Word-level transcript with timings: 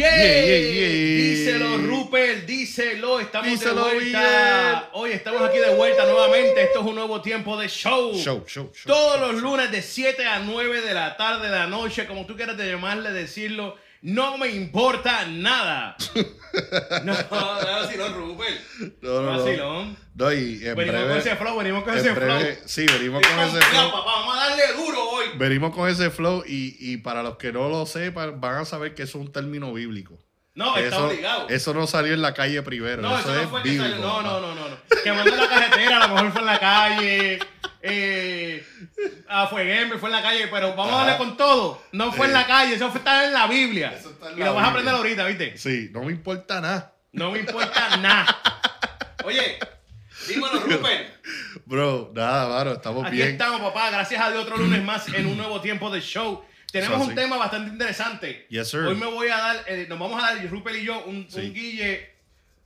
Yeah, 0.00 0.16
yeah, 0.16 0.56
yeah. 0.56 0.88
díselo 1.20 1.76
Rupert, 1.76 2.46
díselo, 2.46 3.20
estamos 3.20 3.50
Díselo, 3.50 3.84
de 3.84 3.94
vuelta. 3.96 4.88
Hoy 4.94 5.10
estamos 5.12 5.42
aquí 5.42 5.58
de 5.58 5.74
vuelta 5.74 6.06
nuevamente. 6.06 6.62
Esto 6.62 6.80
es 6.80 6.86
un 6.86 6.94
nuevo 6.94 7.20
tiempo 7.20 7.58
de 7.60 7.68
show. 7.68 8.14
Show, 8.14 8.44
show, 8.46 8.70
show. 8.72 8.86
Todos 8.86 9.20
los 9.20 9.42
lunes 9.42 9.70
de 9.70 9.82
7 9.82 10.24
a 10.24 10.38
9 10.38 10.80
de 10.80 10.94
la 10.94 11.18
tarde, 11.18 11.50
de 11.50 11.54
la 11.54 11.66
noche, 11.66 12.06
como 12.06 12.24
tú 12.24 12.34
quieras 12.34 12.56
llamarle, 12.56 13.12
decirlo. 13.12 13.76
No 14.02 14.38
me 14.38 14.48
importa 14.48 15.26
nada. 15.26 15.94
no, 17.04 17.12
no, 17.12 17.28
vacilón, 17.30 18.14
Rupert. 18.14 18.60
No, 19.02 19.20
no, 19.22 19.32
no. 19.32 19.38
Vacilón. 19.44 19.96
No, 20.14 20.32
y 20.32 20.66
en 20.66 20.74
Venimos 20.74 20.76
breve, 20.86 21.08
con 21.08 21.18
ese 21.18 21.36
flow, 21.36 21.58
venimos 21.58 21.84
con 21.84 21.96
ese 21.96 22.12
breve- 22.12 22.54
flow. 22.56 22.62
Sí, 22.66 22.86
venimos 22.86 23.22
con 23.26 23.38
ese 23.40 23.60
flow. 23.60 23.90
papá, 23.92 24.04
vamos 24.12 24.36
a 24.36 24.48
darle 24.48 24.62
duro 24.76 25.02
hoy. 25.10 25.24
Venimos 25.36 25.74
con 25.74 25.88
ese 25.88 26.10
flow 26.10 26.42
y, 26.46 26.76
y 26.80 26.96
para 26.98 27.22
los 27.22 27.36
que 27.36 27.52
no 27.52 27.68
lo 27.68 27.84
sepan, 27.86 28.40
van 28.40 28.56
a 28.56 28.64
saber 28.64 28.94
que 28.94 29.02
eso 29.02 29.18
es 29.18 29.26
un 29.26 29.32
término 29.32 29.72
bíblico. 29.72 30.18
No, 30.54 30.76
está 30.76 30.96
eso, 30.96 31.06
obligado. 31.06 31.48
eso 31.48 31.74
no 31.74 31.86
salió 31.86 32.12
en 32.14 32.22
la 32.22 32.34
calle 32.34 32.60
primero. 32.62 33.00
No, 33.02 33.18
eso, 33.18 33.32
eso 33.32 33.42
no 33.42 33.48
fue 33.48 33.62
que 33.62 33.76
salió. 33.76 33.96
No, 33.96 34.20
no, 34.22 34.40
no, 34.40 34.54
no, 34.54 34.68
no. 34.68 34.76
Quemando 35.02 35.36
la 35.36 35.48
carretera, 35.48 35.96
a 36.04 36.08
lo 36.08 36.14
mejor 36.14 36.32
fue 36.32 36.40
en 36.40 36.46
la 36.46 36.58
calle. 36.58 37.38
Eh, 37.82 38.66
a 39.28 39.46
Fueguembe 39.46 39.96
fue 39.98 40.10
en 40.10 40.16
la 40.16 40.22
calle, 40.22 40.48
pero 40.48 40.74
vamos 40.74 40.92
a 40.92 40.96
darle 40.98 41.10
Ajá. 41.12 41.18
con 41.18 41.36
todo. 41.36 41.82
No 41.92 42.12
fue 42.12 42.26
en 42.26 42.32
la 42.34 42.46
calle, 42.46 42.74
eso 42.74 42.90
fue 42.90 42.98
estar 42.98 43.24
en 43.24 43.32
la 43.32 43.46
Biblia. 43.46 43.94
Eso 43.96 44.10
está 44.10 44.30
en 44.30 44.36
y 44.36 44.40
la 44.40 44.46
lo 44.46 44.54
vas 44.54 44.64
a 44.66 44.70
aprender 44.70 44.94
ahorita, 44.94 45.24
¿viste? 45.26 45.56
Sí, 45.56 45.88
no 45.92 46.02
me 46.02 46.12
importa 46.12 46.60
nada. 46.60 46.94
No 47.12 47.30
me 47.30 47.38
importa 47.38 47.96
nada. 47.98 48.40
Oye, 49.24 49.58
dímelo, 50.28 50.60
Rupert. 50.66 51.14
Bro, 51.64 52.10
nada, 52.14 52.48
mano, 52.48 52.72
estamos 52.72 53.06
Aquí 53.06 53.16
bien. 53.16 53.28
estamos, 53.30 53.60
papá. 53.60 53.90
Gracias 53.90 54.20
a 54.20 54.30
Dios, 54.30 54.42
otro 54.42 54.56
lunes 54.58 54.82
más 54.82 55.08
en 55.08 55.26
un 55.26 55.36
nuevo 55.36 55.60
tiempo 55.60 55.90
de 55.90 56.00
show. 56.00 56.44
Tenemos 56.72 57.06
un 57.08 57.14
tema 57.14 57.36
bastante 57.36 57.70
interesante. 57.72 58.46
Yes, 58.48 58.68
sir. 58.68 58.80
Hoy 58.86 58.94
me 58.96 59.06
voy 59.06 59.28
a 59.28 59.36
dar, 59.36 59.64
eh, 59.66 59.86
nos 59.88 59.98
vamos 59.98 60.22
a 60.22 60.34
dar, 60.34 60.46
Rupert 60.48 60.76
y 60.76 60.84
yo, 60.84 61.04
un, 61.04 61.26
Sí. 61.30 61.40
un 61.40 61.54
guille. 61.54 62.10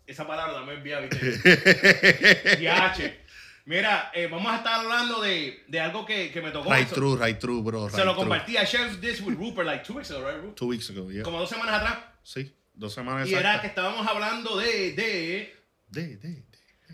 Esa 0.07 0.27
palabra 0.27 0.55
también 0.55 0.83
vía, 0.83 1.01
¿viste? 1.01 2.59
Mira, 3.67 4.11
eh, 4.13 4.27
vamos 4.27 4.53
a 4.53 4.57
estar 4.57 4.75
hablando 4.81 5.23
de, 5.23 5.65
de 5.69 5.81
algo 5.81 6.05
que, 6.05 6.31
que 6.31 6.43
me 6.43 6.51
tocó. 6.51 6.71
Right 6.71 6.89
true, 6.91 7.17
right 7.17 7.39
true, 7.39 7.63
bro. 7.63 7.89
Se 7.89 8.05
lo 8.05 8.15
compartí. 8.15 8.59
I 8.59 8.65
shared 8.67 9.01
this 9.01 9.23
with 9.23 9.37
Rupert 9.39 9.67
like 9.67 9.85
two 9.85 9.95
weeks 9.95 10.11
ago, 10.11 10.21
right, 10.21 10.37
Rupert? 10.37 10.57
Two 10.57 10.67
weeks 10.69 10.91
ago, 10.91 11.11
yeah. 11.11 11.23
Como 11.23 11.39
dos 11.41 11.49
semanas 11.49 11.77
atrás. 11.81 11.97
Sí, 12.23 12.55
dos 12.75 12.93
semanas 12.93 13.27
Y 13.29 13.35
era 13.35 13.61
que 13.63 13.69
estábamos 13.69 14.07
hablando 14.07 14.59
de, 14.59 14.93
de, 14.93 15.55
De, 15.89 16.09
de, 16.09 16.17
de. 16.19 16.43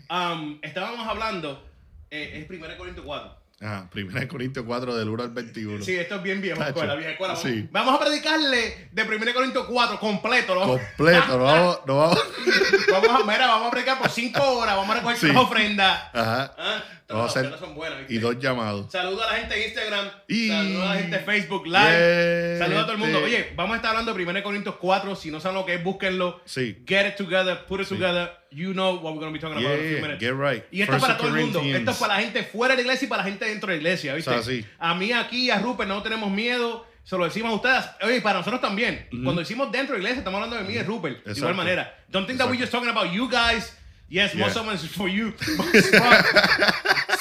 um, 0.09 0.59
estábamos 0.61 1.05
hablando, 1.05 1.61
eh, 2.09 2.39
es 2.41 2.49
1 2.49 2.77
Corintios 2.77 3.05
4. 3.05 3.40
Ajá, 3.61 3.87
primera 3.91 4.19
de 4.21 4.27
Corintios 4.27 4.65
4 4.65 4.95
del 4.95 5.07
1 5.07 5.21
al 5.23 5.29
21. 5.29 5.83
Sí, 5.85 5.95
esto 5.95 6.15
es 6.15 6.23
bien 6.23 6.41
viejo, 6.41 6.63
escuela, 6.63 6.95
vieja 6.95 7.11
escuela. 7.11 7.33
Vamos, 7.35 7.47
Sí. 7.47 7.69
vamos 7.71 7.93
a 7.93 7.99
predicarle 8.03 8.89
de 8.91 9.03
1 9.03 9.33
Corintios 9.35 9.65
4 9.67 9.99
completo. 9.99 10.55
¿no? 10.55 10.61
Completo, 10.67 11.37
no 11.37 11.43
vamos, 11.43 11.79
no 11.85 11.97
vamos. 11.97 12.19
vamos 12.91 13.21
a, 13.21 13.25
mira, 13.25 13.47
vamos 13.47 13.67
a 13.67 13.71
predicar 13.71 13.97
por 13.99 14.09
5 14.09 14.41
horas, 14.43 14.75
vamos 14.75 14.95
a 14.95 14.99
recoger 14.99 15.17
Sí. 15.17 15.35
ofrendas. 15.35 16.03
Ajá. 16.13 16.53
Ah, 16.57 16.83
Vamos 17.13 17.35
a 17.35 17.43
las 17.43 17.59
son 17.59 17.75
buenas, 17.75 17.99
¿viste? 17.99 18.13
Y 18.13 18.17
dos 18.19 18.39
llamados. 18.39 18.89
Saludo 18.89 19.21
a 19.21 19.33
la 19.33 19.39
gente 19.39 19.53
de 19.55 19.65
Instagram. 19.67 20.09
Y- 20.29 20.47
Saludo 20.47 20.81
a 20.83 20.85
la 20.95 21.01
gente 21.01 21.17
de 21.17 21.23
Facebook 21.25 21.65
Live. 21.67 22.57
Saludo 22.57 22.79
a 22.79 22.83
todo 22.83 22.91
el 22.93 22.97
mundo. 22.99 23.19
Oye, 23.21 23.51
vamos 23.53 23.73
a 23.73 23.75
estar 23.75 23.89
hablando 23.91 24.13
de 24.13 24.23
1 24.23 24.41
Corintios 24.41 24.75
4. 24.77 25.15
Si 25.17 25.29
no 25.29 25.41
saben 25.41 25.57
lo 25.57 25.65
que 25.65 25.73
es, 25.75 25.83
búsquenlo. 25.83 26.39
Sí. 26.45 26.81
Get 26.87 27.07
it 27.09 27.15
together, 27.17 27.65
put 27.67 27.81
it 27.81 27.89
together. 27.89 28.31
You 28.49 28.71
know 28.71 28.95
what 28.95 29.13
we're 29.13 29.19
going 29.19 29.27
to 29.27 29.33
be 29.33 29.39
talking 29.39 29.57
about 29.57 29.77
in 29.77 29.85
a 29.85 29.89
few 29.89 30.01
minutes. 30.01 30.19
get 30.21 30.33
right. 30.33 30.63
Y 30.71 30.81
esto 30.83 30.95
es 30.95 31.01
para 31.01 31.17
todo 31.17 31.27
el 31.27 31.33
mundo. 31.33 31.61
Esto 31.61 31.91
es 31.91 31.97
para 31.97 32.15
la 32.15 32.21
gente 32.21 32.43
fuera 32.43 32.75
de 32.75 32.83
la 32.83 32.87
iglesia 32.87 33.05
y 33.05 33.09
para 33.09 33.23
la 33.23 33.29
gente 33.29 33.45
dentro 33.45 33.67
de 33.69 33.75
la 33.75 33.81
iglesia, 33.81 34.13
¿viste? 34.13 34.31
O 34.31 34.33
sea, 34.41 34.43
sí. 34.43 34.65
A 34.79 34.93
mí 34.95 35.11
aquí, 35.11 35.49
a 35.51 35.59
Rupert, 35.59 35.89
no 35.89 36.01
tenemos 36.01 36.31
miedo. 36.31 36.87
Se 37.03 37.17
lo 37.17 37.25
decimos 37.25 37.51
a 37.51 37.55
ustedes. 37.55 37.85
Oye, 38.03 38.21
para 38.21 38.39
nosotros 38.39 38.61
también. 38.61 39.07
Cuando 39.23 39.41
decimos 39.41 39.71
dentro 39.71 39.95
de 39.95 40.01
la 40.01 40.09
iglesia, 40.09 40.19
estamos 40.19 40.37
hablando 40.41 40.55
de 40.57 40.63
mí 40.63 40.73
y 40.73 40.77
de 40.77 40.83
Rupert. 40.83 41.15
De 41.25 41.31
igual 41.31 41.51
Exacto. 41.51 41.55
manera. 41.55 41.95
Don't 42.09 42.25
think 42.27 42.37
that 42.39 42.47
we're 42.49 42.59
just 42.59 42.71
talking 42.71 42.89
about 42.89 43.11
you 43.11 43.27
guys. 43.29 43.73
Yes, 44.07 44.35
most 44.35 44.55
Yeah. 44.55 44.61
of 44.67 44.73
it 44.73 44.83
is 44.83 44.91
for 44.91 45.07
you. 45.07 45.33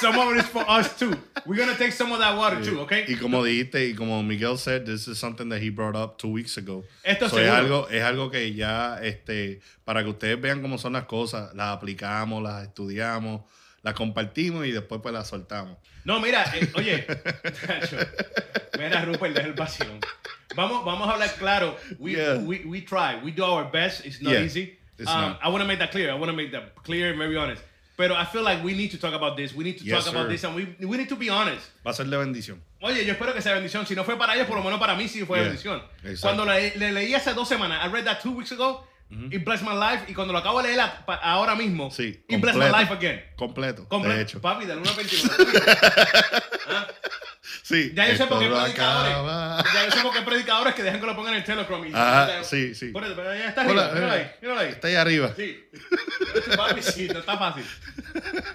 some 0.01 0.19
of 0.19 0.33
it 0.35 0.39
is 0.39 0.47
for 0.49 0.65
us 0.69 0.99
too. 0.99 1.13
We're 1.47 1.57
going 1.57 1.69
to 1.71 1.77
take 1.79 1.93
some 1.93 2.13
of 2.13 2.19
that 2.21 2.37
water 2.37 2.63
too, 2.63 2.81
okay? 2.81 3.05
Y 3.09 3.15
como 3.17 3.43
dijiste, 3.45 3.89
y 3.91 3.95
como 3.95 4.23
Miguel 4.23 4.57
said, 4.59 4.85
this 4.87 5.07
is 5.09 5.19
something 5.19 5.49
that 5.51 5.61
he 5.63 5.71
brought 5.71 5.95
up 5.97 6.19
two 6.19 6.29
weeks 6.29 6.57
ago. 6.57 6.85
Esto 7.05 7.29
So, 7.29 7.39
es 7.39 7.49
algo, 7.49 7.89
es 7.91 8.03
algo 8.03 8.31
que 8.31 8.53
ya, 8.55 8.99
este, 9.03 9.61
para 9.85 10.03
que 10.03 10.11
ustedes 10.11 10.41
vean 10.41 10.61
cómo 10.62 10.79
son 10.79 10.95
las 10.95 11.05
cosas, 11.05 11.55
las 11.55 11.77
aplicamos, 11.77 12.43
las 12.43 12.65
estudiamos, 12.65 13.43
las 13.83 13.95
compartimos 13.95 14.67
y 14.67 14.73
después 14.73 15.01
pues 15.03 15.13
las 15.15 15.29
soltamos. 15.29 15.77
No, 16.05 16.21
mira, 16.21 16.45
eh, 16.55 16.71
oye, 16.75 17.07
mira, 18.79 19.05
Rupert, 19.05 19.35
deja 19.35 19.47
el 19.49 19.55
vacilón. 19.55 20.01
Vamos, 20.57 20.85
vamos 20.85 21.09
a 21.09 21.13
hablar 21.13 21.35
claro. 21.37 21.77
We, 21.99 22.13
Yeah. 22.13 22.37
we, 22.39 22.63
we 22.67 22.81
try. 22.83 23.17
We 23.23 23.31
do 23.33 23.45
our 23.45 23.71
best. 23.71 24.05
It's 24.05 24.21
not 24.21 24.33
Yeah, 24.33 24.45
easy. 24.45 24.79
it's 24.99 25.09
um, 25.09 25.21
not. 25.21 25.41
I 25.43 25.49
want 25.49 25.63
to 25.63 25.67
make 25.69 25.79
that 25.79 25.91
clear. 25.93 26.11
I 26.11 26.15
want 26.15 26.31
to 26.31 26.37
make 26.37 26.51
that 26.53 26.75
clear 26.83 27.11
and 27.11 27.19
very 27.19 27.37
honest. 27.37 27.63
But 27.97 28.13
I 28.13 28.25
feel 28.25 28.43
like 28.43 28.65
we 28.65 28.73
need 28.75 28.91
to 28.93 28.99
talk 28.99 29.13
about 29.13 29.37
this. 29.37 29.55
We 29.55 29.63
need 29.63 29.77
to 29.79 29.85
Yes, 29.85 30.05
talk 30.05 30.15
about 30.15 30.29
this 30.31 30.43
and 30.45 30.55
we, 30.57 30.75
we 30.87 30.97
need 30.97 31.09
to 31.11 31.17
be 31.17 31.29
honest. 31.29 31.71
Va 31.87 31.91
a 31.91 31.95
ser 31.95 32.07
de 32.07 32.17
bendición. 32.17 32.59
Oye, 32.81 33.05
yo 33.05 33.12
espero 33.12 33.35
que 33.35 33.43
sea 33.43 33.53
bendición. 33.55 33.87
Si 33.87 33.95
no 33.95 34.05
fue 34.05 34.17
para 34.17 34.35
ellos, 34.35 34.47
por 34.47 34.57
lo 34.57 34.65
menos 34.65 34.81
para 34.81 34.95
mí 34.95 35.07
sí 35.07 35.25
fue 35.27 35.39
Yeah, 35.39 35.49
bendición. 35.49 35.83
exacto. 36.03 36.21
Cuando 36.23 36.45
le, 36.47 36.75
le 36.77 36.93
leí 36.93 37.15
hace 37.15 37.35
dos 37.35 37.47
semanas, 37.47 37.85
I 37.85 37.89
read 37.93 38.05
that 38.07 38.21
two 38.23 38.33
weeks 38.33 38.53
ago, 38.53 38.87
it 39.31 39.44
blessed 39.44 39.65
my 39.66 39.75
life. 39.75 40.04
Y 40.09 40.15
cuando 40.15 40.32
lo 40.32 40.38
acabo 40.38 40.62
de 40.62 40.69
leer 40.69 40.81
a- 40.81 41.04
pa- 41.04 41.16
ahora 41.16 41.54
mismo, 41.54 41.91
Sí, 41.91 42.22
it 42.28 42.41
blessed 42.41 42.59
my 42.59 42.66
completo. 42.71 42.78
life 42.78 42.93
again. 42.93 43.25
Completo, 43.37 43.88
Comple- 43.88 44.15
de 44.15 44.22
hecho. 44.22 44.41
Papi, 44.41 44.65
1 44.65 44.72
al 44.72 44.81
21. 44.97 45.34
Sí, 47.62 47.93
Ya 47.94 48.04
yo 48.09 48.16
sé 48.16 48.22
esto 48.25 48.28
por 48.28 48.38
qué 48.41 48.49
predicadores. 48.49 49.12
acaba. 49.12 49.65
Ya 49.75 49.84
yo 49.87 49.91
sé 49.93 50.00
por 50.03 50.12
qué 50.12 50.22
predicadores 50.22 50.75
que 50.75 50.82
dejan 50.82 51.00
que 51.00 51.06
lo 51.06 51.15
pongan 51.16 51.34
en 51.34 51.38
el 51.41 51.44
Telegram. 51.44 51.82
Ajá, 51.94 52.44
sí, 52.44 52.75
sí. 52.75 52.88
Por 52.88 53.04
eso, 53.04 53.15
pero 53.15 53.32
ya 53.34 53.49
está 53.49 53.60
arriba. 53.62 53.91
Míralo 53.94 54.12
ahí. 54.12 54.20
eh, 54.20 54.37
Míralo 54.43 54.60
ahí. 54.60 54.69
Está 54.70 54.88
ahí 54.88 54.94
arriba. 54.97 55.32
Sí. 55.37 55.69
Este 56.34 56.56
papi, 56.56 56.82
sí, 56.82 57.09
no 57.12 57.20
está 57.20 57.37
fácil. 57.38 57.65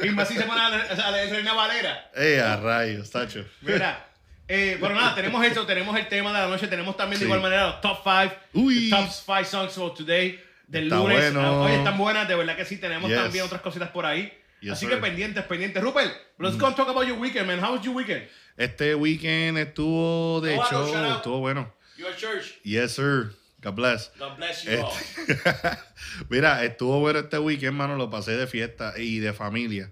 Y 0.03 0.09
más 0.09 0.27
si 0.27 0.35
se 0.35 0.44
pone 0.44 0.59
a 0.61 0.69
la 0.69 1.11
Reina 1.27 1.53
Valera. 1.53 2.11
Eh, 2.15 2.41
a 2.41 2.57
rayos, 2.57 3.09
Tacho. 3.09 3.45
Mira. 3.61 4.05
Eh, 4.47 4.77
bueno, 4.79 4.95
nada, 4.95 5.15
tenemos 5.15 5.44
eso, 5.45 5.65
tenemos 5.65 5.97
el 5.97 6.07
tema 6.07 6.31
de 6.31 6.39
la 6.39 6.47
noche, 6.47 6.67
tenemos 6.67 6.95
también 6.95 7.19
de 7.19 7.25
Sí. 7.25 7.25
igual 7.25 7.41
manera 7.41 7.67
los 7.67 7.81
top 7.81 7.97
5, 8.03 8.35
Uy. 8.53 8.89
top 8.91 9.09
5 9.09 9.44
songs 9.45 9.73
for 9.73 9.94
today, 9.95 10.39
del 10.67 10.83
Está 10.85 10.97
lunes. 10.97 11.17
bueno. 11.33 11.41
Ah, 11.41 11.61
Oye, 11.61 11.75
están 11.77 11.97
buenas, 11.97 12.27
de 12.27 12.35
verdad 12.35 12.55
que 12.55 12.65
sí, 12.65 12.77
tenemos 12.77 13.09
Yes. 13.09 13.19
también 13.19 13.45
otras 13.45 13.61
cositas 13.61 13.89
por 13.89 14.05
ahí. 14.05 14.31
Yes, 14.61 14.73
Así 14.73 14.85
sir. 14.85 14.95
que 14.95 15.01
pendientes, 15.01 15.43
pendientes. 15.43 15.83
Rupert, 15.83 16.11
let's 16.39 16.57
go 16.57 16.67
and 16.67 16.75
talk 16.75 16.87
about 16.89 17.05
your 17.07 17.19
weekend, 17.19 17.47
man. 17.47 17.59
How 17.63 17.73
was 17.75 17.83
your 17.83 17.95
weekend? 17.95 18.23
Este 18.57 18.95
weekend 18.95 19.57
estuvo 19.57 20.41
de 20.41 20.57
Oh, 20.57 20.63
shout 20.69 20.95
out. 20.95 21.17
estuvo 21.17 21.39
bueno. 21.39 21.71
Your 21.97 22.15
church. 22.15 22.59
Yes, 22.63 22.93
sir. 22.93 23.31
God 23.61 23.75
bless. 23.75 24.11
God 24.19 24.37
bless 24.37 24.63
you 24.63 24.71
all. 24.81 24.91
Este- 25.27 25.77
Mira, 26.29 26.63
estuvo 26.63 26.99
bueno 26.99 27.19
este 27.19 27.37
weekend, 27.39 27.73
mano. 27.75 27.95
Lo 27.95 28.09
pasé 28.09 28.31
de 28.37 28.47
fiesta 28.47 28.93
y 28.97 29.19
de 29.19 29.33
familia. 29.33 29.91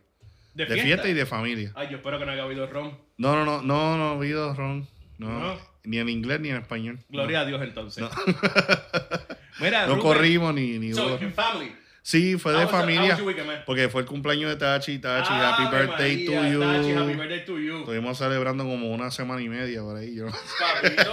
¿De 0.54 0.66
fiesta 0.68 1.08
y 1.10 1.14
de 1.14 1.26
familia. 1.26 1.72
Ay, 1.76 1.88
yo 1.90 1.98
espero 1.98 2.20
que 2.20 2.26
no 2.26 2.32
haya 2.32 2.44
habido 2.44 2.68
ron. 2.68 2.98
No, 3.18 3.36
no, 3.36 3.44
no, 3.46 3.62
no, 3.64 3.98
no, 3.98 4.10
habido 4.12 4.54
ron. 4.54 4.88
No, 5.18 5.28
No. 5.40 5.74
Ni 5.86 5.98
en 6.00 6.08
inglés 6.10 6.40
ni 6.40 6.50
en 6.50 6.58
español. 6.58 7.00
Gloria 7.10 7.42
a 7.42 7.46
Dios 7.46 7.62
entonces. 7.62 8.04
Mira, 9.60 9.88
No 9.88 10.00
corrimos 10.00 10.54
ni, 10.54 10.80
ni 10.80 10.94
So, 10.94 11.18
family. 11.36 11.76
Sí, 12.02 12.38
fue 12.38 12.54
de 12.54 12.68
familia. 12.68 13.16
weekend? 13.24 13.64
Porque 13.66 13.88
fue 13.88 14.02
el 14.02 14.08
cumpleaños 14.08 14.50
de 14.50 14.58
Tachi, 14.58 15.00
Tachi, 15.00 15.32
Ave 15.32 15.46
happy 15.46 15.64
birthday 15.76 16.28
María, 16.28 16.42
to 16.42 16.52
you. 16.54 16.60
Tachi, 16.60 16.92
happy 16.92 17.14
birthday 17.14 17.46
to 17.46 17.60
you. 17.60 17.80
Estuvimos 17.80 18.18
celebrando 18.18 18.64
como 18.66 18.92
una 18.92 19.10
semana 19.10 19.42
y 19.42 19.48
media 19.48 19.82
por 19.82 19.96
ahí. 19.96 20.14
Yo. 20.16 20.26
Papito. 20.60 21.12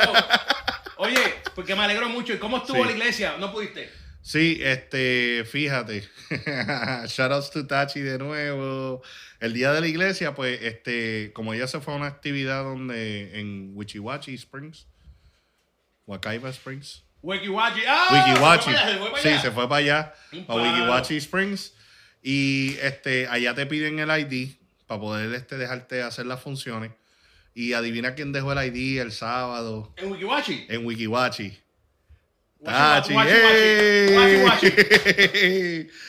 Oye, 0.97 1.35
porque 1.55 1.77
me 1.77 1.83
alegro 1.85 2.09
mucho. 2.09 2.33
¿Y 2.33 2.39
cómo 2.39 2.57
estuvo 2.59 2.79
Sí. 2.79 2.85
la 2.85 2.91
iglesia? 2.93 3.37
¿No 3.39 3.53
pudiste? 3.53 3.89
Sí, 4.23 4.59
este, 4.63 5.45
fíjate. 5.49 6.09
Shoutouts 7.07 7.51
to 7.53 7.67
Tachi 7.67 8.01
de 8.01 8.19
nuevo. 8.19 9.01
El 9.39 9.53
día 9.55 9.73
de 9.73 9.81
la 9.81 9.87
iglesia, 9.87 10.35
pues, 10.35 10.61
este, 10.63 11.31
como 11.35 11.55
ella 11.55 11.67
se 11.69 11.81
fue 11.81 11.95
a 11.95 11.97
una 11.97 12.07
actividad 12.07 12.65
donde 12.65 13.39
en 13.41 13.71
Wichiwachi 13.75 14.35
Springs, 14.35 14.87
Wakaiba 16.07 16.51
Springs, 16.51 17.05
Wikiwachi. 17.23 17.81
¡Ah! 17.87 18.27
Wikiwachi. 18.29 18.71
Sí, 19.23 19.39
se 19.41 19.51
fue 19.51 19.69
para 19.69 19.77
allá, 19.77 20.15
palo. 20.47 20.63
Wikiwachi 20.63 21.17
Springs. 21.17 21.75
Y 22.23 22.77
este, 22.83 23.27
allá 23.29 23.55
te 23.55 23.67
piden 23.67 23.99
el 23.99 24.11
ID 24.11 24.51
para 24.87 25.01
poder 25.01 25.35
este, 25.35 25.57
dejarte 25.57 26.03
hacer 26.03 26.27
las 26.27 26.41
funciones. 26.41 26.93
Y 27.55 27.73
adivina 27.73 28.15
quién 28.15 28.33
dejó 28.33 28.53
el 28.53 28.75
ID 28.75 29.01
el 29.01 29.13
sábado 29.13 29.93
En 29.97 30.13
Wikiwachi. 30.13 30.67
en 30.69 30.87
Wikiwachi. 30.87 31.59
Tachi. 32.65 33.15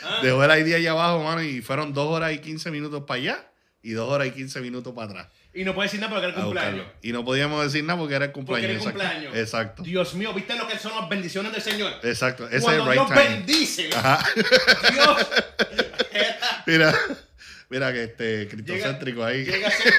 Ah. 0.04 0.20
Dejó 0.22 0.44
el 0.44 0.68
ID 0.68 0.76
allá 0.76 0.92
abajo, 0.92 1.24
mano, 1.24 1.42
y 1.42 1.62
fueron 1.62 1.94
dos 1.94 2.08
horas 2.08 2.34
y 2.34 2.40
15 2.40 2.72
minutos 2.72 3.04
para 3.08 3.20
allá 3.20 3.52
y 3.82 3.92
dos 3.92 4.10
horas 4.10 4.28
y 4.28 4.32
15 4.32 4.60
minutos 4.62 4.94
para 4.94 5.10
atrás. 5.12 5.28
Y 5.54 5.64
no 5.66 5.74
puede 5.76 5.88
decir 5.88 6.00
nada 6.00 6.12
porque 6.14 6.28
era 6.28 6.36
el 6.38 6.44
cumpleaños. 6.44 6.86
Y 7.02 7.12
no 7.12 7.26
podíamos 7.26 7.64
decir 7.64 7.84
nada 7.84 8.00
porque 8.00 8.16
era 8.16 8.26
el 8.26 8.32
Porque 8.32 8.46
cumpleaños. 8.46 8.64
era 8.70 8.74
el 8.74 8.78
exacto. 8.80 9.00
cumpleaños. 9.04 9.36
Exacto. 9.38 9.84
Dios 9.84 10.14
mío, 10.16 10.34
¿viste 10.34 10.56
lo 10.56 10.68
que 10.68 10.78
son 10.80 10.96
las 10.96 11.10
bendiciones 11.10 11.52
del 11.52 11.62
Señor? 11.62 11.94
Exacto. 12.04 12.48
Ese 12.48 12.56
es 12.58 12.64
Cuando 12.64 12.86
right 12.86 12.94
Dios 12.94 13.08
time. 13.10 13.22
bendice, 13.24 13.90
Ajá. 13.94 14.26
Dios 14.92 15.28
Mira, 16.68 16.94
mira 17.70 17.92
que 17.94 18.04
este 18.04 18.48
cristocéntrico 18.48 19.24
ahí. 19.26 19.44
llega, 19.44 19.68
a 19.68 19.72
ser, 19.72 19.94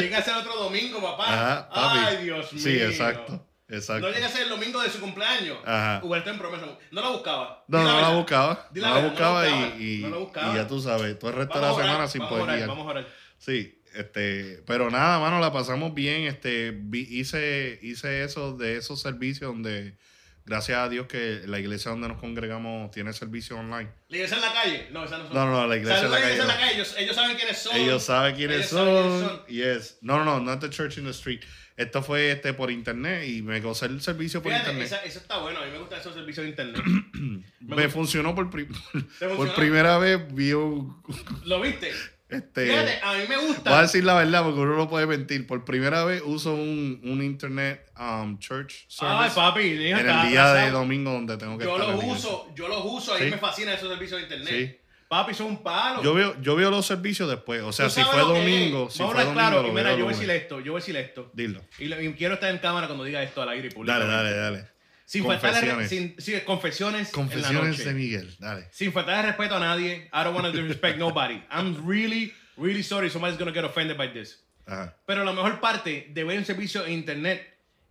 llega 0.00 0.18
a 0.18 0.22
ser 0.22 0.34
otro 0.34 0.54
domingo, 0.56 1.00
papá. 1.00 1.24
Ajá, 1.32 1.68
papi. 1.70 1.98
Ay, 2.06 2.24
Dios 2.24 2.52
mío. 2.52 2.62
Sí, 2.62 2.80
exacto. 2.80 3.46
Exacto. 3.68 4.08
No 4.08 4.12
llega 4.12 4.26
a 4.26 4.30
ser 4.30 4.42
el 4.42 4.48
domingo 4.48 4.82
de 4.82 4.90
su 4.90 4.98
cumpleaños. 5.00 5.58
Ajá. 5.64 6.00
Huberto 6.02 6.30
en 6.30 6.38
promesa. 6.38 6.66
No 6.90 7.00
la 7.00 7.08
buscaba. 7.10 7.64
No, 7.68 7.82
no 7.84 8.00
la 8.00 8.08
buscaba. 8.10 8.68
No 8.74 8.80
la 8.82 8.98
buscaba, 8.98 9.44
no 9.44 9.50
la 9.50 9.54
buscaba, 9.54 9.76
y, 9.78 9.82
y, 9.82 9.98
no 10.02 10.10
la 10.10 10.16
buscaba. 10.16 10.52
y 10.52 10.56
ya 10.56 10.66
tú 10.66 10.80
sabes, 10.80 11.18
todo 11.18 11.30
el 11.30 11.36
resto 11.36 11.60
Vamos 11.60 11.78
de 11.78 11.84
la 11.84 11.94
orar, 11.94 12.08
semana 12.08 12.08
sin 12.08 12.20
vamos 12.22 12.38
poder 12.38 12.50
a 12.50 12.54
orar. 12.56 12.68
Vamos 12.68 12.86
a 12.86 12.90
orar. 12.90 13.06
Sí, 13.38 13.79
este, 13.94 14.62
pero 14.66 14.90
nada, 14.90 15.18
mano, 15.18 15.40
la 15.40 15.52
pasamos 15.52 15.94
bien. 15.94 16.22
Este, 16.22 16.72
vi- 16.74 17.06
hice, 17.10 17.78
hice 17.82 18.24
eso 18.24 18.56
de 18.56 18.76
esos 18.76 19.00
servicios 19.00 19.52
donde, 19.52 19.96
gracias 20.44 20.78
a 20.78 20.88
Dios 20.88 21.06
que 21.06 21.42
la 21.46 21.58
iglesia 21.58 21.90
donde 21.90 22.08
nos 22.08 22.18
congregamos 22.18 22.90
tiene 22.90 23.12
servicio 23.12 23.56
online. 23.58 23.90
¿La 24.08 24.16
iglesia 24.16 24.36
en 24.36 24.42
la 24.42 24.52
calle? 24.52 24.88
No, 24.92 25.04
esa 25.04 25.18
no 25.18 25.26
son. 25.26 25.34
No, 25.34 25.46
no, 25.46 25.66
la 25.66 25.76
iglesia 25.76 26.04
en 26.04 26.10
la 26.10 26.18
Saludos 26.18 26.40
a 26.40 26.46
calle. 26.46 26.60
calle. 26.60 26.74
Ellos, 26.74 26.94
ellos 26.98 27.16
saben 27.16 27.36
quiénes 27.36 27.58
son. 27.58 27.76
Ellos 27.76 28.02
saben 28.04 28.34
quiénes 28.36 28.56
Ellos 28.56 28.70
saben 28.70 28.94
quiénes 28.94 29.28
son. 29.30 29.46
Yes. 29.46 29.98
No, 30.02 30.18
no, 30.18 30.24
no, 30.24 30.40
not 30.40 30.60
the 30.60 30.70
church 30.70 30.98
in 30.98 31.04
the 31.04 31.10
street. 31.10 31.40
Esto 31.76 32.02
fue 32.02 32.30
este 32.32 32.52
por 32.52 32.70
internet 32.70 33.26
y 33.26 33.40
me 33.40 33.58
gocé 33.60 33.86
el 33.86 34.02
servicio 34.02 34.42
por 34.42 34.52
Fíjate, 34.52 34.72
internet. 34.72 34.92
esa- 34.92 35.02
eso 35.04 35.18
está 35.20 35.38
bueno. 35.38 35.60
A 35.60 35.64
mí 35.64 35.70
me 35.72 35.78
gustan 35.78 35.98
esos 36.00 36.12
servicios 36.14 36.44
de 36.44 36.50
internet. 36.50 36.82
Me, 37.60 37.74
gusta. 37.76 37.88
funcionó 37.90 38.34
por, 38.34 38.50
pri- 38.50 38.64
por 38.92 39.02
funcionó? 39.18 39.54
primera 39.54 39.96
vez. 39.98 40.20
Vi 40.34 40.52
un. 40.52 41.00
¿Lo 41.46 41.60
viste? 41.60 41.90
Este, 42.30 42.66
Fíjate, 42.66 43.00
a 43.02 43.12
mí 43.14 43.24
me 43.28 43.36
gusta. 43.38 43.70
Voy 43.70 43.78
a 43.78 43.82
decir 43.82 44.04
la 44.04 44.14
verdad 44.14 44.44
porque 44.44 44.60
uno 44.60 44.76
no 44.76 44.88
puede 44.88 45.06
mentir. 45.06 45.46
Por 45.46 45.64
primera 45.64 46.04
vez 46.04 46.22
uso 46.24 46.54
un, 46.54 47.00
un 47.04 47.22
internet 47.22 47.90
um, 47.98 48.38
church 48.38 48.86
service 48.88 49.24
Ay, 49.24 49.30
papi, 49.34 49.60
en 49.90 49.98
el 50.08 50.28
día 50.28 50.52
de 50.54 50.70
domingo 50.70 51.10
donde 51.12 51.36
tengo 51.36 51.58
que 51.58 51.64
Yo 51.64 51.76
estar. 51.76 51.94
los 51.94 52.04
uso, 52.04 52.48
yo 52.54 52.68
los 52.68 52.84
uso, 52.84 53.14
a 53.14 53.18
mí 53.18 53.24
Sí. 53.24 53.30
me 53.30 53.38
fascinan 53.38 53.74
esos 53.74 53.88
servicios 53.88 54.18
de 54.20 54.22
internet. 54.36 54.48
Sí. 54.54 54.76
Papi, 55.08 55.34
son 55.34 55.46
un 55.48 55.62
palo. 55.62 56.04
Yo 56.04 56.14
veo, 56.14 56.40
yo 56.40 56.54
veo 56.54 56.70
los 56.70 56.86
servicios 56.86 57.28
después. 57.28 57.62
O 57.62 57.72
sea, 57.72 57.90
si 57.90 58.00
fue 58.02 58.20
domingo, 58.20 58.88
si 58.90 59.00
Vamos 59.00 59.14
fue 59.16 59.24
domingo, 59.24 59.40
claro, 59.40 59.62
lo 59.64 59.72
mira, 59.72 59.90
yo 59.96 60.04
voy 60.04 60.14
a 60.14 60.16
decir 60.16 60.30
esto, 60.30 60.60
yo 60.60 60.70
voy 60.70 60.78
a 60.78 60.82
decir 60.82 60.96
esto. 60.96 61.30
Dilo. 61.34 61.60
Y, 61.80 61.86
lo- 61.86 62.00
y 62.00 62.12
quiero 62.14 62.34
estar 62.34 62.48
en 62.48 62.58
cámara 62.58 62.86
cuando 62.86 63.02
diga 63.02 63.20
esto 63.20 63.42
al 63.42 63.48
aire 63.48 63.66
y 63.66 63.70
público. 63.72 63.92
Dale, 63.98 64.06
dale, 64.10 64.30
dale. 64.36 64.66
Sin 65.10 65.24
Confesiones. 65.24 65.88
sin, 65.88 66.14
sí, 66.18 66.40
confesiones, 66.46 67.00
en 67.00 67.06
la 67.06 67.10
Confesiones 67.12 67.78
noche. 67.78 67.84
de 67.84 67.94
Miguel. 67.94 68.36
Dale. 68.38 68.68
Sin 68.70 68.92
faltarle 68.92 69.22
respeto 69.22 69.56
a 69.56 69.58
nadie. 69.58 70.08
I 70.12 70.22
don't 70.22 70.36
want 70.36 70.46
to 70.46 70.52
disrespect 70.52 70.98
nobody. 70.98 71.42
I'm 71.50 71.84
really, 71.84 72.32
really 72.56 72.84
sorry 72.84 73.10
somebody's 73.10 73.36
going 73.36 73.52
to 73.52 73.52
get 73.52 73.64
offended 73.68 73.96
by 73.96 74.06
this. 74.12 74.38
Ajá. 74.68 74.94
Pero 75.06 75.24
la 75.24 75.32
mejor 75.32 75.58
parte 75.58 76.06
de 76.14 76.22
ver 76.22 76.38
un 76.38 76.44
servicio 76.44 76.86
en 76.86 76.92
internet 76.92 77.42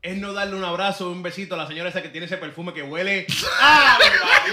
es 0.01 0.17
no 0.17 0.31
darle 0.31 0.55
un 0.55 0.63
abrazo 0.63 1.09
o 1.09 1.11
un 1.11 1.21
besito 1.21 1.55
a 1.55 1.57
la 1.57 1.67
señora 1.67 1.89
esa 1.89 2.01
que 2.01 2.07
tiene 2.07 2.25
ese 2.25 2.37
perfume 2.37 2.71
que 2.73 2.83
huele. 2.83 3.27
¡Ave 3.59 4.05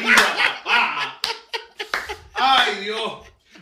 María, 0.02 0.16
papá! 0.64 1.20
¡Ay, 2.34 2.80
Dios! 2.82 3.12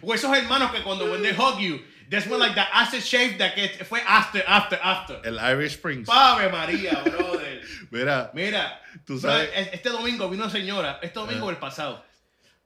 O 0.00 0.15
esos 0.15 0.35
hermanos 0.35 0.73
que 0.73 0.83
cuando 0.83 1.12
when 1.12 1.21
they 1.21 1.33
hug 1.37 1.59
you, 1.61 1.79
smell 2.21 2.39
like 2.39 2.55
the 2.55 2.65
acid 2.73 3.03
shave 3.03 3.39
that 3.39 3.55
que 3.55 3.69
fue 3.85 4.01
after, 4.06 4.43
after, 4.47 4.79
after. 4.83 5.21
El 5.25 5.39
Irish 5.39 5.73
Springs. 5.75 6.09
¡Ave 6.11 6.49
María, 6.51 7.03
brother! 7.05 7.62
Mira, 7.91 8.31
Mira, 8.35 8.81
Tú 9.06 9.19
sabes- 9.19 9.51
este 9.73 9.89
domingo 9.91 10.29
vino 10.29 10.45
una 10.45 10.53
señora, 10.53 10.99
este 11.03 11.19
domingo 11.19 11.47
o 11.47 11.51
el 11.51 11.56
pasado. 11.56 12.05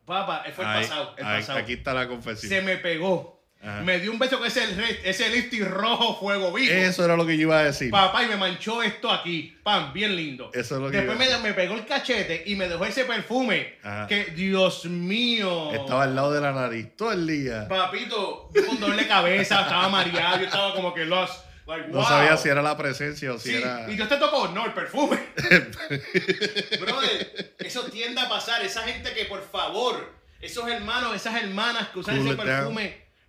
Papá, 0.04 0.44
fue 0.54 0.64
el 0.64 0.70
ahí- 0.70 0.82
pasado, 0.82 1.14
el 1.18 1.24
ahí- 1.26 1.40
pasado. 1.40 1.58
aquí 1.58 1.72
está 1.74 1.92
la 1.94 2.08
confesión. 2.08 2.48
Se 2.48 2.62
me 2.62 2.76
pegó. 2.78 3.37
Ajá. 3.60 3.80
Me 3.82 3.98
dio 3.98 4.12
un 4.12 4.18
beso 4.20 4.38
con 4.38 4.46
ese, 4.46 4.64
re- 4.66 5.00
ese 5.04 5.28
lipstick 5.30 5.64
rojo 5.64 6.16
fuego 6.20 6.52
vivo. 6.52 6.72
Eso 6.72 7.04
era 7.04 7.16
lo 7.16 7.26
que 7.26 7.36
yo 7.36 7.42
iba 7.42 7.58
a 7.58 7.64
decir. 7.64 7.90
Papá, 7.90 8.22
y 8.22 8.28
me 8.28 8.36
manchó 8.36 8.82
esto 8.84 9.10
aquí. 9.10 9.56
Pam, 9.64 9.92
bien 9.92 10.14
lindo. 10.14 10.50
Eso 10.54 10.76
es 10.76 10.80
lo 10.80 10.90
que 10.90 10.98
Después 10.98 11.18
iba 11.28 11.34
a 11.36 11.38
me, 11.40 11.48
me 11.48 11.54
pegó 11.54 11.74
el 11.74 11.84
cachete 11.84 12.44
y 12.46 12.54
me 12.54 12.68
dejó 12.68 12.84
ese 12.84 13.04
perfume. 13.04 13.74
Ajá. 13.82 14.06
Que, 14.06 14.26
Dios 14.26 14.84
mío. 14.84 15.72
Estaba 15.72 16.04
al 16.04 16.14
lado 16.14 16.32
de 16.32 16.40
la 16.40 16.52
nariz 16.52 16.96
todo 16.96 17.10
el 17.12 17.26
día. 17.26 17.66
Papito, 17.68 18.48
yo 18.54 18.64
con 18.66 18.78
doble 18.78 19.08
cabeza, 19.08 19.62
estaba 19.62 19.88
mareado, 19.88 20.38
yo 20.38 20.44
estaba 20.44 20.72
como 20.74 20.94
que 20.94 21.04
lost. 21.04 21.44
Like, 21.66 21.88
No 21.88 21.98
wow. 21.98 22.04
sabía 22.06 22.36
si 22.38 22.48
era 22.48 22.62
la 22.62 22.76
presencia 22.78 23.32
o 23.34 23.38
si 23.38 23.50
Sí, 23.50 23.56
era. 23.56 23.84
y 23.90 23.96
yo 23.96 24.08
te 24.08 24.16
tocó, 24.16 24.48
no, 24.48 24.64
el 24.64 24.72
perfume. 24.72 25.18
Brother, 26.80 27.54
eso 27.58 27.82
tiende 27.90 28.20
a 28.20 28.28
pasar. 28.28 28.62
Esa 28.64 28.82
gente 28.84 29.12
que, 29.12 29.24
por 29.26 29.42
favor, 29.42 30.12
esos 30.40 30.68
hermanos, 30.68 31.14
esas 31.14 31.42
hermanas 31.42 31.88
que 31.88 31.98
usan 31.98 32.16
Cool 32.18 32.28
ese 32.28 32.36
down. 32.44 32.74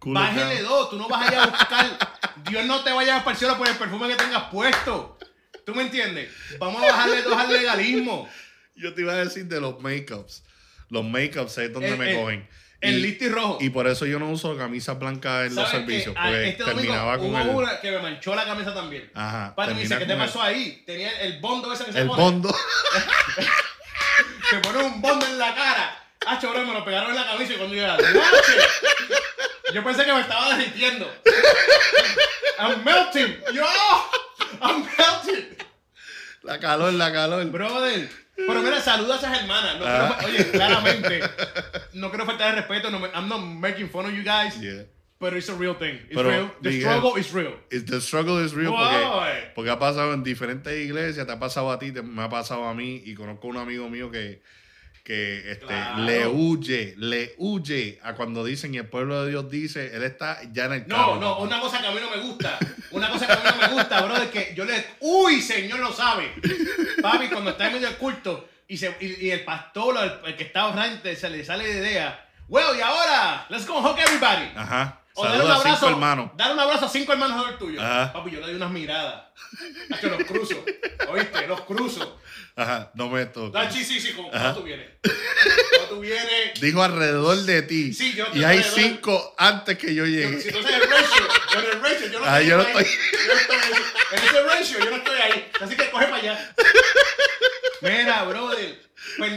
Down. 0.01 0.63
dos. 0.63 0.89
Tú 0.89 0.97
no 0.97 1.07
vas 1.07 1.27
a 1.29 1.31
ir 1.33 1.39
a 1.39 1.45
buscar. 1.47 1.85
Dios 2.49 2.65
no 2.65 2.83
te 2.83 2.91
vaya 2.91 3.17
a 3.17 3.35
cielo 3.35 3.57
por 3.57 3.67
el 3.67 3.75
perfume 3.75 4.07
que 4.07 4.15
tengas 4.15 4.43
puesto. 4.45 5.17
¿Tú 5.65 5.75
me 5.75 5.83
entiendes? 5.83 6.31
Vamos 6.57 6.81
a 6.83 6.87
bajarle 6.87 7.21
dos 7.21 7.37
al 7.37 7.51
legalismo. 7.51 8.27
Yo 8.75 8.93
te 8.93 9.01
iba 9.01 9.13
a 9.13 9.17
decir 9.17 9.45
de 9.45 9.59
los 9.61 9.79
makeups. 9.81 10.43
Los 10.89 11.03
makeups 11.05 11.57
es 11.59 11.73
donde 11.73 11.89
El- 11.89 11.97
me 11.97 12.11
el- 12.11 12.17
cogen. 12.17 12.49
El 12.81 12.99
Y- 12.99 13.01
listi 13.01 13.27
rojo. 13.27 13.57
Y 13.59 13.71
por 13.71 13.87
eso 13.87 14.05
yo 14.05 14.19
no 14.19 14.29
uso 14.31 14.55
camisas 14.57 14.97
blancas 14.97 15.47
en 15.47 15.55
los 15.55 15.69
servicios. 15.69 16.15
Ah, 16.17 16.27
Porque 16.27 16.47
este 16.49 16.63
domingo 16.63 16.81
terminaba 16.81 17.17
con 17.17 17.27
hubo 17.27 17.37
el, 17.39 17.47
una 17.49 17.79
que 17.81 17.91
me 17.91 17.99
manchó 17.99 18.33
la 18.35 18.45
camisa 18.45 18.73
también. 18.73 19.11
Ajá, 19.13 19.53
Padre 19.53 19.73
me 19.75 19.81
dice, 19.81 19.97
¿qué 19.97 20.05
te 20.05 20.13
el- 20.13 20.17
pasó 20.17 20.41
ahí? 20.41 20.81
Tenía 20.85 21.11
el 21.21 21.41
bondo 21.41 21.73
ese 21.73 21.83
que 21.83 21.91
se 21.91 21.99
el 21.99 22.07
pone. 22.07 22.23
bondo. 22.23 22.55
Se 24.49 24.57
pone 24.59 24.79
un 24.83 25.01
bondo 25.01 25.25
en 25.27 25.37
la 25.37 25.53
cara. 25.53 25.95
Ah, 26.25 26.39
bro, 26.41 26.65
me 26.65 26.73
lo 26.73 26.83
pegaron 26.83 27.11
en 27.11 27.15
la 27.17 27.27
camisa 27.27 27.53
y 27.53 27.57
cuando 27.57 27.75
yo 27.75 27.83
era. 27.83 27.97
Yo 29.73 29.83
pensé 29.83 30.05
que 30.05 30.13
me 30.13 30.21
estaba 30.21 30.55
derritiendo. 30.55 31.07
I'm 32.59 32.83
melting. 32.83 33.37
Yo, 33.53 33.63
I'm 34.61 34.83
melting. 34.97 35.57
la 36.43 36.59
calor, 36.59 36.93
la 36.93 37.11
calor. 37.11 37.45
Brother. 37.45 38.09
Pero 38.35 38.61
mira, 38.61 38.79
saluda 38.81 39.15
a 39.15 39.17
esas 39.17 39.39
hermanas. 39.41 39.77
No 39.79 39.85
Ah. 39.85 40.17
quiero- 40.19 40.33
oye, 40.33 40.51
claramente, 40.51 41.21
no 41.93 42.09
quiero 42.09 42.25
faltar 42.25 42.55
de 42.55 42.61
respeto. 42.61 42.89
No, 42.89 42.99
I'm 43.13 43.27
not 43.27 43.41
making 43.41 43.89
fun 43.89 44.05
of 44.05 44.13
you 44.13 44.23
guys. 44.23 44.57
Yeah. 44.59 44.83
But 45.19 45.33
it's 45.33 45.49
a 45.49 45.53
real 45.53 45.75
thing. 45.75 45.95
It's 46.07 46.15
Pero, 46.15 46.29
real. 46.29 46.51
The 46.61 46.69
Miguel, 46.69 46.81
struggle 46.89 47.19
is 47.19 47.33
real. 47.33 47.53
The 47.69 47.99
struggle 47.99 48.39
is 48.43 48.53
real 48.53 48.71
porque, 48.71 49.51
porque 49.53 49.69
ha 49.69 49.77
pasado 49.77 50.13
en 50.13 50.23
diferentes 50.23 50.73
iglesias, 50.79 51.27
te 51.27 51.33
ha 51.33 51.39
pasado 51.39 51.69
a 51.71 51.77
ti, 51.77 51.91
te- 51.91 52.01
me 52.01 52.23
ha 52.23 52.29
pasado 52.29 52.63
a 52.63 52.73
mí 52.73 53.01
y 53.05 53.13
conozco 53.15 53.47
a 53.47 53.49
un 53.49 53.57
amigo 53.57 53.89
mío 53.89 54.09
que, 54.09 54.41
que 55.09 55.51
este, 55.53 55.65
Claro. 55.65 56.03
le 56.03 56.27
huye, 56.27 56.93
le 56.97 57.33
huye 57.39 57.99
a 58.03 58.13
cuando 58.13 58.45
dicen 58.45 58.75
y 58.75 58.77
el 58.77 58.85
pueblo 58.85 59.23
de 59.23 59.31
Dios 59.31 59.49
dice, 59.49 59.95
él 59.95 60.03
está 60.03 60.37
ya 60.51 60.65
en 60.65 60.73
el 60.73 60.87
No, 60.87 60.95
carro. 60.95 61.15
no, 61.19 61.39
una 61.39 61.59
cosa 61.59 61.81
que 61.81 61.87
a 61.87 61.91
mí 61.91 61.97
no 61.99 62.11
me 62.15 62.21
gusta. 62.21 62.59
Una 62.91 63.09
cosa 63.09 63.25
que 63.25 63.31
a 63.33 63.35
mí 63.37 63.41
no 63.59 63.67
me 63.69 63.73
gusta, 63.73 64.01
bro, 64.03 64.17
es 64.17 64.29
que 64.29 64.53
yo 64.55 64.65
le. 64.65 64.85
¡Uy, 64.99 65.41
señor 65.41 65.79
lo 65.79 65.91
sabe! 65.91 66.31
Papi, 67.01 67.27
cuando 67.29 67.49
está 67.49 67.67
en 67.67 67.73
medio 67.73 67.87
del 67.87 67.97
culto 67.97 68.47
y, 68.67 68.77
se, 68.77 68.95
y, 69.01 69.25
y 69.25 69.31
el 69.31 69.43
pastor, 69.43 69.97
o 69.97 70.03
el, 70.03 70.11
el 70.27 70.35
que 70.35 70.43
está 70.43 70.67
orante, 70.67 71.15
se 71.15 71.27
le 71.31 71.43
sale 71.43 71.65
de 71.65 71.79
idea. 71.79 72.27
Well, 72.47 72.77
y 72.77 72.81
ahora, 72.81 73.47
let's 73.49 73.65
go 73.65 73.79
hug 73.79 73.97
everybody. 73.97 74.45
Ajá. 74.55 75.01
O 75.19 75.23
darle 75.25 75.37
un 75.37 75.47
Saluda 75.47 75.53
a 75.53 75.57
abrazo. 75.59 75.75
cinco 75.77 75.89
hermanos. 75.91 76.31
Dar 76.35 76.51
un 76.53 76.59
abrazo 76.59 76.85
a 76.85 76.89
cinco 76.89 77.11
hermanos 77.13 77.45
del 77.47 77.57
tuyo. 77.57 77.81
Ajá. 77.81 78.13
Papi, 78.13 78.31
yo 78.31 78.39
le 78.39 78.45
doy 78.47 78.55
unas 78.55 78.71
miradas. 78.71 79.23
Es 79.89 79.99
que 79.99 80.07
los 80.07 80.23
cruzo. 80.23 80.63
¿Oíste? 81.09 81.47
Los 81.47 81.61
cruzo. 81.61 82.19
Ajá, 82.55 82.91
no 82.93 83.09
me 83.09 83.25
toques. 83.25 83.61
Ah, 83.61 83.71
sí, 83.71 83.83
sí, 83.85 83.99
sí, 84.01 84.13
como 84.13 84.29
Ajá. 84.33 84.49
¿cómo 84.53 84.55
tú 84.59 84.63
vienes? 84.63 84.87
¿Cómo 85.01 85.87
tú 85.89 85.99
vienes? 86.01 86.59
Dijo 86.59 86.83
alrededor 86.83 87.37
de 87.37 87.61
ti. 87.63 87.93
Sí, 87.93 88.13
yo 88.13 88.25
y 88.33 88.43
hay 88.43 88.57
alrededor. 88.57 88.79
cinco 88.79 89.35
antes 89.37 89.77
que 89.77 89.95
yo 89.95 90.05
llegue. 90.05 90.41
Si 90.41 90.49
sabes 90.51 90.65
el 90.65 90.81
ratio, 90.89 91.27
en 91.57 91.65
el 91.65 91.81
ratio, 91.81 92.07
yo 92.11 92.19
no 92.19 92.25
Ah, 92.25 92.41
estoy 92.41 92.49
yo 92.49 92.57
no 92.57 92.63
ahí. 92.63 92.69
estoy- 92.69 92.85
Yo 93.27 93.33
no 93.33 93.39
estoy 93.39 93.57
ahí. 93.57 93.83
En 94.11 94.23
ese 94.23 94.43
ratio, 94.43 94.79
yo 94.79 94.89
no 94.91 94.97
estoy 94.97 95.19
ahí. 95.19 95.51
Así 95.61 95.75
que 95.75 95.89
coge 95.91 96.05
para 96.05 96.17
allá. 96.17 96.53
Mira, 97.81 98.23
brother. 98.23 98.81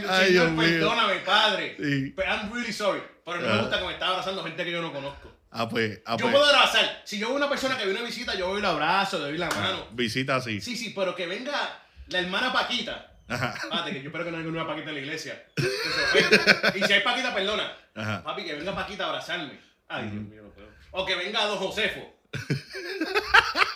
Ay, 0.09 0.27
señor, 0.27 0.55
perdóname, 0.57 1.15
padre. 1.19 1.77
Sí. 1.79 2.13
Pero 2.15 2.29
I'm 2.29 2.51
really 2.53 2.73
sorry. 2.73 3.01
Pero 3.25 3.39
no 3.39 3.47
me 3.55 3.61
gusta 3.61 3.79
que 3.79 3.85
me 3.85 3.93
está 3.93 4.07
abrazando 4.09 4.43
gente 4.43 4.65
que 4.65 4.71
yo 4.71 4.81
no 4.81 4.91
conozco. 4.91 5.32
Ah, 5.55 5.69
pues, 5.69 6.01
ah, 6.05 6.17
Yo 6.17 6.23
pues. 6.23 6.33
puedo 6.33 6.45
abrazar. 6.45 7.01
Si 7.05 7.19
yo 7.19 7.27
veo 7.27 7.37
una 7.37 7.47
persona 7.47 7.77
que 7.77 7.85
viene 7.85 7.99
a 7.99 8.03
visita, 8.03 8.33
yo 8.33 8.47
voy 8.47 8.61
y 8.61 8.65
abrazo, 8.65 9.19
le 9.19 9.25
doy 9.25 9.37
la 9.37 9.49
mano. 9.51 9.87
Visita 9.91 10.37
así. 10.37 10.59
Sí, 10.59 10.75
sí, 10.75 10.93
pero 10.95 11.15
que 11.15 11.27
venga 11.27 11.79
la 12.07 12.19
hermana 12.19 12.51
Paquita. 12.51 13.11
Ajá. 13.27 13.53
Espérate, 13.55 13.93
que 13.93 14.01
yo 14.01 14.07
espero 14.07 14.25
que 14.25 14.31
no 14.31 14.37
haya 14.37 14.45
ninguna 14.45 14.65
Paquita 14.65 14.89
en 14.89 14.95
la 14.95 15.01
iglesia. 15.01 15.45
Ofenda. 15.55 16.73
Y 16.75 16.83
si 16.83 16.93
hay 16.93 17.01
Paquita, 17.01 17.35
perdona. 17.35 17.71
Ajá. 17.93 18.23
Papi, 18.23 18.45
que 18.45 18.53
venga 18.55 18.73
Paquita 18.73 19.05
a 19.05 19.07
abrazarme. 19.09 19.59
Ay, 19.87 20.09
Dios 20.09 20.23
mío, 20.23 20.41
no 20.41 20.49
puedo. 20.49 20.67
O 20.89 21.05
que 21.05 21.15
venga 21.15 21.45
Don 21.45 21.59
Josefo. 21.59 22.01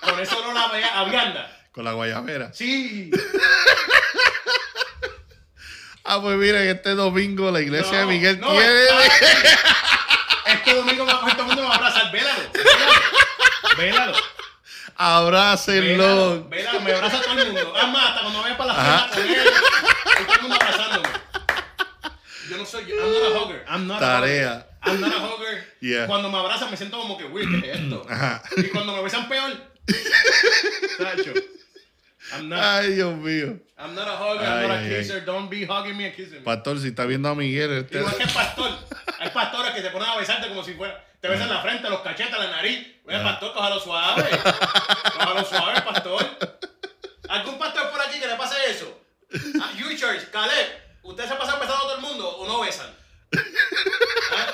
Con 0.01 0.19
eso 0.19 0.41
no 0.41 0.53
la 0.53 0.67
vea 0.69 0.99
a 0.99 1.03
vianda. 1.03 1.67
Con 1.71 1.85
la 1.85 1.93
guayabera. 1.93 2.51
Sí. 2.53 3.11
Ah, 6.09 6.21
pues 6.21 6.37
miren, 6.37 6.67
este 6.69 6.95
domingo 6.95 7.51
la 7.51 7.59
iglesia 7.59 7.99
de 7.99 8.05
Miguel 8.05 8.39
no, 8.39 8.49
tiene. 8.51 8.65
Este 10.47 10.73
domingo 10.73 11.05
va 11.05 11.13
a 11.13 11.19
coger 11.19 11.33
todo 11.35 11.41
el 11.43 11.47
mundo 11.47 11.61
me 11.63 11.67
va 11.67 11.75
a 11.75 11.77
abrazar. 11.77 12.11
Vélalo. 12.11 12.41
Vélalo. 13.77 14.13
Abrácenlo. 14.95 15.83
Vélalo. 16.03 16.49
Vélalo. 16.49 16.81
Me 16.81 16.91
abraza 16.93 17.21
todo 17.21 17.39
el 17.39 17.45
mundo. 17.53 17.73
Es 17.77 17.87
más, 17.89 18.09
hasta 18.09 18.21
cuando 18.21 18.41
vaya 18.41 18.57
para 18.57 18.73
la 18.73 19.09
cena 19.09 19.09
con 19.13 19.23
él. 19.23 19.37
Todo 20.25 20.33
el 20.35 20.41
mundo 20.41 20.55
abrazando. 20.59 21.03
soy 22.65 22.85
yo. 22.85 22.95
I'm 22.95 23.07
not 23.13 23.23
a 23.23 23.39
hugger. 23.39 23.65
I'm 23.69 23.87
not 23.87 23.99
Tarea. 23.99 24.51
a 24.81 24.89
hugger. 24.89 24.95
I'm 24.95 25.01
not 25.01 25.13
a 25.13 25.19
hugger. 25.19 25.63
Yeah. 25.81 26.07
Cuando 26.07 26.29
me 26.29 26.37
abrazan 26.37 26.71
me 26.71 26.77
siento 26.77 26.97
como 26.97 27.17
que, 27.17 27.25
weird, 27.25 27.61
¿qué 27.61 27.71
es 27.71 27.79
esto? 27.79 28.05
Ajá. 28.09 28.41
Y 28.57 28.63
cuando 28.69 28.93
me 28.95 29.01
besan 29.03 29.29
peor. 29.29 29.51
Tacho. 30.97 31.33
I'm 32.33 32.49
not, 32.49 32.59
Ay, 32.59 32.93
Dios 32.95 33.15
mío. 33.15 33.59
I'm 33.77 33.95
not 33.95 34.07
a 34.07 34.17
hugger, 34.17 34.41
Ay, 34.45 34.47
I'm 34.47 34.61
not 34.63 34.71
a 34.71 34.79
ay, 34.79 34.85
ay. 34.95 34.99
kisser. 34.99 35.23
Don't 35.23 35.49
be 35.49 35.65
hugging 35.65 35.95
me 35.95 36.05
and 36.07 36.15
kissing 36.15 36.39
me. 36.39 36.43
Pastor, 36.43 36.77
si 36.79 36.87
está 36.89 37.05
viendo 37.05 37.29
a 37.29 37.35
Miguel, 37.35 37.71
este- 37.71 37.99
Igual 37.99 38.17
que 38.17 38.23
el 38.23 38.29
pastor. 38.31 38.71
Hay 39.19 39.29
pastores 39.29 39.71
que 39.73 39.81
se 39.81 39.89
ponen 39.91 40.09
a 40.09 40.17
besarte 40.17 40.47
como 40.49 40.63
si 40.63 40.73
fuera. 40.73 41.05
Te 41.19 41.27
besan 41.27 41.49
la 41.49 41.61
frente, 41.61 41.89
los 41.89 42.01
cachetes, 42.01 42.37
la 42.37 42.47
nariz. 42.47 42.87
Oye, 43.05 43.19
pastor, 43.19 43.53
cójalo 43.53 43.79
suave. 43.79 44.29
Cójalo 45.13 45.45
suave, 45.45 45.81
pastor. 45.81 46.37
¿Algún 47.29 47.57
pastor 47.57 47.89
por 47.89 48.01
aquí 48.01 48.19
que 48.19 48.27
le 48.27 48.35
pase 48.35 48.55
eso? 48.69 49.01
Ah, 49.61 49.71
you 49.75 49.89
Church, 49.97 50.29
Caleb, 50.31 50.67
¿ustedes 51.03 51.29
se 51.29 51.35
pasan 51.35 51.59
besando 51.59 51.75
a 51.75 51.81
todo 51.81 51.95
el 51.95 52.01
mundo 52.01 52.29
o 52.29 52.47
no 52.47 52.61
besan? 52.61 52.87
¿Ah? 53.33 54.51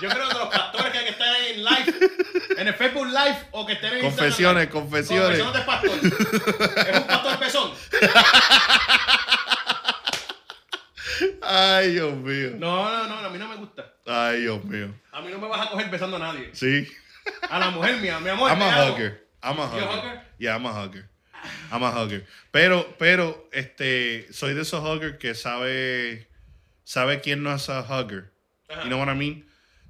Yo 0.00 0.08
creo 0.10 0.28
que 0.28 0.34
los 0.34 0.48
pastores 0.48 0.92
que 0.92 0.98
hay 0.98 1.04
que 1.04 1.10
estar 1.10 1.34
en 1.36 1.64
live, 1.64 1.94
en 2.58 2.68
el 2.68 2.74
Facebook 2.74 3.06
Live 3.06 3.48
o 3.52 3.64
que 3.64 3.72
estén 3.72 3.94
en 3.94 4.00
Confesiones, 4.02 4.64
Instagram, 4.64 4.82
confesiones. 4.82 5.40
Confesiones 5.40 5.54
de 5.54 5.62
pastor. 5.62 6.88
Es 6.88 6.96
un 6.98 7.06
pastor 7.06 7.38
pezón. 7.38 7.72
Ay, 11.50 11.92
Dios 11.92 12.14
mío. 12.14 12.50
No, 12.58 12.84
no, 12.90 13.06
no, 13.08 13.26
a 13.26 13.30
mí 13.30 13.38
no 13.38 13.48
me 13.48 13.56
gusta. 13.56 13.94
Ay, 14.06 14.42
Dios 14.42 14.62
mío. 14.64 14.94
A 15.12 15.22
mí 15.22 15.30
no 15.30 15.38
me 15.38 15.48
vas 15.48 15.66
a 15.66 15.70
coger 15.70 15.88
besando 15.90 16.16
a 16.16 16.20
nadie. 16.20 16.50
Sí. 16.52 16.86
A 17.48 17.58
la 17.58 17.70
mujer 17.70 17.96
mía, 18.00 18.20
mi 18.20 18.28
amor. 18.28 18.50
I'm 18.50 18.60
a 18.60 18.66
amo. 18.82 18.92
hugger. 18.92 19.26
I'm 19.42 19.58
a 19.58 19.66
hugger. 19.66 19.88
hugger? 19.88 20.20
Yeah, 20.38 20.56
I'm 20.56 20.66
a 20.66 20.72
hugger. 20.72 21.08
I'm 21.72 21.82
a 21.82 21.90
hugger. 21.90 22.26
Pero, 22.52 22.94
pero, 22.98 23.48
este, 23.52 24.30
soy 24.30 24.52
de 24.52 24.60
esos 24.62 24.82
huggers 24.84 25.16
que 25.18 25.34
sabe, 25.34 26.28
sabe 26.84 27.20
quién 27.22 27.42
no 27.42 27.54
es 27.54 27.68
a 27.70 27.82
hugger. 27.82 28.30
Ajá. 28.68 28.82
You 28.82 28.90
know 28.90 28.98
what 28.98 29.08
I 29.08 29.14
mean? 29.14 29.44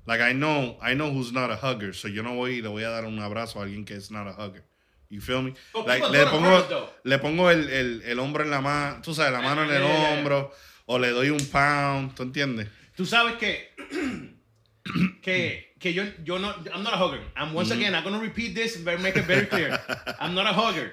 Like 0.07 0.21
I 0.21 0.33
know, 0.33 0.79
I 0.81 0.95
know 0.95 1.11
who's 1.11 1.33
not 1.33 1.51
a 1.51 1.57
hugger, 1.57 1.93
so 1.93 2.07
yo 2.09 2.23
no 2.23 2.35
voy 2.35 2.59
y 2.59 2.63
le 2.63 2.69
voy 2.69 2.85
a 2.85 2.91
dar 2.91 3.05
un 3.05 3.19
abrazo 3.19 3.61
a 3.61 3.65
alguien 3.65 3.85
que 3.85 3.95
es 3.97 4.11
not 4.11 4.29
a 4.29 4.33
hugger. 4.33 4.63
You 5.11 5.21
feel 5.21 5.43
me? 5.43 5.55
Like, 5.75 6.05
le 6.09 6.27
pongo, 6.27 6.91
le 7.03 7.19
pongo 7.19 7.51
el, 7.51 7.69
el, 7.71 8.03
el 8.05 8.19
hombro 8.19 8.45
en 8.45 8.51
la 8.51 8.61
mano, 8.61 9.01
tú 9.03 9.15
sabes, 9.15 9.33
la 9.33 9.41
mano 9.41 9.65
en 9.65 9.71
el 9.71 9.83
Yeah, 9.83 9.89
yeah, 9.89 9.99
yeah. 9.99 10.19
hombro, 10.19 10.53
o 10.91 10.99
le 10.99 11.11
doy 11.11 11.29
un 11.31 11.45
pound, 11.53 12.15
¿tú 12.15 12.23
entiendes? 12.23 12.67
Tú 12.97 13.05
sabes 13.05 13.37
que 13.37 13.69
que 15.23 15.75
que 15.79 15.93
yo 15.93 16.05
yo 16.25 16.39
no 16.39 16.49
I'm 16.75 16.83
not 16.83 16.95
a 16.95 16.97
hugger. 16.99 17.21
I'm 17.37 17.55
once 17.55 17.71
again 17.71 17.95
I'm 17.95 18.03
gonna 18.05 18.19
repeat 18.19 18.55
this 18.55 18.77
and 18.77 18.85
make 19.03 19.17
it 19.17 19.27
very 19.27 19.47
clear. 19.47 19.79
I'm 20.21 20.35
not 20.35 20.47
a 20.47 20.53
hugger. 20.53 20.93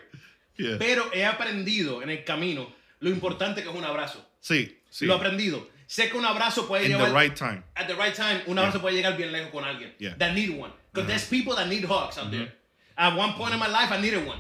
Yeah. 0.58 0.78
Pero 0.78 1.10
he 1.14 1.24
aprendido 1.26 2.02
en 2.04 2.10
el 2.10 2.24
camino 2.24 2.72
lo 3.00 3.10
importante 3.10 3.64
que 3.64 3.70
es 3.70 3.76
un 3.76 3.84
abrazo. 3.86 4.20
Sí, 4.42 4.78
sí. 4.90 5.06
Lo 5.06 5.14
he 5.14 5.18
aprendido. 5.18 5.68
Sé 5.88 6.10
que 6.10 6.18
un 6.18 6.26
abrazo 6.26 6.68
puede 6.68 6.86
In 6.86 6.92
llevar 6.92 7.10
the 7.10 7.14
right 7.16 7.36
time. 7.36 7.64
at 7.76 7.88
the 7.88 7.96
right 7.96 8.14
time, 8.16 8.42
un 8.48 8.58
abrazo 8.58 8.82
puede 8.82 8.96
llegar 8.96 9.16
bien 9.18 9.32
lejos 9.32 9.52
con 9.52 9.64
alguien 9.64 9.94
Yeah. 10.00 10.16
that 10.18 10.34
need 10.34 10.50
one. 10.50 10.72
Because 10.92 11.08
there's 11.08 11.26
people 11.28 11.56
that 11.56 11.68
need 11.68 11.86
hugs 11.86 12.18
out 12.18 12.32
there. 12.32 12.52
At 12.98 13.16
one 13.18 13.34
point 13.34 13.54
in 13.54 13.60
my 13.60 13.68
life, 13.68 13.92
I 13.92 14.00
needed 14.00 14.26
one. 14.26 14.40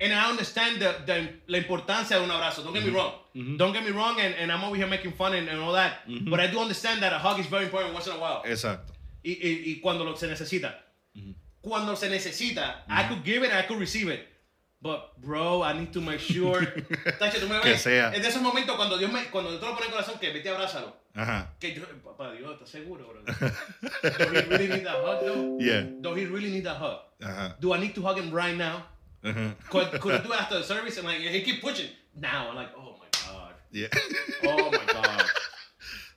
And 0.00 0.12
I 0.12 0.28
understand 0.28 0.80
the, 0.80 0.94
the, 1.06 1.28
la 1.48 1.58
importancia 1.58 2.18
de 2.18 2.22
un 2.24 2.30
abrazo. 2.30 2.62
Don't 2.62 2.74
get 2.74 2.84
me 2.84 2.90
wrong. 2.90 3.12
Don't 3.56 3.72
get 3.72 3.84
me 3.84 3.90
wrong, 3.90 4.20
and, 4.20 4.34
and 4.34 4.52
I'm 4.52 4.62
over 4.64 4.76
here 4.76 4.86
making 4.86 5.12
fun 5.12 5.34
and, 5.34 5.48
and 5.48 5.58
all 5.60 5.72
that. 5.72 6.00
But 6.30 6.40
I 6.40 6.46
do 6.48 6.58
understand 6.60 7.02
that 7.02 7.12
a 7.12 7.18
hug 7.18 7.38
is 7.40 7.46
very 7.46 7.64
important 7.64 7.94
once 7.94 8.06
in 8.06 8.12
a 8.12 8.18
while. 8.18 8.42
Exacto. 8.44 8.92
Y, 9.24 9.30
y, 9.42 9.62
y 9.66 9.80
cuando 9.82 10.04
lo, 10.04 10.14
se 10.14 10.26
necesita. 10.26 10.74
Cuando 11.62 11.96
se 11.96 12.08
necesita, 12.08 12.84
I 12.88 13.08
could 13.08 13.24
give 13.24 13.42
it, 13.42 13.52
I 13.52 13.62
could 13.62 13.80
receive 13.80 14.08
it. 14.08 14.20
But, 14.80 15.18
bro, 15.20 15.62
I 15.62 15.72
need 15.72 15.92
to 15.94 16.00
make 16.00 16.20
sure. 16.20 16.60
Tacho, 17.18 17.40
tú 17.40 17.48
me 17.48 17.60
Que 17.60 17.70
ves. 17.70 17.82
sea. 17.82 18.12
Es 18.14 18.22
de 18.22 18.28
esos 18.28 18.42
momentos 18.42 18.76
cuando 18.76 18.98
Dios 18.98 19.10
me, 19.10 19.24
cuando 19.30 19.50
Dios 19.50 19.60
te 19.60 19.66
lo 19.66 19.72
pone 19.74 19.86
en 19.86 19.92
el 19.92 19.98
corazón, 19.98 20.20
que 20.20 20.30
vete, 20.32 20.48
abrázalo. 20.50 20.94
Ajá. 21.14 21.54
Que 21.58 21.74
yo, 21.74 21.82
papá 22.04 22.30
Dios, 22.32 22.52
¿estás 22.52 22.68
seguro, 22.68 23.08
bro? 23.08 23.22
Do 23.22 24.32
he 24.36 24.42
really 24.42 24.68
need 24.68 24.84
that 24.84 25.02
hug, 25.02 25.20
though? 25.24 25.56
Yeah. 25.58 25.86
Do 26.02 26.14
he 26.14 26.26
really 26.26 26.50
need 26.50 26.64
that 26.64 26.76
hug? 26.76 27.00
Ajá. 27.20 27.56
Do 27.60 27.72
I 27.74 27.78
need 27.78 27.94
to 27.94 28.02
hug 28.06 28.18
him 28.18 28.30
right 28.32 28.56
now? 28.56 28.84
Ajá. 29.22 29.54
Could, 29.70 30.00
could 30.00 30.14
I 30.14 30.18
do 30.18 30.32
it 30.32 30.40
after 30.40 30.58
the 30.58 30.64
service? 30.64 30.98
And 30.98 31.06
like, 31.08 31.20
he 31.20 31.42
keep 31.42 31.60
pushing. 31.62 31.88
Now, 32.14 32.48
I'm 32.50 32.56
like, 32.56 32.70
oh 32.76 32.96
my 32.98 33.08
God. 33.26 33.54
Yeah. 33.72 33.88
Oh 34.44 34.70
my 34.70 34.84
God. 34.92 35.24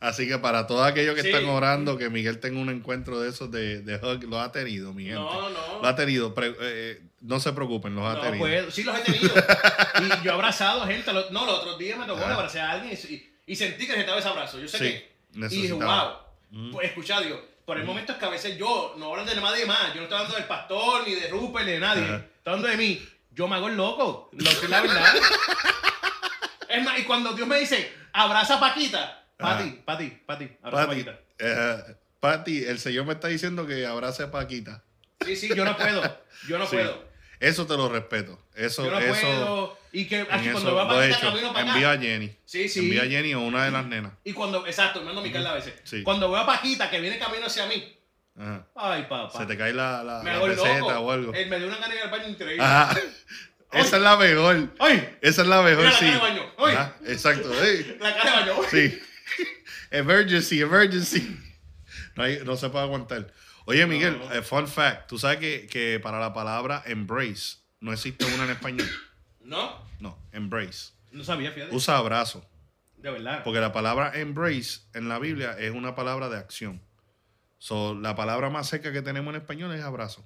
Así 0.01 0.27
que 0.29 0.38
para 0.38 0.65
todos 0.65 0.88
aquellos 0.88 1.13
que 1.13 1.24
Sí. 1.24 1.27
están 1.29 1.46
orando 1.50 1.98
que 1.98 2.10
Miguel 2.10 2.39
tenga 2.39 2.60
un 2.62 2.70
encuentro 2.70 3.20
de 3.20 3.29
esos 3.29 3.51
de, 3.51 3.82
de 3.82 3.96
hug, 3.96 4.24
lo 4.29 4.39
ha 4.39 4.50
tenido, 4.50 4.94
mi 4.94 5.03
gente. 5.03 5.20
No, 5.20 5.50
no. 5.50 5.82
Lo 5.82 5.86
ha 5.88 5.94
tenido. 5.96 6.34
Pre- 6.34 6.56
eh, 6.62 7.01
no 7.20 7.41
se 7.41 7.51
preocupen, 7.51 7.96
los 7.96 8.06
ha 8.06 8.13
No, 8.15 8.22
tenido. 8.22 8.39
pues, 8.39 8.74
sí 8.74 8.84
los 8.84 8.98
he 8.98 9.01
tenido. 9.01 9.34
Y 10.01 10.24
yo 10.24 10.32
he 10.32 10.34
abrazado 10.34 10.86
gente. 10.88 11.12
lo- 11.12 11.29
No, 11.32 11.46
los 11.46 11.60
otros 11.60 11.77
días 11.77 12.00
me 12.00 12.06
tocó 12.06 12.24
Ajá. 12.24 12.36
abrazar 12.36 12.62
a 12.62 12.72
alguien 12.74 12.98
y, 12.98 13.29
y 13.51 13.56
sentí 13.58 13.86
que 13.86 13.91
necesitaba 13.91 14.20
ese 14.20 14.27
abrazo. 14.29 14.58
Yo 14.60 14.68
sé 14.70 14.77
Sí, 14.77 14.84
que. 14.86 14.89
Y 15.34 15.41
dije, 15.50 15.74
necesitaba. 15.74 16.32
wow. 16.51 16.72
Pues 16.72 16.88
escucha 16.88 17.18
a 17.18 17.22
Dios. 17.22 17.39
Por 17.69 17.77
el 17.77 17.85
momento 17.85 18.13
es 18.13 18.17
que 18.17 18.25
a 18.25 18.29
veces 18.29 18.57
yo 18.57 18.95
no 18.97 19.11
hablan 19.11 19.27
de 19.27 19.35
nadie 19.35 19.63
más. 19.67 19.89
Yo 19.93 19.97
no 19.97 20.01
estoy 20.05 20.15
hablando 20.17 20.35
del 20.38 20.45
pastor, 20.45 21.07
ni 21.07 21.13
de 21.13 21.27
Rupert, 21.27 21.67
ni 21.67 21.73
de 21.73 21.79
nadie. 21.79 22.03
Ajá. 22.03 22.15
Estoy 22.15 22.33
hablando 22.53 22.67
de 22.67 22.77
mí. 22.77 23.07
Yo 23.29 23.47
me 23.47 23.57
hago 23.57 23.67
el 23.67 23.77
loco. 23.77 24.27
Lo 24.33 24.49
que 24.49 24.65
es 24.65 24.69
la 24.71 24.81
verdad. 24.81 25.15
es 26.67 26.83
más, 26.83 26.97
y 26.97 27.03
cuando 27.03 27.33
Dios 27.33 27.47
me 27.47 27.59
dice, 27.59 27.93
abraza 28.11 28.55
a 28.55 28.59
Paquita. 28.59 29.23
Pati, 29.38 29.69
Pati, 29.85 30.07
Pati, 30.25 30.49
abraza 30.63 30.83
a 30.83 30.88
Paquita. 30.88 31.19
eh, 31.38 31.95
Pati, 32.19 32.63
el 32.65 32.79
Señor 32.79 33.05
me 33.05 33.13
está 33.13 33.27
diciendo 33.27 33.67
que 33.67 33.85
abrace 33.85 34.23
a 34.23 34.31
Paquita. 34.31 34.83
Sí, 35.23 35.35
sí, 35.35 35.49
yo 35.55 35.63
no 35.63 35.77
puedo. 35.77 36.01
Yo 36.47 36.57
no 36.57 36.65
Sí. 36.65 36.75
puedo. 36.75 37.03
Eso 37.39 37.67
te 37.67 37.77
lo 37.77 37.88
respeto. 37.88 38.41
Eso, 38.55 38.83
Yo 38.85 38.89
no 38.91 38.97
eso, 38.99 39.11
puedo. 39.27 39.78
Y 39.91 40.05
que 40.05 40.19
en 40.19 40.27
así 40.29 40.46
eso 40.50 40.53
cuando 40.53 40.75
va 40.75 40.81
a 40.84 40.86
lo 40.93 41.03
he 41.03 41.10
hecho. 41.10 41.19
camino 41.19 41.51
para 41.53 41.63
acá. 41.63 41.74
Envía 41.74 41.91
a 41.91 41.98
Jenny. 41.98 42.36
Sí, 42.46 42.69
sí. 42.69 42.79
Envía 42.79 43.01
a 43.03 43.05
Jenny 43.05 43.34
o 43.34 43.41
una 43.41 43.65
de 43.65 43.72
las 43.72 43.86
nenas. 43.86 44.13
Y 44.24 44.34
cuando, 44.34 44.65
exacto, 44.67 45.00
me 45.00 45.08
mando 45.08 45.22
mi 45.22 45.31
Carla 45.31 45.51
a 45.51 45.55
veces. 45.55 45.74
Sí. 45.84 46.03
Cuando 46.03 46.29
veo 46.29 46.39
a 46.41 46.46
Paquita 46.46 46.89
que 46.89 47.00
viene 47.01 47.17
camino 47.17 47.46
hacia 47.48 47.65
mí, 47.65 47.96
Ajá. 48.38 48.67
ay 48.75 49.03
papá. 49.10 49.38
Se 49.39 49.46
te 49.46 49.58
cae 49.58 49.74
la, 49.74 50.03
la, 50.03 50.22
me 50.24 50.29
la 50.31 50.36
hago 50.38 50.46
el 50.48 50.55
peseta 50.55 50.79
loco. 50.79 51.00
o 51.00 51.12
algo. 51.12 51.34
Él 51.34 51.50
me 51.50 51.58
dio 51.58 51.67
una 51.67 51.77
gana 51.77 51.89
de 51.89 51.96
ir 51.96 52.01
al 52.03 52.10
baño 52.12 52.27
increíble. 52.29 52.63
Ajá. 52.63 53.00
Esa 53.72 53.98
es 53.98 54.01
la 54.01 54.15
mejor. 54.17 54.74
¡Ay! 54.79 55.17
Esa 55.22 55.41
es 55.43 55.48
la 55.48 55.62
mejor, 55.62 55.84
Mira 55.86 55.91
la 55.91 55.98
sí. 56.00 56.05
cara 56.05 56.13
de 56.13 56.19
baño. 56.22 56.51
¡Ay! 56.58 56.75
Ajá, 56.75 56.96
exacto. 57.05 57.50
La 58.00 58.15
cara 58.15 58.43
de 58.46 58.51
baño. 58.51 58.62
Sí. 58.72 59.00
Emergency, 59.91 60.62
emergency. 60.62 61.38
No, 62.15 62.24
hay- 62.24 62.39
no 62.46 62.55
se 62.55 62.69
puede 62.69 62.84
aguantar. 62.86 63.31
Oye, 63.65 63.86
Miguel, 63.86 64.17
No. 64.19 64.34
eh, 64.34 64.41
fun 64.41 64.67
fact. 64.67 65.08
Tú 65.08 65.17
sabes 65.19 65.38
que, 65.38 65.67
que 65.67 66.00
para 66.00 66.19
la 66.19 66.34
palabra 66.34 66.81
embrace 66.86 67.58
no 67.79 67.93
existe 67.93 68.25
una 68.25 68.43
en 68.46 68.50
español. 68.51 68.89
¿No? 69.50 69.84
No, 70.00 70.15
embrace. 70.32 70.91
No 71.12 71.24
sabía, 71.24 71.51
fíjate. 71.51 71.75
Usa 71.75 71.98
abrazo. 71.98 72.48
De 72.98 73.10
verdad. 73.10 73.44
Porque 73.44 73.60
la 73.60 73.72
palabra 73.74 74.12
embrace 74.13 74.82
en 74.94 75.10
la 75.10 75.18
Biblia 75.18 75.56
es 75.58 75.72
una 75.72 75.96
palabra 75.96 76.29
de 76.29 76.38
acción. 76.38 76.79
So, 77.58 77.96
la 77.96 78.15
palabra 78.15 78.51
más 78.51 78.68
seca 78.70 78.91
que 78.94 79.01
tenemos 79.01 79.34
en 79.34 79.41
español 79.41 79.74
es 79.74 79.82
abrazo. 79.84 80.24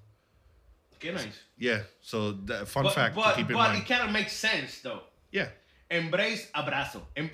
Qué 0.99 1.13
nice. 1.13 1.31
Yeah. 1.57 1.87
So, 2.01 2.35
that- 2.45 2.65
fun 2.67 2.83
But, 2.83 2.93
fact 2.93 3.15
to 3.15 3.21
but, 3.21 3.35
keep 3.35 3.49
in 3.49 3.55
but 3.55 3.69
mind. 3.69 3.81
it 3.83 3.87
kind 3.87 4.01
of 4.01 4.09
makes 4.11 4.33
sense, 4.33 4.81
though. 4.83 5.03
Yeah. 5.31 5.49
Embrace, 5.89 6.49
abrazo. 6.53 7.07
Em-. 7.15 7.29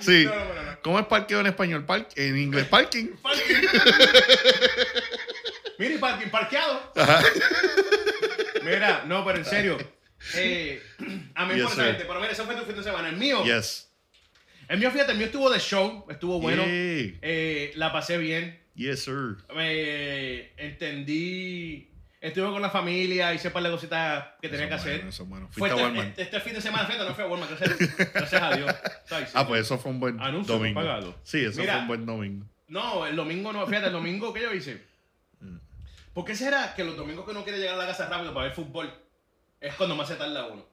Sí. 0.00 0.24
No, 0.26 0.34
no, 0.34 0.54
no, 0.54 0.62
no. 0.62 0.78
¿Cómo 0.82 0.98
es 1.00 1.06
parqueo 1.06 1.40
en 1.40 1.46
español? 1.46 1.84
Par- 1.86 2.08
en 2.16 2.36
inglés, 2.36 2.66
parking. 2.68 3.16
Parking. 3.22 3.54
Mira, 5.78 5.94
y 5.94 5.98
parking, 5.98 6.28
parqueado. 6.30 6.92
Mira, 8.64 9.04
no, 9.06 9.24
pero 9.24 9.38
en 9.38 9.44
serio. 9.44 9.78
Eh, 10.34 10.82
a 11.34 11.46
mí 11.46 11.54
Yes, 11.54 11.70
sir. 11.70 11.84
gente, 11.84 12.04
pero 12.04 12.20
mira, 12.20 12.32
ese 12.32 12.42
fue 12.42 12.54
tu 12.56 12.64
fin 12.64 12.76
de 12.76 12.82
semana. 12.82 13.08
El 13.08 13.16
mío, 13.16 13.44
Yes. 13.44 13.90
el 14.68 14.78
mío, 14.78 14.90
fíjate, 14.90 15.12
el 15.12 15.18
mío 15.18 15.26
estuvo 15.26 15.48
de 15.50 15.58
show, 15.60 16.06
estuvo 16.10 16.40
bueno. 16.40 16.62
Eh, 16.66 17.72
la 17.76 17.92
pasé 17.92 18.18
bien. 18.18 18.58
Yes, 18.74 19.04
sir. 19.04 19.36
Me 19.54 20.50
entendí. 20.56 21.84
Estuve 22.20 22.50
con 22.50 22.60
la 22.60 22.70
familia, 22.70 23.32
hice 23.32 23.46
un 23.46 23.52
par 23.54 23.62
de 23.62 23.70
cositas 23.70 24.24
que 24.42 24.48
tenía 24.48 24.66
Eso 24.66 24.70
que 24.70 24.74
es 24.74 24.80
hacer. 24.80 24.98
bueno, 24.98 25.08
eso 25.10 25.22
es 25.22 25.28
bueno. 25.28 25.48
Fue 25.52 25.68
este, 25.68 25.80
Walmart. 25.82 26.08
este- 26.08 26.22
este 26.22 26.40
fin 26.40 26.54
de 26.54 26.60
semana, 26.60 26.84
fíjate, 26.84 27.04
no 27.08 27.14
fue 27.14 27.22
a 27.24 27.26
Walmart, 27.28 27.52
gracias, 27.60 28.12
gracias 28.12 28.42
a 28.42 28.56
Dios. 28.56 28.74
¿Sabes? 29.06 29.30
Ah, 29.34 29.46
pues 29.46 29.60
eso 29.62 29.78
fue 29.78 29.92
un 29.92 30.00
buen 30.00 30.20
Anuncio 30.20 30.54
no 30.54 30.58
domingo. 30.58 30.80
pagado. 30.80 31.16
Sí, 31.22 31.44
eso 31.44 31.60
Mira. 31.60 31.74
fue 31.74 31.82
un 31.82 31.86
buen 31.88 32.06
domingo. 32.06 32.46
No, 32.66 33.06
el 33.06 33.14
domingo 33.14 33.52
no, 33.52 33.64
fíjate, 33.68 33.86
el 33.86 33.92
domingo 33.92 34.34
que 34.34 34.42
yo 34.42 34.52
hice. 34.52 34.82
¿Por 36.18 36.24
qué 36.24 36.34
será 36.34 36.74
que 36.74 36.82
los 36.82 36.96
domingos 36.96 37.24
que 37.24 37.30
uno 37.30 37.44
quiere 37.44 37.60
llegar 37.60 37.76
a 37.76 37.78
la 37.78 37.86
casa 37.86 38.08
rápido 38.08 38.34
para 38.34 38.46
ver 38.46 38.52
fútbol 38.56 38.92
es 39.60 39.72
cuando 39.76 39.94
más 39.94 40.08
se 40.08 40.16
tarda 40.16 40.46
uno? 40.48 40.66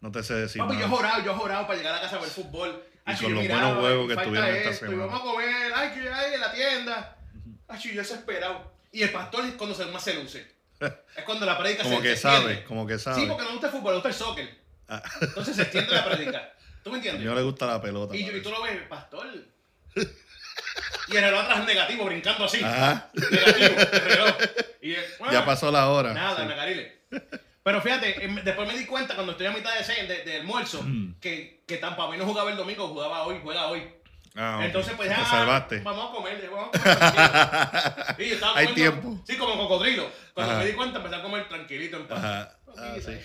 No 0.00 0.10
te 0.10 0.22
sé 0.22 0.32
decir 0.32 0.62
Papi, 0.62 0.72
yo 0.76 0.78
he 0.78 0.82
nada. 0.84 0.96
jorado, 0.96 1.22
yo 1.22 1.32
he 1.32 1.34
para 1.66 1.74
llegar 1.76 1.92
a 1.92 1.96
la 1.96 2.00
casa 2.02 2.16
a 2.16 2.20
ver 2.20 2.30
fútbol. 2.30 2.82
Ay, 3.04 3.16
con 3.16 3.34
los 3.34 3.42
miraba, 3.42 3.60
buenos 3.74 3.80
juegos 3.82 4.04
y 4.04 4.08
que 4.08 4.24
tuvieron 4.24 4.48
esta 4.48 4.70
esto, 4.70 4.86
y 4.86 4.88
semana. 4.88 5.06
vamos 5.12 5.20
a 5.20 5.24
comer, 5.24 5.72
ay, 5.74 5.90
que 5.92 6.08
hay 6.10 6.32
en 6.32 6.40
la 6.40 6.52
tienda. 6.54 7.18
Ay, 7.68 7.80
yo 7.82 8.00
desesperado. 8.00 8.72
Y 8.92 9.02
el 9.02 9.10
pastor 9.12 9.44
es 9.44 9.52
cuando 9.56 9.74
se 9.76 9.84
más 9.84 10.02
se 10.02 10.14
luce. 10.14 10.50
Es 11.14 11.24
cuando 11.26 11.44
la 11.44 11.58
predica 11.58 11.82
Como 11.82 11.96
se 11.96 12.02
que 12.02 12.16
se 12.16 12.22
sabe, 12.22 12.64
como 12.64 12.86
que 12.86 12.98
sabe. 12.98 13.20
Sí, 13.20 13.26
porque 13.28 13.44
no 13.44 13.50
gusta 13.52 13.66
el 13.66 13.72
fútbol, 13.74 13.90
me 13.92 13.96
gusta 13.96 14.08
el 14.08 14.14
soccer. 14.14 14.58
Ah. 14.88 15.02
Entonces 15.20 15.54
se 15.54 15.62
extiende 15.64 15.92
la 15.92 16.04
predica. 16.06 16.54
¿Tú 16.82 16.88
me 16.88 16.94
A 16.94 16.96
entiendes? 16.96 17.20
mí 17.20 17.28
no 17.28 17.34
le 17.34 17.42
gusta 17.42 17.66
la 17.66 17.82
pelota. 17.82 18.16
Y, 18.16 18.24
yo- 18.24 18.34
y 18.34 18.40
tú 18.42 18.50
lo 18.50 18.62
ves, 18.62 18.80
pastor. 18.88 19.28
Y 21.08 21.16
el 21.16 21.22
reloj 21.24 21.40
atrás 21.42 21.66
negativo, 21.66 22.04
brincando 22.06 22.44
así. 22.44 22.62
Ajá. 22.62 23.10
Negativo, 23.12 23.80
el 23.80 24.00
reloj. 24.00 24.34
Y, 24.80 24.92
eh, 24.92 25.04
Ya 25.30 25.44
pasó 25.44 25.70
la 25.70 25.88
hora. 25.90 26.14
Nada, 26.14 26.40
Sí. 26.42 26.46
Nacarile. 26.48 27.02
Pero 27.62 27.80
fíjate, 27.82 28.24
em, 28.24 28.36
después 28.42 28.66
me 28.66 28.76
di 28.78 28.86
cuenta 28.86 29.14
cuando 29.14 29.32
estoy 29.32 29.46
a 29.46 29.50
mitad 29.52 29.74
de, 29.76 29.84
ce- 29.84 30.06
de, 30.06 30.24
de 30.24 30.36
almuerzo 30.38 30.84
que, 31.20 31.62
que 31.66 31.76
Tampa 31.76 32.06
Bay 32.06 32.18
no 32.18 32.24
jugaba 32.24 32.50
el 32.50 32.56
domingo, 32.56 32.88
jugaba 32.88 33.22
hoy, 33.24 33.38
juega 33.42 33.66
hoy. 33.68 33.82
Ah, 34.34 34.56
ok. 34.58 34.64
Entonces, 34.64 34.94
pues 34.96 35.08
Te 35.10 35.14
ah, 35.14 35.24
salvaste. 35.26 35.80
Vamos 35.80 36.08
a 36.10 36.12
comer, 36.14 36.50
vamos 36.50 36.70
a 36.72 36.78
comer. 36.78 36.98
tranquilo. 36.98 38.14
Sí, 38.18 38.28
yo 38.28 38.34
estaba 38.34 38.58
Hay 38.58 38.66
comiendo- 38.68 39.00
tiempo. 39.00 39.24
Sí, 39.26 39.36
como 39.36 39.56
cocodrilo. 39.58 40.10
Cuando 40.34 40.52
Ajá. 40.54 40.62
me 40.62 40.66
di 40.68 40.72
cuenta 40.74 40.98
empecé 40.98 41.16
a 41.16 41.22
comer 41.22 41.48
tranquilito 41.48 41.96
en 41.98 42.06
paz. 42.08 42.18
Ajá. 42.18 42.56
Ah, 42.78 42.94
sí. 43.04 43.18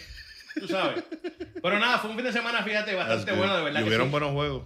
Tú 0.60 0.68
sabes. 0.68 1.04
Pero 1.62 1.80
nada, 1.80 1.98
fue 2.00 2.10
un 2.10 2.16
fin 2.18 2.26
de 2.26 2.34
semana, 2.34 2.62
fíjate, 2.64 2.94
bastante 2.96 3.32
bueno, 3.32 3.56
de 3.58 3.64
verdad. 3.64 3.80
Y 3.80 3.84
hubieron 3.84 4.08
sí. 4.08 4.12
buenos 4.12 4.32
juegos. 4.32 4.64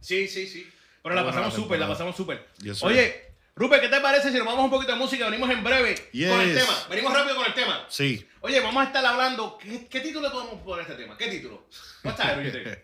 Sí, 0.00 0.28
sí, 0.28 0.46
sí. 0.46 0.70
Pero 1.02 1.14
Está 1.14 1.24
la 1.24 1.30
pasamos 1.32 1.54
súper, 1.54 1.78
la 1.80 1.88
pasamos 1.88 2.16
súper. 2.16 2.48
Yes. 2.62 2.82
Oye, 2.82 3.32
Rupert, 3.56 3.82
¿qué 3.82 3.88
te 3.88 4.00
parece 4.00 4.30
si 4.30 4.38
nos 4.38 4.46
vamos 4.46 4.64
un 4.64 4.70
poquito 4.70 4.92
de 4.92 4.98
música? 4.98 5.26
Venimos 5.26 5.50
en 5.50 5.62
breve 5.64 5.94
con 5.96 6.40
el 6.40 6.54
tema. 6.54 6.72
Venimos 6.88 7.12
rápido 7.12 7.36
con 7.36 7.46
el 7.46 7.54
tema. 7.54 7.84
Sí. 7.88 8.26
Oye, 8.40 8.60
vamos 8.60 8.82
a 8.82 8.86
estar 8.86 9.04
hablando. 9.04 9.58
¿Qué, 9.58 9.86
qué 9.88 10.00
título 10.00 10.30
podemos 10.30 10.60
poner 10.62 10.86
a 10.86 10.88
este 10.88 11.02
tema? 11.02 11.16
¿Qué 11.18 11.28
título? 11.28 11.66
You 12.04 12.12
think? 12.52 12.78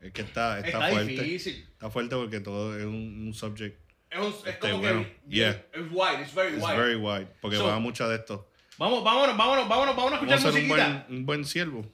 Es 0.00 0.12
que 0.12 0.20
está, 0.22 0.58
está, 0.58 0.68
Está 0.68 0.88
fuerte. 0.90 1.12
difícil. 1.12 1.66
Está 1.72 1.90
fuerte 1.90 2.14
porque 2.14 2.40
todo 2.40 2.78
es 2.78 2.84
un, 2.84 3.26
un 3.26 3.34
subject. 3.34 3.80
Es, 4.10 4.18
un- 4.20 4.26
es 4.28 4.36
Este, 4.46 4.58
como 4.70 4.78
bueno, 4.78 5.02
que. 5.02 5.16
yeah. 5.28 5.50
Es 5.72 5.82
wide, 5.90 6.22
it's 6.22 6.34
very 6.34 6.56
wide. 6.56 6.76
very 6.76 6.94
wide. 6.96 7.26
Porque 7.40 7.56
So- 7.56 7.66
va 7.66 7.78
mucho 7.78 8.06
de 8.08 8.16
esto. 8.16 8.50
Vamos, 8.76 9.02
vámonos, 9.02 9.36
vámonos, 9.36 9.68
vámonos, 9.68 9.96
vámonos 9.96 10.12
a 10.12 10.22
escuchar 10.22 10.38
Vamos 10.38 10.44
a 10.44 10.52
ser 10.52 10.62
un 10.62 10.68
buen, 10.68 11.04
un 11.08 11.26
buen 11.26 11.44
siervo. 11.44 11.86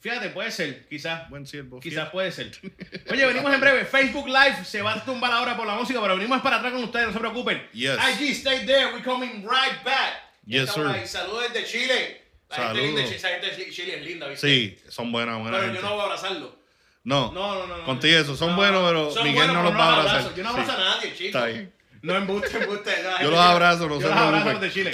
Fíjate, 0.00 0.30
puede 0.30 0.50
ser, 0.50 0.86
quizás. 0.88 1.28
Buen 1.28 1.46
siervo. 1.46 1.78
Quizás 1.80 2.04
fiel. 2.04 2.10
puede 2.10 2.32
ser. 2.32 2.50
Oye, 3.10 3.26
venimos 3.26 3.52
en 3.52 3.60
breve. 3.60 3.84
Facebook 3.84 4.26
Live 4.26 4.64
se 4.64 4.80
va 4.82 4.94
a 4.94 5.04
tumbar 5.04 5.30
ahora 5.32 5.56
por 5.56 5.66
la 5.66 5.74
música, 5.74 6.00
pero 6.00 6.16
venimos 6.16 6.40
para 6.40 6.56
atrás 6.56 6.72
con 6.72 6.82
ustedes, 6.84 7.08
no 7.08 7.12
se 7.12 7.18
preocupen. 7.18 7.68
Yes. 7.72 7.96
IG, 8.18 8.30
stay 8.36 8.64
there. 8.66 8.86
We're 8.86 9.04
coming 9.04 9.42
right 9.42 9.84
back. 9.84 10.22
Yes, 10.46 10.68
estamos 10.70 10.92
sir. 10.92 11.00
ahí. 11.02 11.06
Saludos 11.06 11.52
desde 11.52 11.66
Chile. 11.66 12.22
La 12.48 12.56
gente 12.56 12.68
Saludos. 12.80 12.86
linda, 13.00 13.02
esa 13.16 13.28
gente 13.28 13.46
de 13.56 13.70
Chile 13.70 13.96
es 13.98 14.04
linda, 14.06 14.26
¿viste? 14.28 14.48
Sí, 14.48 14.78
son 14.88 15.12
buenas, 15.12 15.38
buenas. 15.38 15.60
Pero 15.60 15.66
yo 15.66 15.72
gente. 15.74 15.86
no 15.86 15.92
voy 15.94 16.00
a 16.00 16.04
abrazarlo. 16.04 16.58
No, 17.04 17.32
No, 17.32 17.54
no, 17.54 17.66
no. 17.66 17.76
no. 17.78 17.84
Contigo 17.84 18.18
eso, 18.18 18.36
son 18.36 18.56
buenos, 18.56 18.82
pero 18.88 19.10
Son 19.10 19.22
Miguel 19.24 19.46
buenos, 19.46 19.56
no 19.56 19.62
los 19.70 19.72
va 19.78 19.84
a 19.84 19.88
abrazar. 19.96 20.16
abrazo. 20.20 20.36
Yo 20.36 20.42
no 20.42 20.48
abrazo 20.50 20.70
Sí. 20.72 20.76
a 20.76 20.84
nadie, 20.84 21.10
chicos. 21.14 21.26
Está 21.26 21.46
bien. 21.46 21.72
No 22.02 22.16
embuste, 22.16 22.56
embuste. 22.56 22.90
no, 23.02 23.10
gente 23.18 23.30
los 23.30 23.40
abrazo, 23.40 23.88
no 23.88 24.00
yo 24.00 24.08
los 24.08 24.16
abrazo 24.16 24.52
los 24.52 24.60
de 24.62 24.70
Chile. 24.72 24.90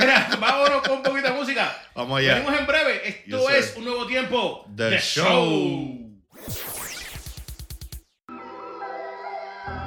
Mira, 0.00 0.28
vámonos 0.40 0.82
con 0.82 0.92
un 0.98 1.02
poquito 1.02 1.28
de 1.28 1.34
música. 1.34 1.76
Vamos 1.94 2.18
allá. 2.18 2.34
Venimos 2.36 2.58
en 2.58 2.66
breve. 2.66 3.08
Esto 3.08 3.48
Yes, 3.48 3.56
es 3.58 3.66
sir. 3.66 3.78
un 3.78 3.84
nuevo 3.84 4.06
tiempo. 4.06 4.64
The 4.74 4.90
The 4.90 4.98
Show. 4.98 6.04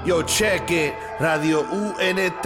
Yo 0.06 0.24
check 0.24 0.70
it, 0.72 0.94
Radio 1.20 1.62
UNT 1.62 2.46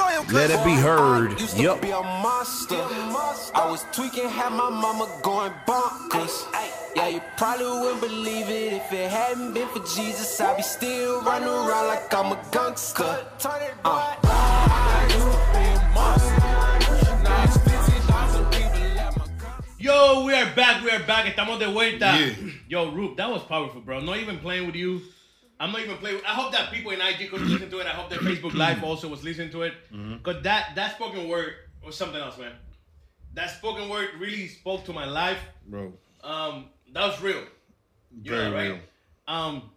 let 0.29 0.49
it 0.51 0.63
be 0.63 0.73
heard. 0.73 1.39
Used 1.39 1.57
to 1.57 1.63
Yup. 1.63 1.81
be 1.81 1.91
a 1.91 2.01
monster. 2.01 2.75
I 2.75 3.67
was 3.69 3.85
tweaking, 3.91 4.29
had 4.29 4.51
my 4.51 4.69
mama 4.69 5.09
going 5.23 5.51
bonkers. 5.67 6.45
Yeah, 6.95 7.07
you 7.07 7.21
probably 7.37 7.65
wouldn't 7.65 8.01
believe 8.01 8.49
it 8.49 8.73
if 8.73 8.91
it 8.91 9.09
hadn't 9.09 9.53
been 9.53 9.67
for 9.69 9.79
Jesus. 9.79 10.39
I'd 10.39 10.57
be 10.57 10.63
still 10.63 11.21
running 11.21 11.47
around 11.47 11.87
like 11.87 12.13
I'm 12.13 12.31
a 12.33 12.39
gangster. 12.51 13.25
Uh. 13.83 14.15
Yo, 19.79 20.25
we 20.25 20.33
are 20.35 20.53
back, 20.55 20.83
we 20.83 20.91
are 20.91 21.03
back. 21.03 21.25
Estamos 21.25 21.59
de 21.59 21.67
vuelta. 21.67 22.15
Yeah. 22.17 22.33
Yo, 22.67 22.91
Roop, 22.91 23.17
that 23.17 23.29
was 23.29 23.41
powerful, 23.43 23.81
bro. 23.81 23.99
Not 23.99 24.17
even 24.17 24.37
playing 24.37 24.67
with 24.67 24.75
you. 24.75 25.01
I'm 25.61 25.71
not 25.71 25.81
even 25.81 25.97
playing. 25.97 26.21
I 26.27 26.33
hope 26.33 26.51
that 26.53 26.71
people 26.71 26.91
in 26.91 26.99
IG 26.99 27.29
could 27.29 27.41
listen 27.41 27.69
to 27.69 27.79
it. 27.79 27.85
I 27.85 27.91
hope 27.91 28.09
that 28.09 28.19
Facebook 28.19 28.55
Live 28.55 28.83
also 28.89 29.07
was 29.07 29.23
listening 29.23 29.51
to 29.51 29.61
it. 29.61 29.73
Because 29.91 30.41
that, 30.41 30.71
that 30.75 30.95
spoken 30.95 31.27
word 31.27 31.53
was 31.85 31.95
something 31.95 32.19
else, 32.19 32.35
man. 32.39 32.53
That 33.35 33.51
spoken 33.51 33.87
word 33.87 34.09
really 34.17 34.47
spoke 34.47 34.83
to 34.85 34.93
my 34.93 35.05
life. 35.05 35.37
Bro, 35.67 35.93
Um, 36.23 36.65
that 36.91 37.05
was 37.05 37.21
real. 37.21 37.43
You 38.23 38.31
very 38.31 38.49
know, 38.49 38.55
right? 38.55 38.67
real. 38.69 38.79
Um, 39.27 39.69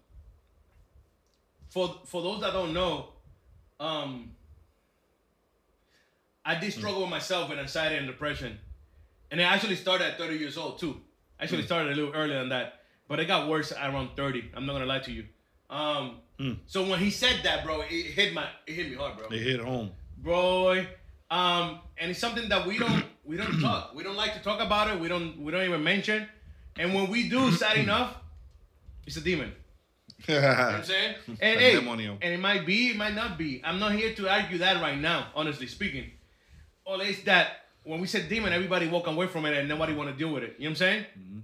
for 1.68 2.00
for 2.06 2.22
those 2.22 2.40
that 2.40 2.54
don't 2.54 2.72
know, 2.72 3.10
um, 3.78 4.30
I 6.46 6.58
did 6.58 6.72
struggle 6.72 7.02
with 7.02 7.10
myself 7.10 7.50
with 7.50 7.58
anxiety 7.58 7.96
and 7.96 8.06
depression, 8.06 8.58
and 9.30 9.38
it 9.40 9.44
actually 9.44 9.76
started 9.76 10.06
at 10.06 10.18
30 10.18 10.36
years 10.36 10.56
old 10.56 10.78
too. 10.78 10.98
Actually 11.38 11.62
started 11.66 11.92
a 11.92 11.94
little 11.94 12.14
earlier 12.14 12.38
than 12.38 12.48
that, 12.48 12.80
but 13.06 13.20
it 13.20 13.26
got 13.26 13.48
worse 13.48 13.70
around 13.72 14.16
30. 14.16 14.50
I'm 14.54 14.64
not 14.66 14.72
gonna 14.72 14.86
lie 14.86 15.00
to 15.00 15.12
you. 15.12 15.24
Um, 15.74 16.20
so 16.66 16.88
when 16.88 16.98
he 16.98 17.10
said 17.10 17.40
that, 17.44 17.64
bro, 17.64 17.80
it 17.82 17.88
hit 17.88 18.32
my 18.34 18.46
it 18.66 18.74
hit 18.74 18.90
me 18.90 18.96
hard, 18.96 19.16
bro 19.16 19.26
It 19.30 19.42
hit 19.42 19.60
home. 19.60 19.90
bro. 20.18 20.84
Um, 21.30 21.80
and 21.98 22.10
it's 22.10 22.20
something 22.20 22.48
that 22.48 22.66
we 22.66 22.78
don't 22.78 23.04
we 23.24 23.36
don't 23.36 23.60
talk. 23.60 23.94
We 23.94 24.02
don't 24.02 24.16
like 24.16 24.34
to 24.34 24.40
talk 24.40 24.60
about 24.60 24.88
it. 24.90 25.00
We 25.00 25.08
don't 25.08 25.40
we 25.40 25.50
don't 25.50 25.64
even 25.64 25.82
mention. 25.82 26.28
And 26.76 26.94
when 26.94 27.08
we 27.08 27.28
do, 27.28 27.52
sad 27.52 27.76
enough, 27.76 28.16
it's 29.06 29.16
a 29.16 29.20
demon. 29.20 29.52
You 30.26 30.40
know 30.40 30.48
what 30.48 30.58
I'm 30.58 30.84
saying? 30.84 31.14
And, 31.28 31.60
hey, 31.60 31.76
and 31.76 32.22
it 32.22 32.40
might 32.40 32.64
be, 32.64 32.90
it 32.90 32.96
might 32.96 33.14
not 33.14 33.36
be. 33.36 33.60
I'm 33.62 33.78
not 33.78 33.92
here 33.92 34.14
to 34.14 34.28
argue 34.28 34.56
that 34.58 34.80
right 34.80 34.98
now, 34.98 35.26
honestly 35.34 35.66
speaking. 35.66 36.10
All 36.86 37.00
it's 37.00 37.22
that 37.24 37.66
when 37.82 38.00
we 38.00 38.06
said 38.06 38.28
demon, 38.30 38.52
everybody 38.52 38.88
walk 38.88 39.06
away 39.06 39.26
from 39.26 39.44
it 39.44 39.54
and 39.54 39.68
nobody 39.68 39.92
want 39.92 40.08
to 40.10 40.16
deal 40.16 40.32
with 40.32 40.42
it. 40.42 40.54
You 40.56 40.64
know 40.64 40.70
what 40.70 40.70
I'm 40.70 40.76
saying? 40.76 41.04
Mm-hmm. 41.18 41.38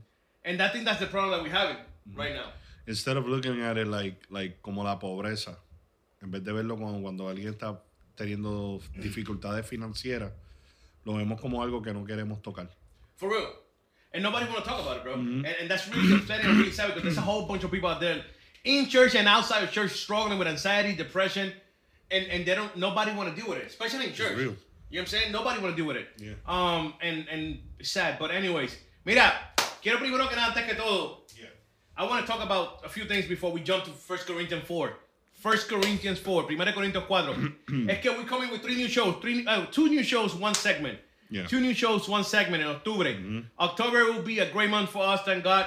And 0.47 0.63
I 0.63 0.69
think 0.69 0.87
that's 0.87 1.01
the 1.01 1.07
problem 1.07 1.33
that 1.33 1.43
we're 1.43 1.55
having 1.55 1.77
right 2.15 2.33
now. 2.33 2.53
Instead 2.91 3.17
of 3.17 3.27
looking 3.29 3.63
at 3.63 3.79
it 3.79 3.87
like, 3.87 4.17
like 4.31 4.61
como 4.63 4.83
la 4.83 4.99
pobreza, 4.99 5.57
en 6.21 6.31
vez 6.33 6.43
de 6.43 6.53
verlo 6.53 6.77
como 6.77 7.01
cuando 7.01 7.29
alguien 7.29 7.55
está 7.55 7.81
teniendo 8.17 8.81
dificultades 8.97 9.65
financieras, 9.65 10.33
lo 11.05 11.15
vemos 11.15 11.41
como 11.41 11.63
algo 11.63 11.81
que 11.83 11.93
no 11.93 12.05
queremos 12.05 12.43
tocar. 12.43 12.69
For 13.15 13.31
real. 13.31 13.49
And 14.13 14.25
nobody 14.25 14.47
want 14.47 14.65
to 14.65 14.69
talk 14.69 14.81
about 14.81 14.97
it, 14.97 15.05
bro. 15.05 15.15
Mm-hmm. 15.15 15.45
And, 15.45 15.57
and 15.61 15.71
that's 15.71 15.87
really 15.89 16.15
upsetting 16.17 16.47
and 16.47 16.59
really 16.59 16.73
sad 16.73 16.89
because 16.89 17.05
there's 17.05 17.17
a 17.17 17.21
whole 17.21 17.47
bunch 17.47 17.63
of 17.63 17.71
people 17.71 17.89
out 17.89 18.01
there 18.01 18.25
in 18.65 18.87
church 18.87 19.15
and 19.15 19.29
outside 19.29 19.63
of 19.63 19.71
church 19.71 19.93
struggling 19.93 20.39
with 20.39 20.49
anxiety, 20.49 20.93
depression, 20.97 21.53
and, 22.11 22.27
and 22.27 22.45
they 22.45 22.57
don't 22.57 22.77
nobody 22.77 23.13
want 23.13 23.33
to 23.33 23.41
deal 23.41 23.49
with 23.49 23.59
it, 23.59 23.69
especially 23.69 24.07
in 24.07 24.13
church. 24.13 24.37
real. 24.37 24.41
You 24.41 24.47
know 24.47 24.57
what 24.91 25.01
I'm 25.03 25.07
saying? 25.07 25.33
Nobody 25.33 25.61
want 25.63 25.77
to 25.77 25.81
deal 25.81 25.87
with 25.87 25.97
it. 25.97 26.09
Yeah. 26.19 26.33
Um 26.45 26.95
and 27.01 27.29
and 27.31 27.61
sad, 27.83 28.19
but 28.19 28.33
anyways, 28.33 28.77
mira, 29.05 29.33
quiero 29.81 29.99
primero 29.99 30.27
que 30.27 30.35
nada 30.35 30.53
antes 30.53 30.67
que 30.67 30.75
todo, 30.75 31.20
I 32.01 32.05
want 32.05 32.25
to 32.25 32.33
talk 32.33 32.43
about 32.43 32.81
a 32.83 32.89
few 32.89 33.05
things 33.05 33.27
before 33.27 33.53
we 33.53 33.61
jump 33.61 33.85
to 33.85 33.91
1 33.91 34.19
Corinthians 34.21 34.67
4. 34.67 34.93
1 35.43 35.57
Corinthians 35.69 36.19
4, 36.19 36.45
1 36.45 36.57
Corintios 36.57 37.07
4. 37.07 37.89
es 37.91 38.01
que 38.01 38.11
we're 38.11 38.25
coming 38.25 38.51
with 38.51 38.63
three 38.63 38.77
new 38.77 38.89
shows, 38.89 39.17
three, 39.21 39.47
uh, 39.47 39.67
two 39.67 39.87
new 39.91 40.03
shows, 40.03 40.35
one 40.35 40.55
segment. 40.55 40.99
Yeah. 41.29 41.47
Two 41.47 41.61
new 41.61 41.75
shows, 41.75 42.09
one 42.09 42.25
segment 42.25 42.63
in 42.63 42.69
October. 42.71 43.15
October 43.59 44.07
will 44.07 44.23
be 44.23 44.39
a 44.39 44.51
great 44.51 44.71
month 44.71 44.89
for 44.89 45.03
us, 45.03 45.21
thank 45.27 45.45
God. 45.45 45.67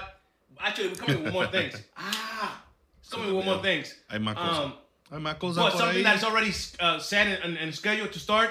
Actually, 0.60 0.88
we're 0.88 0.96
coming 0.96 1.24
with 1.24 1.34
more 1.34 1.46
things. 1.56 1.76
Ah, 1.96 2.63
it's 3.00 3.10
coming 3.10 3.36
with 3.36 3.46
more 3.46 3.62
things. 3.62 3.93
Hay 4.10 4.17
más. 4.17 4.36
Um, 4.36 4.74
Hay 5.12 5.19
más 5.19 5.38
cosas 5.38 5.58
but 5.58 5.78
something 5.78 6.00
ahí. 6.00 6.04
that's 6.04 6.24
already 6.24 6.52
uh, 6.80 6.98
set 6.98 7.28
and, 7.43 7.58
and, 7.60 7.76
scheduled 7.76 8.12
to 8.12 8.19
start, 8.19 8.50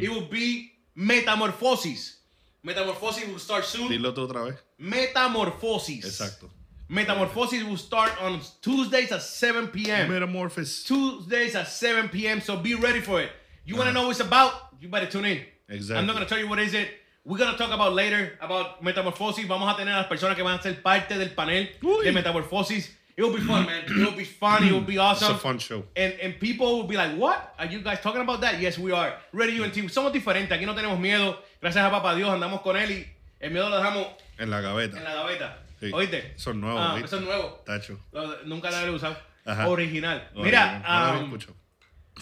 it 0.00 0.08
will 0.08 0.28
be 0.28 0.70
Metamorphosis. 0.94 2.18
Metamorphosis 2.62 3.26
will 3.26 3.40
start 3.40 3.64
soon. 3.64 3.88
Dilo 3.88 4.14
tú 4.14 4.28
otra 4.28 4.44
vez. 4.44 4.54
Metamorphosis. 4.78 6.04
Exacto. 6.04 6.48
Metamorphosis 6.88 7.64
will 7.64 7.76
start 7.76 8.12
on 8.22 8.40
Tuesdays 8.60 9.10
at 9.12 9.22
7 9.22 9.68
p.m. 9.68 10.10
Metamorphosis. 10.10 10.84
Tuesdays 10.84 11.54
at 11.54 11.68
7 11.68 12.08
p.m. 12.10 12.40
So 12.40 12.56
be 12.56 12.74
ready 12.74 13.00
for 13.00 13.20
it. 13.20 13.30
You 13.64 13.76
want 13.76 13.88
to 13.88 13.92
know 13.94 14.02
what 14.02 14.10
it's 14.10 14.20
about? 14.20 14.52
You 14.80 14.88
better 14.88 15.06
tune 15.06 15.24
in. 15.24 15.40
Exactly. 15.68 15.98
I'm 15.98 16.06
not 16.06 16.14
going 16.14 16.26
to 16.26 16.28
tell 16.28 16.38
you 16.38 16.48
what 16.48 16.58
is 16.58 16.74
it. 16.74 16.88
We're 17.24 17.38
going 17.38 17.52
to 17.52 17.56
talk 17.56 17.72
about 17.72 17.94
later 17.94 18.38
about 18.40 18.82
Metamorphosis. 18.82 19.46
Vamos 19.46 19.72
a 19.72 19.76
tener 19.78 19.92
a 19.94 19.96
las 20.02 20.06
personas 20.08 20.36
que 20.36 20.44
van 20.44 20.58
a 20.58 20.62
ser 20.62 20.74
parte 20.82 21.16
del 21.16 21.30
panel 21.30 21.68
Uy. 21.82 22.04
de 22.04 22.12
Metamorphosis. 22.12 22.90
It 23.16 23.22
will 23.22 23.32
be 23.32 23.40
fun, 23.40 23.64
man. 23.64 23.84
It 23.86 23.90
will 23.96 24.10
be 24.16 24.24
fun. 24.24 24.64
It 24.64 24.72
will 24.72 24.80
be 24.82 24.94
It's 24.94 25.00
awesome. 25.00 25.36
a 25.36 25.38
fun 25.38 25.58
show. 25.58 25.84
And, 25.96 26.12
and 26.20 26.38
people 26.38 26.66
will 26.78 26.86
be 26.88 26.96
like, 26.96 27.16
what? 27.16 27.54
Are 27.58 27.64
you 27.66 27.80
guys 27.80 28.00
talking 28.00 28.20
about 28.20 28.40
that? 28.42 28.60
Yes, 28.60 28.76
we 28.78 28.90
are. 28.92 29.14
Ready 29.32 29.58
UNT. 29.60 29.72
Somos 29.90 30.12
diferentes. 30.12 30.50
Aquí 30.52 30.66
no 30.66 30.74
tenemos 30.74 30.98
miedo. 31.00 31.36
Gracias 31.62 31.82
a 31.84 31.90
papá 31.90 32.14
Dios 32.16 32.28
andamos 32.28 32.60
con 32.62 32.76
él 32.76 32.90
y 32.90 33.06
el 33.40 33.52
miedo 33.52 33.70
lo 33.70 33.76
dejamos 33.76 34.08
En 34.38 34.50
la 34.50 34.60
gaveta. 34.60 34.98
en 34.98 35.04
la 35.04 35.14
gaveta. 35.14 35.58
Sí. 35.80 35.90
¿Oíste? 35.92 36.32
Eso 36.36 36.50
es 36.50 36.56
nuevo, 36.56 36.78
Ah, 36.78 36.94
¿viste? 36.94 37.06
eso 37.06 37.16
es 37.16 37.22
nuevo. 37.22 37.62
Tacho. 37.66 37.98
Lo- 38.12 38.42
Nunca 38.44 38.70
lo 38.70 38.76
había 38.76 38.92
usado. 38.92 39.16
Ajá. 39.44 39.68
Original. 39.68 40.30
Mira, 40.36 40.78
no 41.18 41.24
um, 41.24 41.38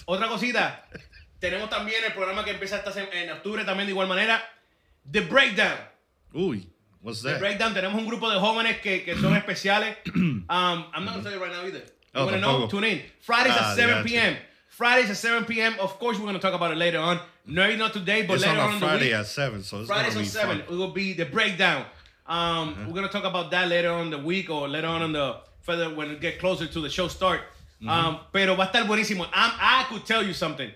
otra 0.07 0.29
cosita. 0.29 0.85
Tenemos 1.39 1.69
también 1.71 2.03
el 2.05 2.13
programa 2.13 2.45
que 2.45 2.53
empieza 2.53 2.77
esta 2.79 2.93
sem- 2.93 3.13
en 3.13 3.31
octubre 3.31 3.65
también 3.65 3.87
de 3.87 3.93
igual 3.93 4.09
manera. 4.09 4.43
The 5.11 5.21
Breakdown. 5.21 5.77
Uy, 6.33 6.69
what's 7.01 7.23
The 7.23 7.31
that? 7.33 7.39
Breakdown. 7.41 7.75
Tenemos 7.75 7.99
un 8.01 8.07
grupo 8.07 8.31
de 8.31 8.39
jóvenes 8.39 8.79
que, 8.81 9.05
que 9.05 9.15
son 9.17 9.37
especiales. 9.37 9.97
Um, 10.15 10.47
I'm 10.95 11.05
not 11.05 11.15
going 11.15 11.25
to 11.25 11.31
tell 11.31 11.33
you 11.39 11.45
right 11.45 11.53
now 11.53 11.65
either. 11.67 11.79
You 11.79 11.85
Oh, 12.15 12.25
want 12.27 12.37
to 12.37 12.41
know? 12.41 12.67
Tune 12.69 12.85
in. 12.85 13.03
Fridays 13.21 13.55
Ah, 13.57 13.71
at 13.71 13.77
7 13.77 13.95
gotcha. 13.95 14.05
p.m. 14.09 14.37
Fridays 14.69 15.11
at 15.11 15.17
7 15.17 15.45
p.m. 15.45 15.75
Of 15.81 15.99
course, 15.99 16.19
we're 16.19 16.25
going 16.27 16.35
to 16.35 16.41
talk 16.41 16.55
about 16.55 16.73
it 16.73 16.77
later 16.79 16.99
on. 16.99 17.21
Maybe 17.47 17.77
not 17.77 17.93
today, 17.93 18.23
but 18.27 18.35
It's 18.35 18.45
later 18.47 18.61
on 18.61 18.75
in 18.75 18.81
the 18.81 18.87
Friday 18.87 19.05
week. 19.07 19.15
at 19.15 19.27
7, 19.27 19.63
so 19.63 19.79
it's 19.81 19.89
Fridays 19.89 20.15
be 20.17 20.25
7. 20.25 20.49
fun. 20.59 20.61
It 20.61 20.71
will 20.77 20.93
be 20.93 21.13
the 21.15 21.25
breakdown. 21.27 21.87
Um, 22.27 22.87
We're 22.87 22.93
going 22.95 23.07
to 23.07 23.13
talk 23.13 23.25
about 23.25 23.51
that 23.51 23.69
later 23.69 23.91
on 23.91 24.05
in 24.07 24.11
the 24.11 24.19
week 24.19 24.49
or 24.51 24.69
later 24.69 24.87
on 24.89 25.03
in 25.03 25.13
the 25.13 25.37
further 25.63 25.93
when 25.95 26.09
we 26.11 26.17
get 26.17 26.39
closer 26.39 26.67
to 26.67 26.81
the 26.81 26.89
show 26.91 27.09
start. 27.09 27.41
Mm-hmm. 27.81 27.89
Um, 27.89 28.21
pero 28.33 28.55
va 28.55 28.63
a 28.65 28.67
estar 28.73 28.87
buenísimo. 28.87 29.27
I'm, 29.33 29.53
I 29.61 29.85
could 29.89 30.07
tell 30.07 30.23
you 30.25 30.33
something. 30.33 30.71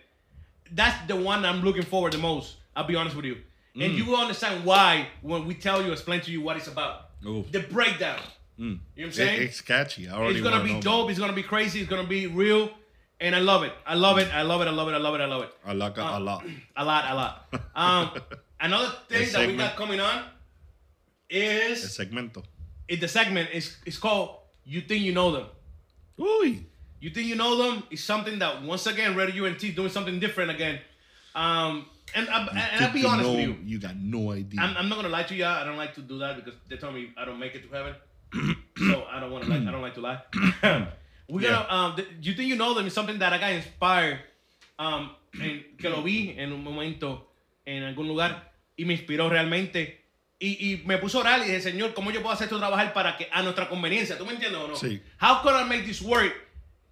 That's 0.73 1.07
the 1.07 1.15
one 1.17 1.45
I'm 1.45 1.63
looking 1.63 1.85
forward 1.85 2.13
the 2.13 2.19
most. 2.19 2.57
I'll 2.75 2.85
be 2.87 2.97
honest 2.97 3.15
with 3.17 3.25
you. 3.25 3.37
And 3.79 3.93
Mm. 3.93 3.97
you 3.99 4.05
will 4.07 4.17
understand 4.17 4.65
why 4.65 5.07
when 5.23 5.47
we 5.47 5.55
tell 5.55 5.83
you, 5.85 5.93
explain 5.93 6.21
to 6.23 6.31
you 6.31 6.41
what 6.41 6.57
it's 6.57 6.67
about. 6.67 7.11
Ooh. 7.27 7.45
The 7.53 7.61
breakdown. 7.61 8.19
You 8.57 8.65
know 8.65 8.79
what 8.97 9.05
I'm 9.07 9.13
saying? 9.13 9.41
It- 9.43 9.45
it's 9.45 9.61
catchy. 9.61 10.09
I 10.09 10.15
already 10.17 10.37
It's 10.41 10.43
gonna 10.49 10.65
be 10.65 10.81
dope. 10.81 11.03
about 11.05 11.11
It's 11.11 11.19
gonna 11.19 11.35
be 11.35 11.43
crazy. 11.43 11.81
It's 11.81 11.89
gonna 11.91 12.09
be 12.09 12.27
real, 12.27 12.71
and 13.21 13.37
I 13.37 13.41
love 13.41 13.65
it. 13.65 13.73
I 13.87 13.95
love 13.95 14.17
it. 14.19 14.29
I 14.33 14.41
love 14.43 14.63
it. 14.63 14.67
I 14.69 14.71
love 14.71 14.89
it. 14.89 14.93
I 14.95 14.97
love 14.97 15.15
it. 15.15 15.21
I 15.21 15.27
love 15.27 15.43
it. 15.43 15.51
it. 15.51 15.55
I 15.67 15.73
like 15.75 15.93
it 15.93 16.01
Uh, 16.01 16.19
a 16.19 16.21
lot. 16.21 16.45
A 16.77 16.85
lot. 16.85 17.05
A 17.07 17.15
lot. 17.21 17.47
Um, 17.75 18.11
another 18.59 18.93
thing 19.09 19.31
that 19.33 19.47
we 19.47 19.57
got 19.57 19.77
coming 19.77 20.01
on 20.01 20.25
El 21.31 21.73
is 21.73 21.99
segmento. 21.99 22.43
it, 22.89 23.01
the 23.01 23.09
segment 23.09 23.51
is 23.53 23.77
it's 23.85 23.99
called 23.99 24.37
"You 24.65 24.83
Think 24.83 25.03
You 25.03 25.13
Know 25.13 25.33
Them." 25.33 25.47
Uy. 26.19 26.65
You 27.01 27.11
think 27.11 27.29
you 27.29 27.35
know 27.35 27.57
them 27.57 27.85
is 27.91 28.03
something 28.03 28.39
that 28.39 28.63
once 28.63 28.87
again, 28.87 29.15
Radio 29.15 29.45
UNT 29.45 29.63
is 29.63 29.75
doing 29.75 29.91
something 29.91 30.19
different 30.19 30.51
again. 30.51 30.81
Um, 31.35 31.87
and 32.15 32.29
I, 32.29 32.47
and 32.75 32.85
I'll 32.85 32.93
be 32.93 33.05
honest 33.05 33.29
know, 33.29 33.35
with 33.35 33.43
you. 33.43 33.57
You 33.65 33.79
got 33.79 33.97
no 33.97 34.33
idea. 34.33 34.61
I'm, 34.61 34.77
I'm 34.77 34.89
not 34.89 34.97
gonna 34.97 35.11
lie 35.11 35.25
to 35.25 35.35
you. 35.35 35.45
I 35.45 35.65
don't 35.65 35.77
like 35.77 35.95
to 35.95 36.01
do 36.01 36.19
that 36.19 36.37
because 36.37 36.55
they 36.69 36.77
told 36.77 36.95
me 36.95 37.11
I 37.17 37.25
don't 37.25 37.39
make 37.39 37.55
it 37.55 37.69
to 37.69 37.77
heaven, 37.77 37.95
so 38.79 39.05
I 39.11 39.21
don't 39.21 39.31
want 39.31 39.45
to. 39.45 39.51
Like, 39.51 39.69
I 39.69 39.71
don't 39.71 39.83
like 39.83 39.95
to 39.95 40.01
lie. 40.01 40.23
We're 41.29 41.43
gonna. 41.43 41.67
Um, 41.69 41.97
th- 41.97 42.09
you 42.23 42.35
think 42.35 42.49
you 42.49 42.57
know 42.57 42.73
them 42.73 42.87
is 42.87 42.95
something 42.95 43.19
that 43.19 43.33
I 43.33 43.39
got 43.39 43.53
inspired. 43.53 44.21
Um, 44.79 45.11
en, 45.41 45.65
que 45.79 45.91
lo 45.91 46.03
vi 46.03 46.35
en 46.37 46.53
un 46.53 46.65
momento 46.65 47.29
en 47.67 47.83
algún 47.83 48.09
lugar 48.09 48.53
y 48.77 48.85
me 48.85 48.95
inspiró 48.95 49.29
realmente. 49.29 50.06
Y, 50.39 50.49
y 50.73 50.83
me 50.87 50.99
puso 50.99 51.19
a 51.19 51.21
orar 51.23 51.41
y 51.41 51.45
dije, 51.45 51.61
Señor, 51.63 51.95
¿cómo 51.95 52.11
yo 52.11 52.21
puedo 52.21 52.35
hacer 52.35 52.45
esto 52.47 52.59
trabajar 52.59 52.93
para 52.93 53.17
que 53.17 53.29
a 53.33 53.43
nuestra 53.43 53.69
conveniencia? 53.69 54.19
¿Tú 54.19 54.27
me 54.27 54.33
entiendes 54.33 54.61
o 54.61 54.69
no? 54.69 54.77
Sí. 54.77 55.01
How 55.21 55.43
can 55.43 55.55
I 55.57 55.65
make 55.69 55.87
this 55.87 56.03
work 56.03 56.33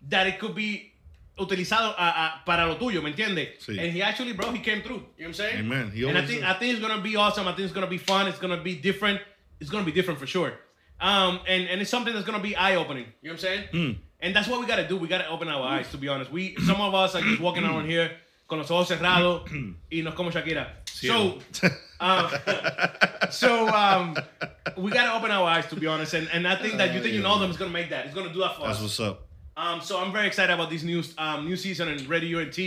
that 0.09 0.27
it 0.27 0.39
could 0.39 0.55
be 0.55 0.93
utilizado 1.37 1.95
a- 1.99 2.27
a- 2.27 2.45
para 2.47 2.65
lo 2.67 2.77
tuyo, 2.79 3.03
¿me 3.03 3.11
entiendes? 3.11 3.59
Sí. 3.59 3.79
And 3.79 3.93
he 3.95 4.03
actually, 4.03 4.33
bro, 4.33 4.51
he 4.53 4.61
came 4.63 4.81
through. 4.83 5.01
You 5.19 5.27
know 5.27 5.29
what 5.29 5.29
I'm 5.29 5.35
saying? 5.35 5.59
Amen. 5.59 5.93
He 5.95 6.09
and 6.09 6.17
I 6.17 6.23
think, 6.27 6.41
does. 6.41 6.51
I 6.51 6.59
think 6.59 6.73
it's 6.79 6.81
gonna 6.81 7.03
be 7.03 7.17
awesome. 7.17 7.47
I 7.47 7.53
think 7.53 7.65
it's 7.67 7.75
gonna 7.75 7.87
be 7.87 7.99
fun. 7.99 8.29
It's 8.29 8.39
gonna 8.39 8.63
be 8.63 8.77
different. 8.77 9.21
It's 9.61 9.71
gonna 9.71 9.85
be 9.85 9.93
different 9.93 10.19
for 10.19 10.27
sure. 10.27 10.53
Um, 11.01 11.41
and, 11.47 11.69
and 11.69 11.81
it's 11.83 11.91
something 11.91 12.15
that's 12.15 12.25
gonna 12.25 12.39
be 12.43 12.55
eye 12.57 12.77
opening. 12.77 13.07
You 13.21 13.29
know 13.31 13.35
what 13.35 13.45
I'm 13.45 13.69
saying? 13.69 13.69
Hmm. 13.73 13.93
And 14.21 14.35
that's 14.35 14.49
what 14.49 14.59
we 14.61 14.67
gotta 14.67 14.89
do. 14.89 14.97
We 14.97 15.07
gotta 15.09 15.29
open 15.29 15.49
our 15.49 15.63
eyes. 15.69 15.91
To 15.91 15.99
be 15.99 16.09
honest, 16.09 16.31
we 16.31 16.57
some 16.65 16.81
of 16.81 16.95
us 16.95 17.15
are 17.15 17.21
just 17.21 17.41
walking 17.41 17.65
around 17.65 17.87
here 17.91 18.17
con 18.55 18.59
los 18.61 18.71
ojos 18.71 18.89
cerrados 18.89 19.43
y 19.91 20.03
nos 20.03 20.15
como 20.15 20.31
Shakira. 20.31 20.69
So, 20.87 21.39
um, 22.01 22.29
so 23.31 23.69
um, 23.69 24.17
we 24.77 24.91
gotta 24.93 25.13
open 25.15 25.31
our 25.33 25.45
eyes. 25.49 25.67
To 25.67 25.77
be 25.77 25.87
honest, 25.89 26.15
and 26.15 26.29
and 26.33 26.47
I 26.47 26.55
think 26.57 26.77
that 26.77 26.95
you 26.95 27.01
think 27.03 27.15
you 27.15 27.23
know 27.23 27.39
them 27.41 27.51
is 27.51 27.57
gonna 27.57 27.73
make 27.73 27.91
that. 27.91 28.07
It's 28.07 28.15
gonna 28.15 28.33
do 28.33 28.41
that 28.41 28.57
for 28.57 28.63
That's 28.67 28.77
us. 28.79 28.83
what's 28.83 29.01
up. 29.01 29.27
Um, 29.57 29.81
so 29.81 30.01
I'm 30.01 30.13
very 30.13 30.27
excited 30.27 30.53
about 30.53 30.71
this 30.71 30.83
new 30.83 31.03
um, 31.19 31.47
new 31.47 31.57
season 31.57 31.89
in 31.89 32.07
Radio 32.09 32.39
UNT. 32.41 32.59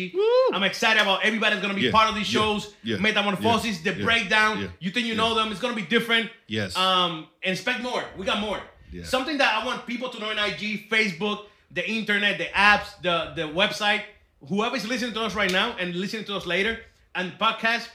I'm 0.54 0.63
excited 0.63 1.02
about 1.02 1.23
everybody's 1.23 1.62
gonna 1.62 1.73
be 1.73 1.84
Yeah, 1.84 1.91
part 1.91 2.10
of 2.10 2.15
these 2.15 2.32
yeah, 2.34 2.39
shows. 2.41 2.73
yeah, 2.84 2.97
Metamorphosis, 2.97 3.80
the 3.82 3.93
yeah, 3.93 4.04
breakdown. 4.04 4.60
yeah, 4.62 4.67
you 4.80 4.91
think 4.91 5.06
you 5.08 5.15
know 5.15 5.34
them? 5.36 5.52
It's 5.52 5.62
gonna 5.62 5.76
be 5.76 5.82
different. 5.84 6.30
Yes. 6.47 6.76
Um, 6.76 7.28
and 7.43 7.54
expect 7.54 7.82
more. 7.82 8.04
We 8.17 8.26
got 8.26 8.39
more. 8.41 8.60
Yeah. 8.91 9.04
Something 9.06 9.38
that 9.39 9.62
I 9.62 9.65
want 9.65 9.86
people 9.86 10.10
to 10.10 10.19
know 10.19 10.32
in 10.32 10.38
IG, 10.38 10.89
Facebook, 10.89 11.45
the 11.71 11.89
internet, 11.89 12.38
the 12.38 12.45
apps, 12.54 12.88
the 13.02 13.34
the 13.36 13.47
website. 13.47 14.04
Whoever's 14.47 14.88
listening 14.88 15.13
to 15.13 15.21
us 15.21 15.36
right 15.36 15.52
now 15.52 15.76
and 15.80 15.95
listening 15.95 16.26
to 16.26 16.36
us 16.36 16.45
later 16.45 16.80
and 17.15 17.32
podcast, 17.39 17.88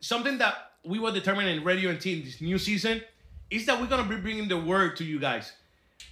something 0.00 0.38
that 0.38 0.54
we 0.84 0.98
were 0.98 1.12
determining 1.12 1.58
in 1.58 1.64
Radio 1.64 1.90
and 1.90 2.04
in 2.06 2.24
this 2.24 2.40
new 2.40 2.58
season 2.58 3.02
is 3.50 3.66
that 3.66 3.80
we're 3.80 3.86
gonna 3.86 4.08
be 4.08 4.16
bringing 4.16 4.48
the 4.48 4.58
word 4.58 4.96
to 4.96 5.04
you 5.04 5.18
guys. 5.18 5.52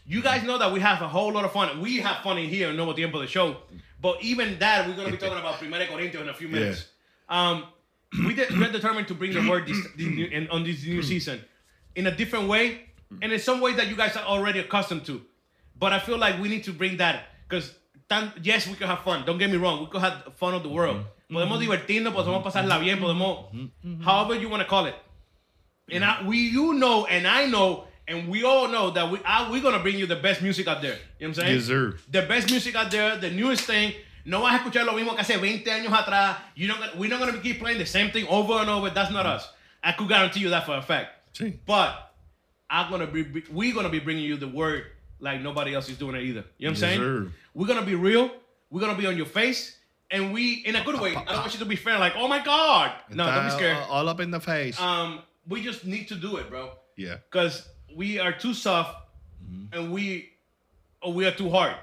You 0.07 0.23
guys 0.23 0.43
know 0.43 0.59
that 0.59 0.73
we 0.73 0.81
have 0.81 1.01
a 1.03 1.09
whole 1.09 1.33
lot 1.33 1.45
of 1.45 1.53
fun. 1.53 1.81
We 1.81 1.99
have 1.99 2.23
fun 2.23 2.39
in 2.39 2.49
here 2.49 2.69
in 2.71 2.77
Nuevo 2.77 2.93
Tiempo 2.93 3.21
the 3.21 3.27
show. 3.27 3.57
But 4.01 4.23
even 4.23 4.59
that, 4.59 4.87
we're 4.87 4.95
going 4.97 5.07
to 5.07 5.13
be 5.13 5.19
talking 5.19 5.39
about 5.39 5.55
Primera 5.55 5.87
Corintios 5.87 6.21
in 6.21 6.29
a 6.29 6.35
few 6.35 6.49
minutes. 6.49 6.89
Um, 7.29 7.65
we 8.27 8.35
did, 8.35 8.51
we're 8.59 8.71
determined 8.71 9.09
to 9.09 9.15
bring 9.15 9.33
the 9.33 9.49
word 9.49 9.67
this, 9.67 9.79
this 9.97 10.07
new, 10.07 10.27
in, 10.27 10.47
on 10.49 10.63
this 10.63 10.85
new 10.85 11.03
season 11.03 11.43
in 11.95 12.07
a 12.07 12.15
different 12.15 12.49
way. 12.49 12.83
And 13.23 13.33
in 13.33 13.39
some 13.39 13.61
ways 13.61 13.77
that 13.77 13.89
you 13.89 13.97
guys 13.97 14.15
are 14.17 14.25
already 14.25 14.59
accustomed 14.59 15.07
to. 15.07 15.23
But 15.79 15.93
I 15.93 15.99
feel 15.99 16.19
like 16.19 16.39
we 16.41 16.49
need 16.49 16.65
to 16.65 16.73
bring 16.73 16.99
that. 16.99 17.25
Because, 17.49 17.75
yes, 18.43 18.67
we 18.67 18.75
could 18.75 18.87
have 18.87 19.01
fun. 19.01 19.25
Don't 19.25 19.39
get 19.39 19.51
me 19.51 19.57
wrong. 19.57 19.81
We 19.81 19.87
could 19.87 20.01
have 20.01 20.35
fun 20.37 20.55
of 20.55 20.63
the 20.63 20.69
world. 20.69 20.97
Mm-hmm. 20.97 21.37
Podemos 21.37 21.59
mm-hmm. 21.59 21.71
divertirnos, 21.71 22.13
podemos 22.13 22.43
mm-hmm. 22.43 22.69
pasarla 22.69 22.81
bien, 22.81 22.99
podemos, 22.99 24.05
however 24.05 24.35
you 24.35 24.49
want 24.49 24.63
to 24.63 24.69
call 24.69 24.87
it. 24.87 24.95
And 25.91 26.05
I, 26.05 26.27
we, 26.27 26.39
you 26.39 26.75
know, 26.75 27.07
and 27.07 27.27
I 27.27 27.47
know, 27.47 27.85
and 28.09 28.29
we 28.29 28.43
all 28.45 28.69
know 28.69 28.91
that 28.91 29.11
we 29.11 29.19
are 29.25 29.51
we're 29.51 29.63
gonna 29.63 29.81
bring 29.81 29.99
you 29.99 30.07
the 30.07 30.17
best 30.17 30.43
music 30.43 30.67
out 30.69 30.83
there. 30.83 30.99
You 31.19 31.29
know 31.29 31.31
what 31.31 31.39
I'm 31.39 31.45
saying? 31.45 31.55
Yes, 31.57 31.65
sir. 31.67 31.97
The 32.11 32.23
best 32.23 32.51
music 32.51 32.75
out 32.75 32.91
there, 32.91 33.17
the 33.17 33.31
newest 33.31 33.65
thing. 33.65 33.95
No 34.27 34.41
vas 34.41 34.55
a 34.55 34.59
escuchar 34.59 34.87
lo 34.87 34.95
mismo 34.95 35.11
que 35.11 35.23
hace 35.23 35.39
20 35.39 35.65
años 35.71 35.93
atrás. 35.93 36.37
You 36.55 36.69
know, 36.69 36.77
we're 36.97 37.11
not 37.11 37.21
gonna 37.21 37.39
keep 37.39 37.59
playing 37.59 37.79
the 37.79 37.87
same 37.87 38.11
thing 38.11 38.27
over 38.29 38.55
and 38.55 38.71
over. 38.71 38.89
That's 38.91 39.11
not 39.11 39.27
us. 39.27 39.49
I 39.83 39.93
could 39.93 40.09
guarantee 40.09 40.41
you 40.41 40.51
that 40.51 40.65
for 40.65 40.77
a 40.77 40.83
fact. 40.83 41.35
Sí. 41.35 41.59
But 41.67 42.15
I'm 42.71 42.91
gonna 42.91 43.07
be, 43.07 43.23
be- 43.23 43.45
we're 43.53 43.75
gonna 43.75 43.91
be 43.91 43.99
bringing 43.99 44.25
you 44.25 44.37
the 44.37 44.49
word 44.49 44.85
like 45.21 45.41
nobody 45.41 45.75
else 45.75 45.89
is 45.89 45.99
doing 45.99 46.17
it 46.17 46.23
either. 46.23 46.45
You 46.59 46.69
know 46.69 46.73
what 46.73 46.83
I'm 46.83 46.91
Yes, 46.91 46.99
saying? 46.99 47.01
sir. 47.01 47.33
We're 47.55 47.67
gonna 47.67 47.87
be 47.87 47.95
real. 47.95 48.31
We're 48.71 48.81
gonna 48.81 48.99
be 48.99 49.07
on 49.07 49.17
your 49.17 49.27
face, 49.27 49.79
and 50.11 50.33
we 50.33 50.55
in 50.67 50.77
a 50.77 50.85
good 50.85 51.01
way. 51.01 51.15
I 51.15 51.25
don't 51.25 51.39
want 51.39 51.53
you 51.53 51.61
to 51.61 51.65
be 51.65 51.77
fair, 51.77 51.99
like, 51.99 52.15
oh 52.17 52.29
my 52.29 52.43
god. 52.45 52.93
No, 53.11 53.27
don't 53.27 53.45
be 53.45 53.51
scared. 53.51 53.79
All 53.89 54.09
up 54.09 54.21
in 54.21 54.31
the 54.31 54.41
face. 54.41 54.81
Um, 54.81 55.21
we 55.49 55.63
just 55.63 55.85
need 55.85 56.09
to 56.09 56.15
do 56.15 56.37
it, 56.37 56.49
bro. 56.51 56.73
yeah. 56.97 57.17
Because 57.31 57.69
we 57.95 58.19
are 58.19 58.33
too 58.33 58.55
soft, 58.55 58.97
mm-hmm. 59.45 59.75
and 59.75 59.93
we, 59.93 60.31
or 61.03 61.13
we 61.13 61.27
are 61.27 61.31
too 61.31 61.51
hard. 61.51 61.77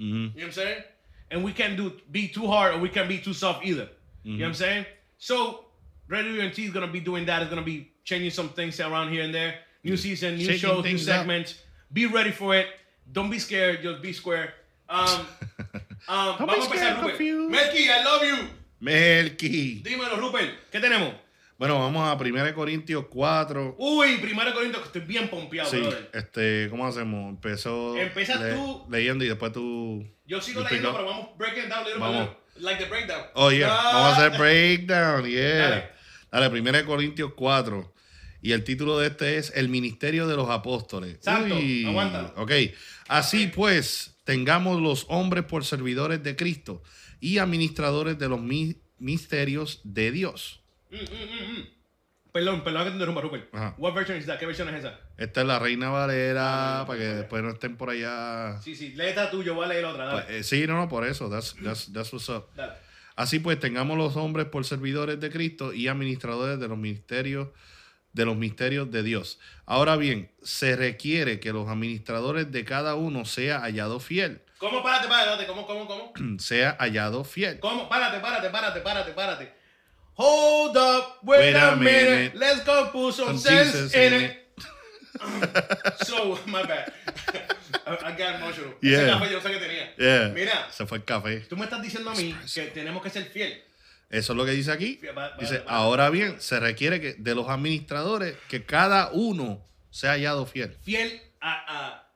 Mm-hmm. 0.00 0.14
You 0.14 0.20
know 0.20 0.30
what 0.34 0.44
I'm 0.44 0.52
saying? 0.52 0.82
And 1.30 1.44
we 1.44 1.52
can't 1.52 1.76
do 1.76 1.92
be 2.10 2.28
too 2.28 2.46
hard, 2.46 2.74
or 2.74 2.78
we 2.78 2.88
can't 2.88 3.08
be 3.08 3.18
too 3.18 3.34
soft 3.34 3.64
either. 3.66 3.88
You 4.22 4.38
know 4.38 4.44
what 4.44 4.46
I'm 4.46 4.52
mm-hmm. 4.52 4.58
saying? 4.58 4.86
So, 5.18 5.64
Radio 6.06 6.42
UNT 6.42 6.58
is 6.58 6.70
gonna 6.70 6.86
be 6.86 7.00
doing 7.00 7.26
that. 7.26 7.42
It's 7.42 7.50
gonna 7.50 7.62
be 7.62 7.90
changing 8.04 8.30
some 8.30 8.48
things 8.50 8.80
around 8.80 9.12
here 9.12 9.24
and 9.24 9.34
there. 9.34 9.56
New 9.84 9.96
season, 9.96 10.36
new 10.36 10.44
Shaking 10.44 10.58
shows, 10.58 10.76
new 10.76 10.82
things 10.82 11.08
up. 11.08 11.26
Be 11.92 12.06
ready 12.06 12.32
for 12.32 12.54
it. 12.54 12.66
Don't 13.10 13.30
be 13.30 13.38
scared. 13.38 13.82
Just 13.82 14.00
be 14.02 14.12
square. 14.12 14.54
Um, 14.88 14.98
um, 16.08 16.36
Don't 16.38 16.38
be 16.38 16.46
vamos 16.46 16.66
a 16.66 16.68
scared, 16.68 16.96
empezar, 16.96 16.96
Rupert. 16.96 17.16
confused. 17.16 17.50
Melky, 17.50 17.84
I 17.90 18.04
love 18.04 18.22
you. 18.24 18.48
Melky. 18.80 19.82
Dímelo, 19.82 20.16
Rupert. 20.16 20.70
¿Qué 20.70 20.80
tenemos? 20.80 21.14
Bueno, 21.58 21.76
vamos 21.80 22.08
a 22.08 22.14
1 22.14 22.54
Corintios 22.54 23.06
4. 23.10 23.74
Uy, 23.78 24.18
primero 24.18 24.54
Corinto, 24.54 24.78
que 24.78 24.86
estoy 24.86 25.00
bien 25.00 25.28
pompeado, 25.28 25.68
Sí, 25.68 25.80
brother. 25.80 26.08
este, 26.14 26.68
¿cómo 26.70 26.86
hacemos? 26.86 27.30
Empezó 27.30 27.96
Empiezas 27.96 28.38
tú. 28.54 28.86
leyendo 28.88 29.24
y 29.24 29.28
después 29.28 29.52
tú. 29.52 30.06
Yo 30.24 30.40
sigo 30.40 30.60
leyendo, 30.62 30.92
pero 30.92 31.04
vamos 31.06 31.36
breaking 31.36 31.68
down 31.68 31.84
little 31.84 31.98
Vamos. 31.98 32.28
little. 32.28 32.36
Like 32.64 32.82
the 32.84 32.88
breakdown. 32.88 33.24
Oh, 33.34 33.50
yeah. 33.50 33.68
Ah. 33.70 33.90
Vamos 33.92 34.18
a 34.18 34.26
hacer 34.26 34.38
breakdown, 34.38 35.24
yeah. 35.28 35.84
Dale. 36.30 36.48
Dale, 36.48 36.60
1 36.60 36.86
Corintios 36.86 37.32
4. 37.34 37.92
Y 38.40 38.52
el 38.52 38.62
título 38.64 38.98
de 38.98 39.08
este 39.08 39.36
es 39.38 39.52
El 39.56 39.68
ministerio 39.68 40.26
de 40.28 40.36
los 40.36 40.48
apóstoles. 40.50 41.18
Santo, 41.20 41.56
aguántalo. 41.86 42.32
Ok. 42.36 42.52
Así 43.08 43.48
pues, 43.48 44.16
tengamos 44.24 44.80
los 44.80 45.06
hombres 45.08 45.44
por 45.44 45.64
servidores 45.64 46.22
de 46.22 46.36
Cristo 46.36 46.82
y 47.20 47.38
administradores 47.38 48.18
de 48.18 48.28
los 48.28 48.40
mi- 48.40 48.76
misterios 48.98 49.80
de 49.84 50.12
Dios. 50.12 50.62
Perdón, 52.32 52.62
perdón 52.62 52.84
que 52.84 52.88
te 52.90 52.94
interrumpa, 52.94 53.20
Rupert. 53.22 53.52
Ajá. 53.54 53.74
What 53.78 53.94
version 53.94 54.16
is 54.18 54.26
that? 54.26 54.38
¿Qué 54.38 54.46
versión 54.46 54.68
es 54.68 54.76
esa? 54.84 55.00
Esta 55.16 55.40
es 55.40 55.46
la 55.46 55.58
Reina 55.58 55.88
Valera, 55.88 56.80
Ah, 56.82 56.86
para 56.86 56.98
que 56.98 57.04
después 57.06 57.42
no 57.42 57.48
estén 57.50 57.76
por 57.76 57.90
allá. 57.90 58.60
Sí, 58.62 58.76
sí, 58.76 58.90
lee 58.90 59.06
esta 59.06 59.30
tuyo, 59.30 59.54
voy 59.54 59.64
a 59.64 59.68
leer 59.68 59.84
otra, 59.86 60.04
dale. 60.04 60.38
Eh, 60.38 60.42
sí, 60.44 60.64
no, 60.66 60.76
no, 60.76 60.88
por 60.88 61.06
eso. 61.06 61.28
That's, 61.28 61.56
that's, 61.64 61.92
that's 61.92 62.12
what's 62.12 62.28
up. 62.28 62.46
Dale. 62.54 62.74
Así 63.16 63.40
pues, 63.40 63.58
tengamos 63.58 63.96
los 63.98 64.14
hombres 64.16 64.46
por 64.46 64.64
servidores 64.64 65.18
de 65.18 65.30
Cristo 65.30 65.72
y 65.72 65.88
administradores 65.88 66.60
de 66.60 66.68
los 66.68 66.78
ministerios 66.78 67.48
de 68.18 68.24
los 68.26 68.36
misterios 68.36 68.90
de 68.90 69.02
Dios. 69.04 69.38
Ahora 69.64 69.96
bien, 69.96 70.28
se 70.42 70.74
requiere 70.76 71.38
que 71.40 71.52
los 71.52 71.68
administradores 71.68 72.50
de 72.50 72.64
cada 72.64 72.96
uno 72.96 73.24
sea 73.24 73.60
hallado 73.60 74.00
fiel. 74.00 74.42
¿Cómo? 74.58 74.82
Párate, 74.82 75.06
párate. 75.08 75.46
¿Cómo, 75.46 75.64
cómo, 75.66 75.86
cómo? 75.86 76.12
Sea 76.40 76.76
hallado 76.80 77.22
fiel. 77.24 77.60
¿Cómo? 77.60 77.88
Párate, 77.88 78.18
párate, 78.18 78.50
párate, 78.50 78.80
párate, 78.80 79.12
párate. 79.12 79.52
Hold 80.14 80.76
up, 80.76 81.04
wait, 81.22 81.38
Wait 81.40 81.54
a, 81.56 81.72
a 81.72 81.76
minute. 81.76 82.10
minute. 82.10 82.36
Let's 82.36 82.64
go 82.64 82.90
put 82.90 83.14
some, 83.14 83.38
Some 83.38 83.38
sense 83.38 83.94
in 83.94 84.12
it. 84.24 84.48
so, 86.04 86.36
my 86.46 86.64
bad. 86.64 86.92
I, 87.86 87.96
I 88.08 88.12
got 88.18 88.34
emotional. 88.40 88.74
Yeah. 88.82 88.98
Ese 88.98 89.10
café 89.12 89.30
yo 89.30 89.40
sé 89.40 89.50
que 89.50 89.58
tenía. 89.58 89.94
Yeah. 89.96 90.28
Mira, 90.34 90.66
Se 90.72 90.86
fue 90.86 90.98
el 90.98 91.04
café. 91.04 91.46
tú 91.48 91.56
me 91.56 91.64
estás 91.64 91.80
diciendo 91.80 92.10
a 92.10 92.14
mí 92.16 92.34
que 92.52 92.62
tenemos 92.74 93.00
que 93.00 93.10
ser 93.10 93.24
fiel. 93.26 93.62
Eso 94.10 94.32
es 94.32 94.36
lo 94.36 94.44
que 94.46 94.52
dice 94.52 94.72
aquí. 94.72 94.98
Dice, 95.38 95.62
ahora 95.66 96.08
bien, 96.10 96.40
se 96.40 96.58
requiere 96.60 97.00
que 97.00 97.14
de 97.14 97.34
los 97.34 97.48
administradores 97.48 98.36
que 98.48 98.64
cada 98.64 99.10
uno 99.12 99.64
sea 99.90 100.12
hallado 100.12 100.46
fiel. 100.46 100.74
Fiel 100.82 101.20
a, 101.40 101.52
a- 101.88 102.12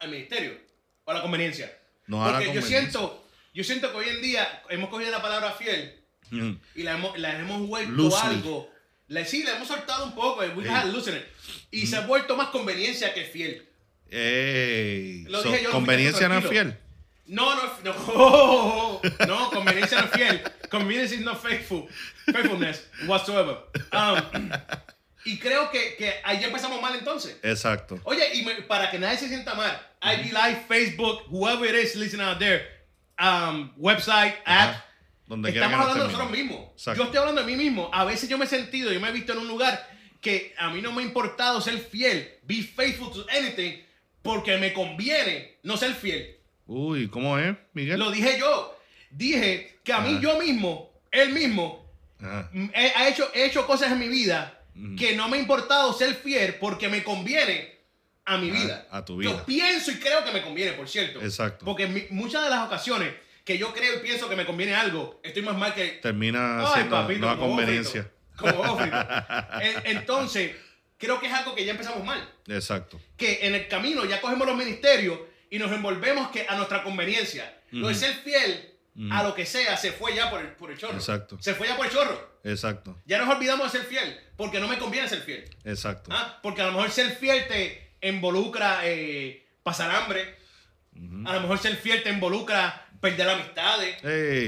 al 0.00 0.10
ministerio 0.10 0.56
o 1.04 1.10
a 1.10 1.14
la 1.14 1.22
conveniencia. 1.22 1.70
No 2.06 2.24
a 2.24 2.32
la 2.32 2.38
Porque 2.38 2.54
yo 2.54 2.62
siento, 2.62 3.26
yo 3.52 3.64
siento 3.64 3.90
que 3.90 3.98
hoy 3.98 4.08
en 4.08 4.22
día 4.22 4.62
hemos 4.70 4.88
cogido 4.88 5.10
la 5.10 5.20
palabra 5.22 5.52
fiel 5.52 5.94
Mm. 6.30 6.52
y 6.74 6.82
la 6.82 6.92
hemos, 6.92 7.18
la 7.18 7.38
hemos 7.38 7.66
vuelto 7.66 7.90
Loosely. 7.92 8.34
algo. 8.36 8.70
La, 9.08 9.24
sí, 9.24 9.42
la 9.44 9.56
hemos 9.56 9.66
soltado 9.68 10.04
un 10.04 10.14
poco. 10.14 10.40
We 10.40 10.62
Sí. 10.64 10.70
loosened 10.92 11.20
it. 11.20 11.26
Y 11.70 11.86
se 11.86 11.96
ha 11.96 12.00
vuelto 12.02 12.36
más 12.36 12.48
conveniencia 12.48 13.14
que 13.14 13.24
fiel. 13.24 13.66
Ey, 14.10 15.24
so, 15.30 15.56
yo, 15.56 15.70
conveniencia 15.70 16.28
no 16.28 16.38
es 16.38 16.46
fiel. 16.46 16.76
No, 17.28 17.54
no, 17.54 17.62
no, 17.84 19.00
no, 19.26 19.50
conveniencia 19.50 20.00
no 20.00 20.06
es 20.06 20.12
fiel. 20.12 20.42
Convenience 20.70 21.14
is 21.14 21.20
not 21.20 21.40
faithful. 21.40 21.86
Faithfulness 22.26 22.86
whatsoever. 23.06 23.58
Um, 23.92 24.50
y 25.24 25.38
creo 25.38 25.70
que, 25.70 25.94
que 25.96 26.14
ahí 26.24 26.42
empezamos 26.42 26.80
mal 26.80 26.94
entonces. 26.96 27.36
Exacto. 27.42 28.00
Oye, 28.04 28.34
y 28.34 28.42
me- 28.44 28.62
para 28.62 28.90
que 28.90 28.98
nadie 28.98 29.18
se 29.18 29.28
sienta 29.28 29.54
mal, 29.54 29.78
IG 30.02 30.32
Live, 30.32 30.64
Facebook, 30.66 31.24
whoever 31.28 31.68
it 31.68 31.84
is 31.84 31.94
listening 31.96 32.26
out 32.26 32.38
there, 32.38 32.66
um, 33.20 33.70
website, 33.76 34.34
app, 34.46 34.70
Ajá. 34.70 34.84
Donde 35.26 35.50
estamos 35.50 35.78
hablando 35.80 36.04
de 36.04 36.12
nosotros 36.12 36.30
mismos. 36.30 36.68
Exacto. 36.72 36.98
Yo 37.02 37.04
estoy 37.04 37.18
hablando 37.18 37.42
de 37.42 37.46
mí 37.46 37.56
mismo. 37.62 37.90
A 37.92 38.06
veces 38.06 38.30
yo 38.30 38.38
me 38.38 38.46
he 38.46 38.48
sentido, 38.48 38.90
yo 38.90 38.98
me 39.00 39.10
he 39.10 39.12
visto 39.12 39.32
en 39.34 39.40
un 39.40 39.48
lugar 39.48 39.86
que 40.22 40.54
a 40.56 40.70
mí 40.70 40.80
no 40.80 40.90
me 40.92 41.02
ha 41.02 41.04
importado 41.04 41.60
ser 41.60 41.76
fiel, 41.78 42.26
be 42.44 42.62
faithful 42.62 43.12
to 43.12 43.26
anything, 43.30 43.84
porque 44.22 44.56
me 44.56 44.72
conviene 44.72 45.58
no 45.62 45.76
ser 45.76 45.92
fiel. 45.92 46.37
Uy, 46.68 47.08
¿cómo 47.08 47.36
es, 47.38 47.56
Miguel? 47.72 47.98
Lo 47.98 48.10
dije 48.12 48.38
yo. 48.38 48.78
Dije 49.10 49.78
que 49.82 49.92
a 49.92 50.00
mí 50.00 50.10
Ajá. 50.12 50.20
yo 50.20 50.38
mismo, 50.38 50.92
él 51.10 51.30
mismo, 51.32 51.90
Ajá. 52.20 52.48
mm, 52.52 52.68
he, 52.74 52.92
ha 52.94 53.08
hecho, 53.08 53.28
he 53.34 53.46
hecho 53.46 53.66
cosas 53.66 53.90
en 53.90 53.98
mi 53.98 54.06
vida 54.08 54.54
que 54.96 55.16
no 55.16 55.28
me 55.28 55.38
ha 55.38 55.40
importado 55.40 55.92
ser 55.92 56.14
fiel 56.14 56.54
porque 56.60 56.88
me 56.88 57.02
conviene 57.02 57.78
a 58.26 58.36
mi 58.38 58.50
A- 58.50 58.52
vida. 58.52 58.86
a 58.92 59.04
tu 59.04 59.20
Yo 59.22 59.30
vida. 59.32 59.44
pienso 59.46 59.90
y 59.90 59.94
creo 59.96 60.22
que 60.24 60.30
me 60.30 60.42
conviene, 60.42 60.72
por 60.72 60.88
cierto. 60.88 61.20
Exacto. 61.20 61.64
Porque 61.64 61.84
en 61.84 61.94
mi- 61.94 62.06
muchas 62.10 62.44
de 62.44 62.50
las 62.50 62.64
ocasiones 62.66 63.12
que 63.44 63.56
yo 63.58 63.72
creo 63.72 63.96
y 63.96 64.00
pienso 64.00 64.28
que 64.28 64.36
me 64.36 64.44
conviene 64.44 64.74
algo, 64.74 65.20
estoy 65.24 65.42
más 65.42 65.56
mal 65.56 65.74
que... 65.74 65.98
Termina 66.02 66.64
siendo 66.74 66.94
papito, 66.94 67.20
no 67.20 67.30
a 67.30 67.38
conveniencia. 67.38 68.02
frito, 68.36 68.54
Como 68.54 68.78
Entonces, 69.84 70.54
creo 70.98 71.18
que 71.18 71.26
es 71.26 71.32
algo 71.32 71.54
que 71.54 71.64
ya 71.64 71.72
empezamos 71.72 72.04
mal. 72.04 72.28
Exacto. 72.46 73.00
Que 73.16 73.38
en 73.46 73.54
el 73.54 73.68
camino 73.68 74.04
ya 74.04 74.20
cogemos 74.20 74.46
los 74.46 74.56
ministerios 74.56 75.18
y 75.50 75.58
nos 75.58 75.72
envolvemos 75.72 76.30
que 76.30 76.46
a 76.48 76.56
nuestra 76.56 76.82
conveniencia. 76.82 77.60
Lo 77.70 77.88
de 77.88 77.94
ser 77.94 78.14
fiel 78.14 78.74
a 79.10 79.22
lo 79.22 79.34
que 79.34 79.46
sea 79.46 79.76
se 79.76 79.92
fue 79.92 80.14
ya 80.14 80.28
por 80.30 80.40
el, 80.40 80.48
por 80.48 80.70
el 80.70 80.78
chorro. 80.78 80.94
Exacto. 80.94 81.38
Se 81.40 81.54
fue 81.54 81.68
ya 81.68 81.76
por 81.76 81.86
el 81.86 81.92
chorro. 81.92 82.38
Exacto. 82.44 83.00
Ya 83.04 83.18
nos 83.18 83.34
olvidamos 83.34 83.72
de 83.72 83.78
ser 83.78 83.88
fiel 83.88 84.18
porque 84.36 84.60
no 84.60 84.68
me 84.68 84.78
conviene 84.78 85.08
ser 85.08 85.20
fiel. 85.20 85.44
Exacto. 85.64 86.10
¿Ah? 86.12 86.38
Porque 86.42 86.62
a 86.62 86.66
lo 86.66 86.72
mejor 86.72 86.90
ser 86.90 87.10
fiel 87.16 87.46
te 87.46 87.92
involucra 88.02 88.80
eh, 88.84 89.46
pasar 89.62 89.90
hambre. 89.90 90.36
A 91.26 91.34
lo 91.34 91.40
mejor 91.42 91.58
ser 91.58 91.76
fiel 91.76 92.02
te 92.02 92.10
involucra 92.10 92.88
perder 93.00 93.28
amistades. 93.28 93.96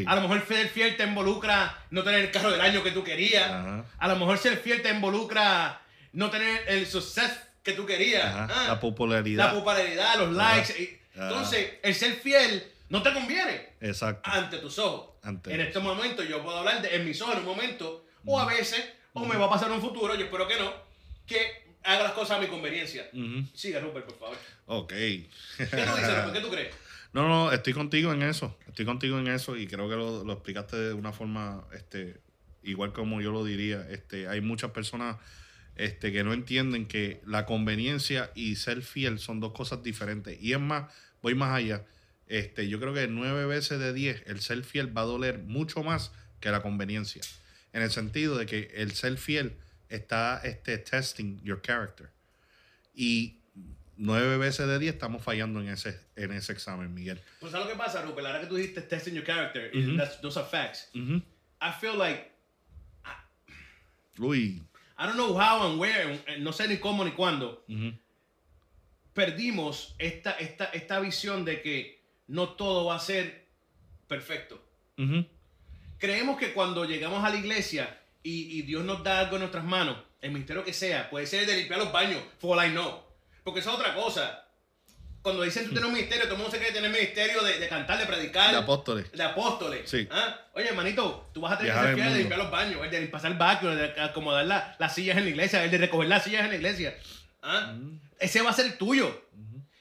A 0.06 0.14
lo 0.16 0.22
mejor 0.22 0.44
ser 0.46 0.68
fiel 0.68 0.96
te 0.96 1.04
involucra 1.04 1.86
no 1.90 2.02
tener 2.02 2.20
el 2.20 2.30
carro 2.32 2.50
del 2.50 2.60
año 2.60 2.82
que 2.82 2.90
tú 2.90 3.04
querías. 3.04 3.50
A 3.98 4.08
lo 4.08 4.16
mejor 4.16 4.38
ser 4.38 4.56
fiel 4.58 4.82
te 4.82 4.90
involucra 4.90 5.80
no 6.12 6.30
tener 6.30 6.64
el 6.66 6.86
success 6.86 7.30
que 7.62 7.72
tú 7.72 7.84
querías. 7.86 8.24
Ajá. 8.24 8.48
Ah, 8.50 8.68
La 8.68 8.80
popularidad. 8.80 9.46
la 9.46 9.54
popularidad, 9.54 10.18
los 10.18 10.32
likes. 10.32 11.00
Ajá. 11.14 11.28
Entonces, 11.28 11.72
el 11.82 11.94
ser 11.94 12.14
fiel 12.14 12.64
no 12.88 13.02
te 13.02 13.12
conviene 13.12 13.70
Exacto. 13.80 14.28
ante 14.30 14.58
tus 14.58 14.78
ojos. 14.78 15.10
Ante 15.22 15.52
en 15.52 15.60
este 15.60 15.78
momento 15.78 16.22
yo 16.22 16.42
puedo 16.42 16.58
hablar 16.58 16.80
de 16.82 16.94
en 16.96 17.04
mis 17.04 17.20
ojos 17.20 17.34
en 17.34 17.40
un 17.40 17.46
momento, 17.46 18.06
o 18.24 18.40
a 18.40 18.46
veces, 18.46 18.82
o 19.12 19.24
me 19.26 19.36
va 19.36 19.46
a 19.46 19.50
pasar 19.50 19.68
en 19.68 19.74
un 19.74 19.80
futuro, 19.80 20.14
yo 20.14 20.24
espero 20.24 20.48
que 20.48 20.58
no, 20.58 20.72
que 21.26 21.70
haga 21.84 22.04
las 22.04 22.12
cosas 22.12 22.38
a 22.38 22.40
mi 22.40 22.46
conveniencia. 22.46 23.08
Ujú. 23.12 23.44
Siga, 23.54 23.80
Rupert, 23.80 24.06
por 24.06 24.18
favor. 24.18 24.36
Ok. 24.66 24.88
¿Qué 24.92 25.26
tú 25.58 25.76
dices, 25.76 26.06
Rupert? 26.08 26.32
¿Qué 26.32 26.40
tú 26.40 26.50
crees? 26.50 26.74
No, 27.12 27.26
no, 27.26 27.50
estoy 27.50 27.72
contigo 27.72 28.12
en 28.12 28.22
eso. 28.22 28.56
Estoy 28.68 28.84
contigo 28.84 29.18
en 29.18 29.26
eso 29.26 29.56
y 29.56 29.66
creo 29.66 29.88
que 29.88 29.96
lo, 29.96 30.22
lo 30.22 30.32
explicaste 30.32 30.76
de 30.76 30.92
una 30.94 31.12
forma, 31.12 31.64
este, 31.72 32.20
igual 32.62 32.92
como 32.92 33.20
yo 33.20 33.32
lo 33.32 33.44
diría. 33.44 33.84
Este, 33.90 34.28
hay 34.28 34.40
muchas 34.40 34.70
personas 34.70 35.16
este, 35.80 36.12
que 36.12 36.22
no 36.24 36.32
entienden 36.32 36.86
que 36.86 37.20
la 37.26 37.46
conveniencia 37.46 38.30
y 38.34 38.56
ser 38.56 38.82
fiel 38.82 39.18
son 39.18 39.40
dos 39.40 39.52
cosas 39.52 39.82
diferentes. 39.82 40.36
Y 40.40 40.52
es 40.52 40.60
más, 40.60 40.92
voy 41.22 41.34
más 41.34 41.52
allá. 41.56 41.84
Este, 42.26 42.68
yo 42.68 42.78
creo 42.78 42.92
que 42.94 43.08
nueve 43.08 43.46
veces 43.46 43.78
de 43.80 43.92
diez 43.92 44.22
el 44.26 44.40
ser 44.40 44.62
fiel 44.62 44.96
va 44.96 45.00
a 45.02 45.04
doler 45.04 45.38
mucho 45.38 45.82
más 45.82 46.12
que 46.40 46.50
la 46.50 46.62
conveniencia. 46.62 47.22
En 47.72 47.82
el 47.82 47.90
sentido 47.90 48.36
de 48.36 48.46
que 48.46 48.70
el 48.76 48.92
ser 48.92 49.16
fiel 49.16 49.56
está 49.88 50.40
este, 50.44 50.78
testing 50.78 51.40
your 51.42 51.60
character. 51.62 52.10
Y 52.94 53.38
nueve 53.96 54.36
veces 54.36 54.66
de 54.66 54.78
diez 54.78 54.94
estamos 54.94 55.22
fallando 55.22 55.60
en 55.60 55.68
ese, 55.68 55.98
en 56.16 56.32
ese 56.32 56.52
examen, 56.52 56.92
Miguel. 56.94 57.20
Pues 57.40 57.52
¿sabes 57.52 57.66
lo 57.66 57.72
que 57.72 57.78
pasa, 57.78 58.02
Rupert? 58.02 58.22
La 58.24 58.30
hora 58.30 58.40
que 58.40 58.46
tú 58.46 58.56
dijiste 58.56 58.82
testing 58.82 59.14
your 59.14 59.24
character, 59.24 59.70
y 59.74 59.84
Ujú. 59.86 59.96
that's- 59.96 60.20
those 60.20 60.38
are 60.38 60.48
facts. 60.48 60.88
Ujú. 60.94 61.16
I 61.62 61.72
feel 61.80 61.96
like, 61.98 62.30
Uy. 64.18 64.62
I 65.00 65.06
don't 65.06 65.16
know 65.16 65.34
how 65.34 65.66
and 65.66 65.80
where, 65.80 66.12
eh, 66.26 66.36
no 66.40 66.52
sé 66.52 66.68
ni 66.68 66.76
cómo 66.76 67.04
ni 67.04 67.12
cuándo, 67.12 67.64
Ujú. 67.68 67.94
perdimos 69.14 69.94
esta, 69.98 70.32
esta, 70.32 70.66
esta 70.66 71.00
visión 71.00 71.44
de 71.46 71.62
que 71.62 72.02
no 72.28 72.50
todo 72.50 72.84
va 72.84 72.96
a 72.96 73.00
ser 73.00 73.48
perfecto. 74.06 74.62
Ujú. 74.98 75.24
Creemos 75.98 76.38
que 76.38 76.52
cuando 76.52 76.84
llegamos 76.84 77.24
a 77.24 77.30
la 77.30 77.36
iglesia 77.36 77.98
y, 78.22 78.58
y 78.58 78.62
Dios 78.62 78.84
nos 78.84 79.02
da 79.02 79.20
algo 79.20 79.36
en 79.36 79.40
nuestras 79.40 79.64
manos, 79.64 79.96
el 80.20 80.32
ministerio 80.32 80.64
que 80.64 80.74
sea, 80.74 81.08
puede 81.08 81.26
ser 81.26 81.40
el 81.40 81.46
de 81.46 81.56
limpiar 81.56 81.78
los 81.80 81.92
baños, 81.92 82.22
for 82.38 82.58
all 82.58 82.66
I 82.66 82.70
know. 82.70 83.00
Porque 83.42 83.60
es 83.60 83.66
otra 83.66 83.94
cosa. 83.94 84.46
Cuando 85.22 85.42
dicen 85.42 85.64
tú 85.64 85.70
tienes 85.72 85.86
un 85.86 85.92
ministerio, 85.94 86.24
todo 86.24 86.34
el 86.34 86.38
mundo 86.40 86.50
se 86.52 86.58
quiere 86.58 86.72
tener 86.72 86.90
ministerio 86.90 87.42
de, 87.42 87.58
de 87.58 87.68
cantar, 87.68 87.98
de 87.98 88.06
predicar. 88.06 88.50
De 88.52 88.56
apóstoles. 88.56 89.12
De 89.12 89.22
apóstoles. 89.22 89.88
Sí. 89.90 90.08
¿Ah? 90.10 90.38
Oye, 90.54 90.68
hermanito, 90.68 91.28
tú 91.34 91.42
vas 91.42 91.52
a 91.52 91.58
tener 91.58 91.72
Viajar 91.74 91.94
que 91.94 91.94
ser 91.96 92.02
fiel 92.02 92.12
de 92.14 92.18
limpiar 92.20 92.38
los 92.38 92.50
baños, 92.50 92.80
el 92.84 92.90
de 92.90 93.06
pasar 93.08 93.30
el 93.32 93.36
baño, 93.36 93.70
el 93.72 93.78
de 93.78 94.00
acomodar 94.00 94.46
la- 94.46 94.76
las 94.78 94.94
sillas 94.94 95.18
en 95.18 95.24
la 95.24 95.30
iglesia, 95.30 95.62
el 95.62 95.70
de 95.70 95.76
recoger 95.78 96.08
las 96.08 96.24
sillas 96.24 96.44
en 96.44 96.48
la 96.50 96.56
iglesia. 96.56 96.96
¿Ah? 97.42 97.74
Ese 98.18 98.40
va 98.40 98.50
a 98.50 98.54
ser 98.54 98.66
el 98.66 98.78
tuyo. 98.78 99.26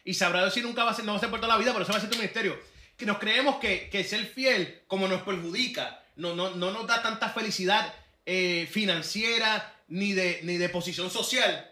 Y 0.03 0.13
sabrá 0.13 0.41
Dios 0.41 0.53
si 0.53 0.61
nunca 0.61 0.83
va 0.83 0.91
a 0.91 0.93
ser, 0.93 1.05
no 1.05 1.13
va 1.13 1.17
a 1.17 1.21
ser 1.21 1.29
por 1.29 1.39
toda 1.39 1.53
la 1.53 1.59
vida, 1.59 1.71
pero 1.71 1.83
ese 1.83 1.91
va 1.91 1.97
a 1.99 2.01
ser 2.01 2.09
tu 2.09 2.17
ministerio. 2.17 2.59
Que 2.97 3.05
nos 3.05 3.17
creemos 3.19 3.59
que, 3.59 3.89
que 3.89 4.03
ser 4.03 4.25
fiel, 4.25 4.81
como 4.87 5.07
nos 5.07 5.21
perjudica, 5.21 6.01
no, 6.17 6.35
no, 6.35 6.49
no 6.55 6.71
nos 6.71 6.85
da 6.87 7.01
tanta 7.01 7.29
felicidad 7.29 7.93
eh, 8.25 8.67
financiera 8.69 9.73
ni 9.87 10.11
de, 10.13 10.41
ni 10.43 10.57
de 10.57 10.67
posición 10.69 11.09
social. 11.09 11.71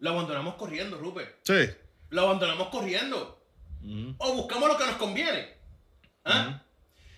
Lo 0.00 0.10
abandonamos 0.10 0.54
corriendo, 0.56 0.98
Rupert. 0.98 1.36
Sí. 1.42 1.70
Lo 2.10 2.22
abandonamos 2.22 2.68
corriendo. 2.68 3.42
O 4.18 4.34
buscamos 4.34 4.68
lo 4.68 4.76
que 4.76 4.86
nos 4.86 4.96
conviene. 4.96 5.56
¿Ah? 6.24 6.62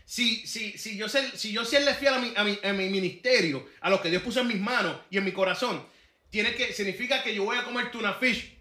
si, 0.09 0.46
si, 0.46 0.79
si 0.79 0.96
yo 0.96 1.07
ser, 1.07 1.37
si 1.37 1.53
yo 1.53 1.66
serle 1.66 1.92
fiel 1.92 2.14
a 2.14 2.18
mi, 2.18 2.33
a, 2.35 2.42
mi, 2.42 2.59
a 2.62 2.72
mi 2.72 2.88
ministerio, 2.88 3.68
a 3.83 3.90
lo 3.90 4.01
que 4.01 4.09
Dios 4.09 4.22
puso 4.22 4.40
en 4.40 4.46
mis 4.46 4.59
manos 4.59 4.96
y 5.11 5.18
en 5.18 5.24
mi 5.24 5.33
corazón, 5.33 5.85
tiene 6.31 6.55
que, 6.55 6.72
significa 6.72 7.22
que 7.22 7.35
yo 7.35 7.44
voy 7.44 7.59
a 7.59 7.64
comer 7.64 7.90
tuna 7.90 8.14
fish 8.14 8.57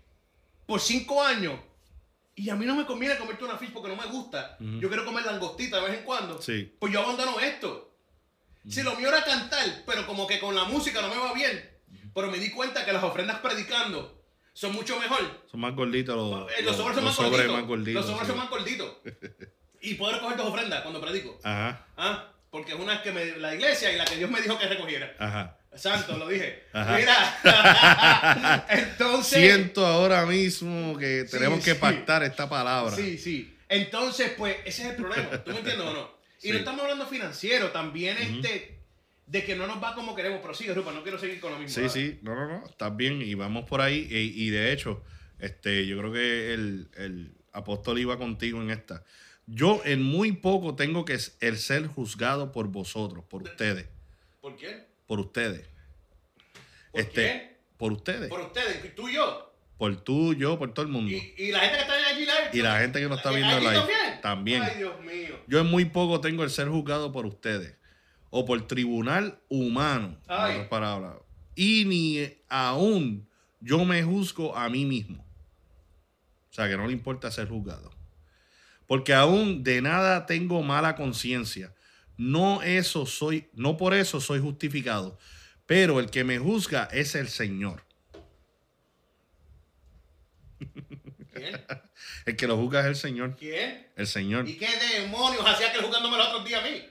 por 0.66 0.82
cinco 0.82 1.24
años. 1.24 1.58
Y 2.36 2.50
a 2.50 2.56
mí 2.56 2.66
no 2.66 2.76
me 2.76 2.86
conviene 2.86 3.18
comer 3.18 3.38
tuna 3.38 3.58
fish 3.58 3.72
porque 3.72 3.88
no 3.88 3.96
me 3.96 4.06
gusta. 4.08 4.58
Yo 4.60 4.90
quiero 4.90 5.06
comer 5.06 5.26
langostita 5.26 5.78
de 5.78 5.84
vez 5.90 6.00
en 6.00 6.04
cuando. 6.06 6.42
Sí. 6.42 6.76
Pues 6.80 6.92
yo 6.92 7.02
abandono 7.02 7.40
esto. 7.40 7.96
Si 8.70 8.84
lo 8.84 8.96
mío 8.96 9.08
era 9.08 9.24
cantar, 9.24 9.84
pero 9.86 10.06
como 10.06 10.28
que 10.28 10.40
con 10.40 10.54
la 10.54 10.66
música 10.66 11.02
no 11.02 11.08
me 11.08 11.16
va 11.16 11.34
bien. 11.34 11.68
Pero 12.14 12.30
me 12.30 12.40
di 12.40 12.52
cuenta 12.52 12.84
que 12.86 12.92
las 12.92 13.04
ofrendas 13.04 13.40
predicando 13.40 14.17
son 14.58 14.74
mucho 14.74 15.00
mejor. 15.00 15.20
Son 15.52 15.60
más 15.60 15.76
gorditos 15.76 16.16
los, 16.16 16.52
Eh, 16.52 16.64
Los 16.64 16.76
sobres 16.78 16.96
son 16.96 17.06
más 17.06 17.16
gorditos. 17.16 17.52
más 17.54 17.66
gorditos, 17.68 17.94
Los 17.94 18.06
sobres 18.06 18.22
sí. 18.24 18.28
son 18.30 18.38
más 18.38 18.50
gorditos. 18.50 18.92
Y 19.82 19.94
poder 19.94 20.20
coger 20.20 20.38
dos 20.38 20.48
ofrendas 20.48 20.82
cuando 20.82 21.00
predico. 21.00 21.40
Ajá. 21.44 21.86
¿Ah? 21.96 22.32
Porque 22.50 22.72
es 22.74 22.80
una 22.80 23.04
que 23.04 23.12
me, 23.12 23.38
la 23.38 23.54
iglesia 23.54 23.94
y 23.94 23.96
la 23.96 24.06
que 24.06 24.16
Dios 24.16 24.30
me 24.32 24.42
dijo 24.42 24.58
que 24.58 24.66
recogiera. 24.68 25.14
Ajá. 25.20 25.56
Santo, 25.76 26.18
lo 26.18 26.28
dije. 26.28 26.64
Ajá. 26.74 26.98
Mira. 26.98 28.66
Entonces. 28.70 29.40
Siento 29.40 29.86
ahora 29.86 30.26
mismo 30.26 30.98
que 30.98 31.26
Sí, 31.28 31.32
tenemos 31.38 31.64
que 31.64 31.74
sí. 31.76 31.80
pactar 31.80 32.24
esta 32.24 32.50
palabra. 32.50 32.96
Sí, 32.96 33.20
sí. 33.20 33.56
Entonces, 33.70 34.32
pues, 34.36 34.56
ese 34.66 34.82
es 34.84 34.90
el 34.90 34.96
problema. 34.96 35.30
¿Tú 35.44 35.52
me 35.52 35.60
entiendes 35.60 35.86
o 35.88 35.94
no? 35.94 36.18
Y 36.42 36.52
no 36.52 36.58
estamos 36.58 36.82
hablando 36.82 37.06
financiero, 37.06 37.70
también 37.72 38.18
este. 38.18 38.77
De 39.28 39.44
que 39.44 39.56
no 39.56 39.68
nos 39.68 39.82
va 39.84 39.94
como 39.94 40.16
queremos. 40.16 40.40
Pero 40.42 40.54
sigue, 40.54 40.74
Rupa, 40.74 40.92
no 40.94 41.04
quiero 41.04 41.20
seguir 41.20 41.40
con 41.40 41.52
lo 41.52 41.60
mismo. 41.60 41.84
Sí, 41.84 41.90
sí, 41.90 42.20
no, 42.24 42.34
no, 42.34 42.48
no, 42.48 42.66
estás 42.66 42.96
bien 42.96 43.22
y 43.22 43.34
vamos 43.36 43.66
por 43.66 43.82
ahí. 43.82 44.08
Y, 44.10 44.48
y 44.48 44.50
de 44.50 44.72
hecho, 44.72 45.04
este, 45.40 45.86
yo 45.86 45.98
creo 46.00 46.12
que 46.12 46.54
el, 46.54 46.90
el 46.96 47.32
apóstol 47.52 48.00
iba 48.00 48.18
contigo 48.18 48.62
en 48.62 48.72
esta. 48.72 49.04
Yo 49.46 49.82
en 49.86 50.02
muy 50.02 50.32
poco 50.34 50.76
tengo 50.76 51.06
que 51.06 51.18
el 51.40 51.58
ser 51.58 51.88
juzgado 51.88 52.52
por 52.52 52.68
vosotros, 52.68 53.24
por 53.26 53.44
ustedes, 53.44 53.88
¿Por 54.42 54.56
quién? 54.58 54.86
por 55.06 55.20
ustedes. 55.20 55.68
¿Por 56.92 57.02
este, 57.02 57.14
quién? 57.22 57.58
Por 57.78 57.92
ustedes, 57.94 58.30
Por 58.30 58.42
ustedes, 58.42 58.96
tú 58.96 59.08
y 59.08 59.14
yo. 59.14 59.54
por 59.78 59.96
tú, 60.04 60.34
yo, 60.34 60.58
por 60.58 60.74
todo 60.74 60.86
el 60.86 60.92
mundo. 60.92 61.12
Y, 61.12 61.34
y 61.38 61.52
la 61.52 61.60
gente 61.60 61.76
que 61.78 61.82
está 61.84 61.94
allí 61.94 62.20
live. 62.22 62.50
Y 62.54 62.62
la 62.62 62.80
gente 62.80 63.00
que 63.00 63.08
nos 63.08 63.18
está 63.20 63.32
¿Eh, 63.32 63.36
viendo 63.36 63.60
live. 63.60 63.76
También. 63.76 64.22
También. 64.22 64.64
Ay, 64.64 64.78
Dios 64.78 65.00
mío. 65.02 65.40
Yo 65.48 65.60
en 65.60 65.68
muy 65.68 65.86
poco 65.86 66.20
tengo 66.20 66.44
el 66.44 66.50
ser 66.50 66.68
juzgado 66.68 67.12
por 67.12 67.26
ustedes 67.26 67.76
o 68.30 68.46
por 68.46 68.68
tribunal 68.68 69.40
humano. 69.50 70.08
en 70.08 70.22
Ay. 70.28 70.54
otras 70.54 70.68
palabras. 70.68 71.14
Y 71.56 71.86
ni 71.86 72.34
aún 72.50 73.28
yo 73.60 73.84
me 73.86 74.04
juzgo 74.04 74.56
a 74.56 74.70
mí 74.70 74.86
mismo. 74.86 75.26
O 76.50 76.54
sea, 76.54 76.68
que 76.68 76.78
no 76.78 76.88
le 76.88 76.94
importa 76.94 77.32
ser 77.32 77.48
juzgado. 77.48 77.92
Porque 78.88 79.14
aún 79.14 79.64
de 79.64 79.82
nada 79.82 80.26
tengo 80.26 80.62
mala 80.64 80.96
conciencia. 80.96 81.74
No 82.16 82.62
eso 82.64 83.06
soy, 83.06 83.50
no 83.54 83.78
por 83.78 83.94
eso 83.94 84.20
soy 84.22 84.40
justificado. 84.40 85.18
Pero 85.66 86.00
el 86.00 86.10
que 86.10 86.24
me 86.24 86.40
juzga 86.40 86.86
es 86.92 87.14
el 87.16 87.28
Señor. 87.28 87.84
¿Quién? 91.34 91.62
El 92.26 92.36
que 92.36 92.48
lo 92.48 92.58
juzga 92.58 92.82
es 92.82 92.86
el 92.88 92.96
Señor. 92.96 93.36
¿Quién? 93.38 93.88
El 93.96 94.08
Señor. 94.08 94.48
¿Y 94.50 94.58
qué 94.58 94.68
demonios 95.00 95.44
hacía 95.46 95.72
que 95.72 95.80
jugándome 95.80 96.18
los 96.18 96.28
otros 96.28 96.46
días 96.46 96.62
a 96.62 96.66
mí? 96.68 96.84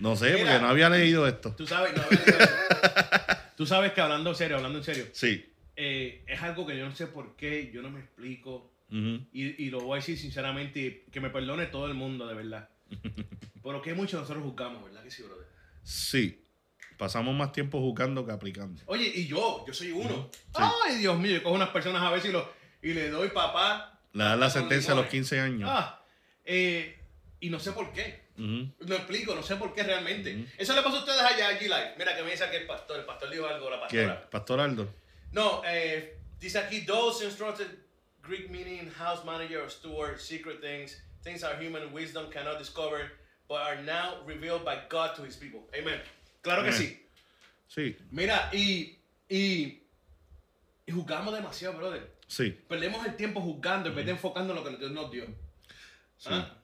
No 0.00 0.16
sé, 0.16 0.32
Mira. 0.32 0.38
porque 0.38 0.58
no 0.60 0.68
había 0.68 0.88
leído 0.90 1.26
esto. 1.28 1.54
Tú 1.54 1.66
sabes, 1.66 1.94
no, 1.94 2.02
había 2.02 2.18
leído 2.20 2.38
eso. 2.40 3.36
Tú 3.56 3.66
sabes 3.66 3.92
que 3.92 4.00
hablando 4.00 4.30
en 4.30 4.36
serio, 4.36 4.56
hablando 4.56 4.78
en 4.78 4.84
serio, 4.84 5.04
Sí. 5.12 5.46
eh, 5.76 6.24
es 6.26 6.40
algo 6.42 6.66
que 6.66 6.76
yo 6.76 6.86
no 6.88 6.94
sé 6.96 7.06
por 7.06 7.36
qué, 7.36 7.70
yo 7.72 7.82
no 7.82 7.90
me 7.90 8.00
explico. 8.00 8.72
Y, 8.90 9.64
y 9.64 9.70
lo 9.70 9.80
voy 9.82 9.92
a 9.92 10.00
decir 10.00 10.18
sinceramente, 10.18 11.04
que 11.12 11.20
me 11.20 11.30
perdone 11.30 11.66
todo 11.66 11.86
el 11.86 11.94
mundo, 11.94 12.26
de 12.26 12.34
verdad. 12.34 12.68
Pero 13.62 13.80
que 13.82 13.94
mucho 13.94 14.18
nosotros 14.18 14.42
juzgamos, 14.42 14.82
¿verdad 14.84 15.04
que 15.04 15.10
sí, 15.12 15.22
brother? 15.22 15.46
Sí. 15.84 16.42
Pasamos 16.98 17.34
más 17.36 17.52
tiempo 17.52 17.78
jugando 17.78 18.26
que 18.26 18.32
aplicando. 18.32 18.82
Oye, 18.86 19.10
y 19.14 19.26
yo, 19.26 19.64
yo 19.66 19.72
soy 19.72 19.90
uno. 19.92 20.28
Ay, 20.54 20.96
Dios 20.96 21.18
mío, 21.18 21.32
yo 21.32 21.42
cojo 21.42 21.54
unas 21.54 21.68
personas 21.70 22.02
a 22.02 22.10
veces 22.10 22.30
y, 22.30 22.32
lo, 22.32 22.52
y 22.82 22.92
le 22.92 23.08
doy 23.10 23.28
papá. 23.28 24.00
Le 24.12 24.24
dan 24.24 24.40
la 24.40 24.50
sentencia 24.50 24.92
a 24.92 24.96
los 24.96 25.04
limones. 25.04 25.28
15 25.30 25.40
años. 25.40 25.70
Ah, 25.72 26.02
eh, 26.44 26.98
y 27.40 27.48
no 27.48 27.58
sé 27.60 27.72
por 27.72 27.92
qué. 27.92 28.22
No 28.40 28.94
explico, 28.94 29.34
no 29.34 29.42
sé 29.42 29.56
por 29.56 29.74
qué 29.74 29.82
realmente. 29.82 30.46
Eso 30.56 30.74
le 30.74 30.82
pasó 30.82 30.96
a 30.96 31.00
ustedes 31.00 31.20
allá, 31.20 31.48
allí 31.48 31.66
live. 31.66 31.94
Mira 31.98 32.16
que 32.16 32.22
me 32.22 32.30
dice 32.30 32.44
aquí 32.44 32.56
el 32.56 32.66
pastor. 32.66 33.00
El 33.00 33.04
pastor 33.04 33.30
dijo 33.30 33.46
algo, 33.46 33.68
la 33.68 33.80
pastora. 33.80 34.30
¿Pastor 34.30 34.60
Aldo? 34.60 34.94
No, 35.32 35.62
eh, 35.66 36.16
dice 36.38 36.58
aquí, 36.58 36.84
those 36.86 37.22
instructed 37.24 37.66
Greek 38.22 38.50
meaning 38.50 38.90
house 38.92 39.24
manager 39.24 39.62
or 39.62 39.70
steward, 39.70 40.18
secret 40.18 40.60
things, 40.60 41.00
things 41.22 41.42
our 41.44 41.56
human 41.62 41.92
wisdom 41.92 42.30
cannot 42.30 42.58
discover, 42.58 43.12
but 43.48 43.58
are 43.58 43.82
now 43.82 44.22
revealed 44.26 44.64
by 44.64 44.76
God 44.88 45.14
to 45.16 45.22
his 45.24 45.36
people. 45.36 45.60
Amen. 45.78 46.00
Claro 46.42 46.64
que 46.64 46.72
sí. 46.72 46.96
Sí, 47.68 47.96
Mira, 48.10 48.48
y, 48.52 48.98
y, 49.28 49.82
y 50.86 50.92
juzgamos 50.92 51.32
demasiado, 51.34 51.76
brother. 51.76 52.02
sí. 52.26 52.50
Perdemos 52.68 53.06
el 53.06 53.14
tiempo 53.16 53.40
juzgando 53.40 53.90
en 53.90 53.94
vez 53.94 54.06
de 54.06 54.12
enfocando 54.12 54.52
en 54.54 54.58
lo 54.58 54.64
que 54.68 54.76
Dios 54.76 54.90
nos 54.90 55.10
dio. 55.10 55.24
¿Ah? 56.26 56.56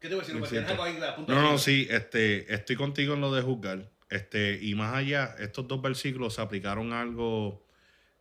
¿Qué 0.00 0.08
te 0.08 0.14
voy 0.14 0.24
a 0.24 0.26
decir? 0.26 0.46
Cierto. 0.46 0.70
algo 0.72 0.82
ahí 0.84 0.98
a 1.02 1.16
punto 1.16 1.32
No, 1.32 1.38
de 1.40 1.44
no, 1.44 1.58
sí, 1.58 1.86
este, 1.90 2.52
estoy 2.52 2.76
contigo 2.76 3.14
en 3.14 3.20
lo 3.20 3.32
de 3.34 3.42
juzgar. 3.42 3.90
Este, 4.10 4.58
y 4.62 4.74
más 4.74 4.94
allá, 4.94 5.34
estos 5.38 5.66
dos 5.66 5.82
versículos 5.82 6.34
se 6.34 6.40
aplicaron 6.40 6.92
a 6.92 7.00
algo. 7.00 7.66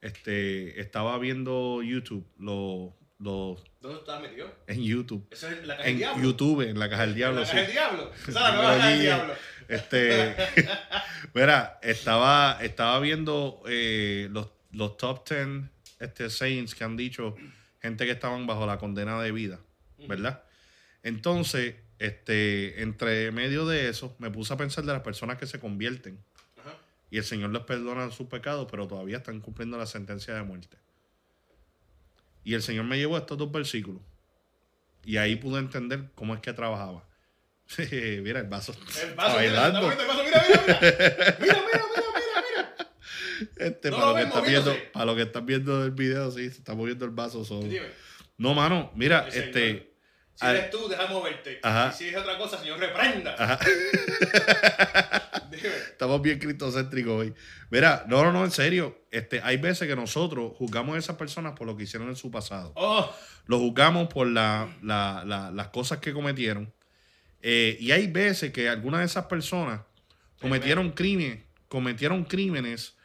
Este, 0.02 0.80
estaba 0.80 1.18
viendo 1.18 1.82
YouTube, 1.84 2.28
los, 2.38 2.92
los, 3.20 3.64
¿Dónde 3.82 4.00
estás 4.00 4.22
metido? 4.22 4.54
en 4.68 4.84
YouTube. 4.84 5.28
Eso 5.32 5.48
es 5.50 5.66
la 5.66 5.76
caja 5.78 5.84
del 5.84 5.92
En 5.94 5.98
diablo. 5.98 6.24
YouTube, 6.24 6.62
en 6.62 6.80
la 6.80 6.90
caja 6.90 7.06
del 7.06 7.16
diablo. 7.16 7.40
La 7.42 7.46
sí. 7.46 7.52
caja 7.52 7.62
del 7.64 7.72
diablo. 7.72 8.12
Es 8.28 8.34
la 8.34 8.42
caja 8.42 8.88
del 8.88 9.00
diablo. 9.02 9.34
Este, 9.68 10.36
mira, 11.34 11.80
estaba, 11.82 12.60
estaba 12.62 13.00
viendo 13.00 13.64
eh, 13.68 14.28
los, 14.32 14.50
los 14.72 14.96
top 14.98 15.28
10 15.28 15.48
este, 16.00 16.30
sayings 16.30 16.76
que 16.76 16.84
han 16.84 16.96
dicho 16.98 17.36
gente 17.82 18.06
que 18.06 18.12
estaban 18.12 18.46
bajo 18.46 18.66
la 18.68 18.78
condena 18.78 19.20
de 19.22 19.32
vida, 19.32 19.60
¿verdad? 20.08 20.44
Entonces, 21.06 21.76
este, 22.00 22.82
entre 22.82 23.32
medio 23.32 23.68
de 23.68 23.90
eso, 23.90 24.16
me 24.18 24.32
puse 24.32 24.52
a 24.52 24.58
pensar 24.58 24.84
de 24.86 24.92
las 24.92 25.04
personas 25.04 25.38
que 25.38 25.46
se 25.46 25.60
convierten 25.60 26.18
Ajá. 26.58 26.80
y 27.12 27.20
el 27.20 27.24
Señor 27.24 27.52
les 27.52 27.62
perdona 27.62 28.10
sus 28.10 28.26
pecados, 28.26 28.68
pero 28.72 28.88
todavía 28.88 29.18
están 29.18 29.40
cumpliendo 29.40 29.78
la 29.78 29.86
sentencia 29.86 30.34
de 30.34 30.42
muerte. 30.42 30.78
Y 32.44 32.56
el 32.56 32.64
Señor 32.64 32.86
me 32.86 32.98
llevó 32.98 33.18
a 33.18 33.20
estos 33.20 33.38
dos 33.38 33.52
versículos. 33.52 34.02
Y 35.04 35.18
ahí 35.18 35.36
pude 35.36 35.60
entender 35.60 36.10
cómo 36.16 36.34
es 36.34 36.42
que 36.42 36.54
trabajaba. 36.54 37.08
mira, 37.78 38.40
el 38.40 38.48
vaso. 38.48 38.76
El 39.04 39.14
vaso, 39.14 39.40
mira, 39.40 39.70
mira, 39.70 39.82
mira, 39.82 40.24
mira. 40.24 41.38
Mira, 41.40 41.40
mira, 41.40 41.64
mira. 41.70 42.88
Este, 43.58 43.92
No 43.92 43.98
para, 43.98 44.08
lo 44.08 44.12
lo 44.12 44.16
que 44.16 44.22
ven 44.22 44.28
están 44.28 44.46
viendo, 44.46 44.76
para 44.92 45.06
lo 45.06 45.16
que 45.16 45.22
están 45.22 45.46
viendo 45.46 45.86
el 45.86 45.92
video, 45.92 46.32
sí, 46.32 46.50
se 46.50 46.58
está 46.58 46.74
moviendo 46.74 47.06
el 47.06 47.12
vaso 47.12 47.46
solo. 47.46 47.68
No, 48.38 48.56
mano, 48.56 48.92
mira, 48.96 49.28
este. 49.28 49.54
señor. 49.54 49.95
Si 50.36 50.46
al- 50.46 50.56
eres 50.58 50.70
tú, 50.70 50.88
deja 50.90 51.08
moverte. 51.08 51.60
Ajá. 51.64 51.92
Y 51.94 51.98
si 51.98 52.10
es 52.10 52.16
otra 52.18 52.38
cosa, 52.38 52.60
señor, 52.60 52.80
reprenda. 52.80 53.36
Ajá. 53.40 53.60
Estamos 55.92 56.22
bien 56.22 56.40
cristocéntricos 56.40 57.14
hoy. 57.14 57.34
Mira, 57.70 58.06
no, 58.08 58.24
no, 58.24 58.32
no, 58.32 58.44
en 58.44 58.52
serio. 58.52 59.06
Este, 59.12 59.42
hay 59.42 59.58
veces 59.58 59.88
que 59.88 59.96
nosotros 59.96 60.52
juzgamos 60.58 60.96
a 60.96 61.00
esas 61.00 61.16
personas 61.16 61.54
por 61.58 61.66
lo 61.68 61.76
que 61.78 61.84
hicieron 61.84 62.10
en 62.10 62.16
su 62.16 62.30
pasado. 62.32 62.74
Oh, 62.76 63.10
Los 63.48 63.60
juzgamos 63.60 64.08
por 64.08 64.28
la- 64.28 64.68
la- 64.82 65.24
la- 65.26 65.52
las 65.52 65.68
cosas 65.70 66.00
que 66.00 66.12
cometieron. 66.14 66.74
Eh, 67.42 67.78
y 67.80 67.92
hay 67.92 68.08
veces 68.08 68.52
que 68.52 68.68
algunas 68.70 69.00
de 69.02 69.06
esas 69.06 69.26
personas 69.26 69.82
cometieron 70.42 70.92
crímenes, 70.92 71.44
cometieron 71.68 72.26
crímenes 72.26 72.96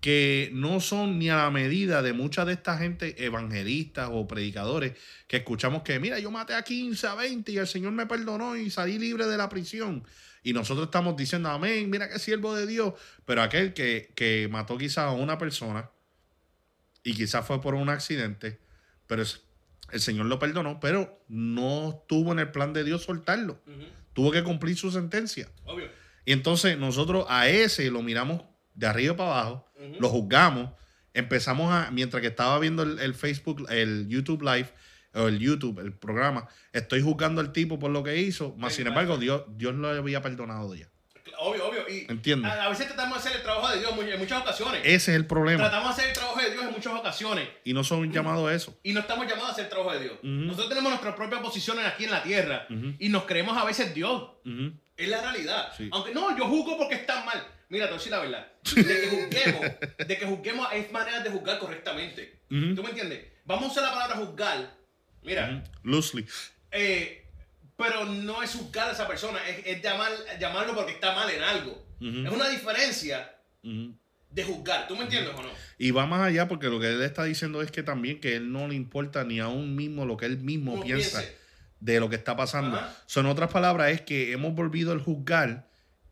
que 0.00 0.50
no 0.52 0.80
son 0.80 1.18
ni 1.18 1.28
a 1.28 1.36
la 1.36 1.50
medida 1.50 2.02
de 2.02 2.12
mucha 2.12 2.44
de 2.44 2.52
esta 2.52 2.78
gente 2.78 3.24
evangelistas 3.24 4.08
o 4.12 4.28
predicadores 4.28 4.92
que 5.26 5.38
escuchamos 5.38 5.82
que, 5.82 5.98
mira, 5.98 6.18
yo 6.20 6.30
maté 6.30 6.54
a 6.54 6.62
15, 6.62 7.06
a 7.08 7.14
20 7.16 7.50
y 7.52 7.58
el 7.58 7.66
Señor 7.66 7.92
me 7.92 8.06
perdonó 8.06 8.56
y 8.56 8.70
salí 8.70 8.98
libre 8.98 9.26
de 9.26 9.36
la 9.36 9.48
prisión. 9.48 10.04
Y 10.44 10.52
nosotros 10.52 10.86
estamos 10.86 11.16
diciendo, 11.16 11.48
amén, 11.50 11.90
mira 11.90 12.08
qué 12.08 12.18
siervo 12.20 12.54
de 12.54 12.66
Dios. 12.66 12.94
Pero 13.24 13.42
aquel 13.42 13.74
que, 13.74 14.12
que 14.14 14.46
mató 14.50 14.78
quizás 14.78 14.98
a 15.06 15.10
una 15.10 15.36
persona 15.36 15.90
y 17.02 17.14
quizás 17.14 17.46
fue 17.46 17.60
por 17.60 17.74
un 17.74 17.88
accidente, 17.88 18.60
pero 19.06 19.22
es- 19.22 19.42
el 19.90 20.00
Señor 20.00 20.26
lo 20.26 20.38
perdonó, 20.38 20.78
pero 20.80 21.24
no 21.28 22.04
tuvo 22.06 22.32
en 22.32 22.38
el 22.38 22.50
plan 22.52 22.72
de 22.72 22.84
Dios 22.84 23.02
soltarlo. 23.04 23.60
Tuvo 24.12 24.30
que 24.30 24.42
cumplir 24.44 24.76
su 24.76 24.90
sentencia. 24.92 25.48
obvio. 25.64 25.88
Y 26.24 26.32
entonces 26.32 26.76
nosotros 26.78 27.24
a 27.28 27.48
ese 27.48 27.90
lo 27.90 28.02
miramos 28.02 28.42
de 28.78 28.86
arriba 28.86 29.16
para 29.16 29.40
abajo, 29.40 29.68
lo 29.98 30.08
juzgamos, 30.08 30.70
empezamos 31.12 31.72
a, 31.72 31.90
mientras 31.90 32.20
que 32.20 32.28
estaba 32.28 32.58
viendo 32.58 32.84
el, 32.84 32.98
el 33.00 33.14
Facebook, 33.14 33.66
el 33.70 34.08
YouTube 34.08 34.42
Live, 34.42 34.72
o 35.14 35.26
el 35.26 35.38
YouTube, 35.38 35.80
el 35.80 35.92
programa, 35.92 36.48
estoy 36.72 37.02
juzgando 37.02 37.40
al 37.40 37.52
tipo 37.52 37.78
por 37.78 37.90
lo 37.90 38.04
que 38.04 38.16
hizo, 38.18 38.54
más 38.56 38.74
sin 38.74 38.86
embargo, 38.86 39.16
Dios, 39.16 39.42
Dios 39.48 39.74
lo 39.74 39.88
había 39.88 40.22
perdonado 40.22 40.74
ya. 40.74 40.88
Obvio, 41.40 41.68
obvio. 41.68 41.88
Y 41.88 42.10
Entiendo. 42.10 42.48
A, 42.48 42.64
a 42.64 42.68
veces 42.68 42.88
tratamos 42.88 43.14
de 43.14 43.20
hacer 43.20 43.36
el 43.36 43.44
trabajo 43.44 43.70
de 43.70 43.78
Dios 43.78 43.92
en 43.96 44.18
muchas 44.18 44.42
ocasiones. 44.42 44.80
Ese 44.84 45.12
es 45.12 45.16
el 45.16 45.26
problema. 45.26 45.68
Tratamos 45.68 45.96
de 45.96 46.02
hacer 46.02 46.08
el 46.08 46.14
trabajo 46.14 46.40
de 46.40 46.50
Dios 46.50 46.64
en 46.64 46.72
muchas 46.72 46.92
ocasiones. 46.94 47.48
Y 47.64 47.72
no 47.74 47.84
son 47.84 48.12
llamados 48.12 48.48
a 48.48 48.54
eso. 48.54 48.76
Y 48.82 48.92
no 48.92 49.00
estamos 49.00 49.26
llamados 49.26 49.50
a 49.50 49.52
hacer 49.52 49.64
el 49.64 49.70
trabajo 49.70 49.92
de 49.92 50.00
Dios. 50.00 50.18
Nosotros 50.22 50.68
tenemos 50.68 50.90
nuestras 50.90 51.14
propias 51.14 51.40
posiciones 51.40 51.86
aquí 51.86 52.04
en 52.04 52.10
la 52.10 52.22
tierra. 52.22 52.66
Y 52.98 53.08
nos 53.08 53.24
creemos 53.24 53.56
a 53.56 53.64
veces 53.64 53.94
Dios. 53.94 54.30
Es 54.98 55.08
la 55.08 55.22
realidad. 55.22 55.72
Sí. 55.76 55.88
Aunque 55.92 56.12
no, 56.12 56.36
yo 56.36 56.44
juzgo 56.46 56.76
porque 56.76 56.96
están 56.96 57.24
mal. 57.24 57.42
Mira, 57.70 57.86
te 57.86 57.92
voy 57.92 57.96
a 57.96 57.98
decir 57.98 58.12
la 58.12 58.18
verdad. 58.20 58.52
De 58.74 58.84
que 58.84 59.08
juzguemos, 59.08 59.66
de 60.08 60.18
que 60.18 60.26
juzguemos 60.26 60.68
hay 60.70 60.88
maneras 60.90 61.24
de 61.24 61.30
juzgar 61.30 61.58
correctamente. 61.58 62.40
¿Tú 62.48 62.82
me 62.82 62.90
entiendes? 62.90 63.24
Vamos 63.44 63.68
a 63.68 63.72
usar 63.72 63.84
la 63.84 63.92
palabra 63.92 64.16
juzgar. 64.16 64.74
Mira, 65.22 65.62
Loosely. 65.82 66.26
eh, 66.70 67.24
pero 67.76 68.04
no 68.06 68.42
es 68.42 68.52
juzgar 68.54 68.88
a 68.88 68.92
esa 68.92 69.06
persona, 69.06 69.38
es, 69.48 69.64
es 69.66 69.82
llamar, 69.82 70.10
llamarlo 70.40 70.74
porque 70.74 70.92
está 70.92 71.14
mal 71.14 71.30
en 71.30 71.42
algo. 71.42 71.86
Es 72.00 72.30
una 72.32 72.48
diferencia 72.48 73.34
de 73.62 74.44
juzgar. 74.44 74.88
¿Tú 74.88 74.96
me 74.96 75.04
entiendes 75.04 75.32
o 75.36 75.42
no? 75.42 75.48
Y 75.78 75.90
va 75.92 76.06
más 76.06 76.22
allá 76.22 76.48
porque 76.48 76.66
lo 76.68 76.80
que 76.80 76.88
él 76.88 77.02
está 77.02 77.24
diciendo 77.24 77.62
es 77.62 77.70
que 77.70 77.82
también 77.82 78.20
que 78.20 78.36
él 78.36 78.50
no 78.50 78.66
le 78.66 78.74
importa 78.74 79.24
ni 79.24 79.38
a 79.40 79.48
un 79.48 79.76
mismo 79.76 80.06
lo 80.06 80.16
que 80.16 80.26
él 80.26 80.38
mismo 80.38 80.72
Como 80.72 80.84
piensa 80.84 81.20
piense. 81.20 81.37
De 81.80 82.00
lo 82.00 82.08
que 82.08 82.16
está 82.16 82.36
pasando. 82.36 82.80
Son 83.06 83.26
otras 83.26 83.50
palabras, 83.50 83.90
es 83.92 84.00
que 84.00 84.32
hemos 84.32 84.54
volvido 84.54 84.92
al 84.92 85.00
juzgar 85.00 85.68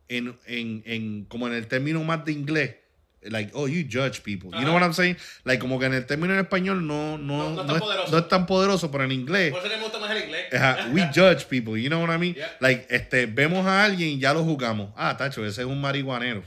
en, 0.08 0.36
en, 0.46 0.82
en, 0.86 1.24
como 1.24 1.46
en 1.48 1.54
el 1.54 1.66
término 1.66 2.02
más 2.04 2.24
de 2.24 2.32
inglés. 2.32 2.76
Like, 3.22 3.50
oh, 3.54 3.66
you 3.66 3.82
judge 3.90 4.20
people. 4.22 4.50
You 4.52 4.60
know 4.64 4.72
what 4.74 4.82
I'm 4.82 4.92
saying? 4.94 5.16
Like, 5.42 5.58
como 5.60 5.80
que 5.80 5.86
en 5.86 5.94
el 5.94 6.06
término 6.06 6.32
en 6.34 6.38
español 6.38 6.86
no, 6.86 7.18
no, 7.18 7.50
No- 7.54 7.54
no 7.54 7.60
es 7.62 7.66
tan 7.66 7.66
no 7.66 7.74
es, 7.74 7.80
poderoso. 7.80 8.12
no 8.12 8.18
es 8.18 8.28
tan 8.28 8.46
poderoso, 8.46 8.90
pero 8.92 9.02
en 9.02 9.10
inglés 9.10 9.50
Por 9.52 9.66
eso 9.66 9.76
me 9.76 9.82
gusta 9.82 9.98
más 9.98 10.10
el 10.12 10.22
inglés. 10.22 10.46
We 10.92 11.02
judge 11.12 11.46
people, 11.48 11.76
you 11.80 11.88
know 11.88 12.00
what 12.04 12.14
I 12.14 12.18
mean? 12.18 12.34
Yeah. 12.34 12.56
Like, 12.60 12.86
este, 12.88 13.26
vemos 13.26 13.66
a 13.66 13.82
alguien 13.84 14.10
y 14.10 14.18
ya 14.20 14.32
lo 14.32 14.44
juzgamos. 14.44 14.90
Ah, 14.96 15.16
tacho, 15.16 15.44
ese 15.44 15.62
es 15.62 15.66
un 15.66 15.80
marihuanero. 15.80 16.44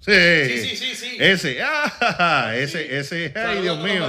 Sí, 0.00 0.12
Sí, 0.66 0.76
sí, 0.76 0.94
sí. 0.96 1.16
Ese, 1.18 1.58
ah, 1.62 2.52
ese, 2.56 2.98
ese, 2.98 3.32
ay, 3.36 3.60
Dios 3.62 3.78
mío. 3.82 4.08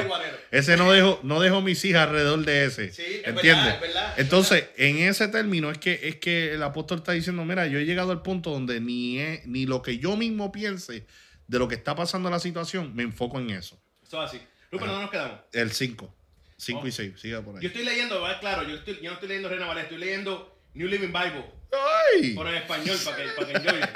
Ese 0.49 0.77
no 0.77 0.91
dejo, 0.91 1.19
no 1.23 1.39
dejo 1.41 1.61
mis 1.61 1.83
hijas 1.83 2.07
alrededor 2.07 2.45
de 2.45 2.65
ese. 2.65 2.93
Sí, 2.93 3.01
es 3.21 3.27
¿Entiendes? 3.27 3.43
verdad, 3.65 3.75
es 3.75 3.81
verdad, 3.81 4.13
es 4.15 4.19
Entonces, 4.23 4.65
en 4.77 4.99
ese 4.99 5.27
término 5.27 5.69
es 5.69 5.77
que, 5.79 5.99
es 6.03 6.15
que 6.15 6.53
el 6.53 6.63
apóstol 6.63 6.99
está 6.99 7.11
diciendo, 7.11 7.43
mira, 7.43 7.67
yo 7.67 7.77
he 7.79 7.85
llegado 7.85 8.11
al 8.11 8.21
punto 8.21 8.51
donde 8.51 8.79
ni, 8.79 9.17
ni 9.45 9.65
lo 9.65 9.81
que 9.81 9.97
yo 9.97 10.15
mismo 10.15 10.51
piense 10.51 11.05
de 11.47 11.59
lo 11.59 11.67
que 11.67 11.75
está 11.75 11.93
pasando 11.95 12.29
en 12.29 12.33
la 12.33 12.39
situación, 12.39 12.95
me 12.95 13.03
enfoco 13.03 13.39
en 13.39 13.49
eso. 13.49 13.77
Eso 14.01 14.23
es 14.23 14.29
así. 14.29 14.41
Rupert, 14.71 14.91
no 14.91 15.01
nos 15.01 15.11
quedamos. 15.11 15.39
El 15.51 15.71
5. 15.71 16.15
5 16.57 16.79
Oh. 16.83 16.87
y 16.87 16.91
6, 16.91 17.13
siga 17.19 17.41
por 17.41 17.55
ahí. 17.55 17.61
Yo 17.63 17.67
estoy 17.67 17.83
leyendo, 17.83 18.21
¿verdad? 18.21 18.39
claro, 18.39 18.67
yo, 18.67 18.75
estoy- 18.75 18.99
yo 19.01 19.09
no 19.09 19.13
estoy 19.15 19.27
leyendo 19.29 19.49
Reina 19.49 19.65
Valera, 19.65 19.83
estoy 19.83 19.97
leyendo 19.97 20.60
New 20.73 20.87
Living 20.87 21.07
Bible. 21.11 21.45
¡Ay! 21.71 22.33
Por 22.33 22.47
en 22.47 22.55
español, 22.55 22.97
para 23.05 23.17
que, 23.17 23.23
para 23.29 23.47
que 23.47 23.53
enjoyen. 23.53 23.89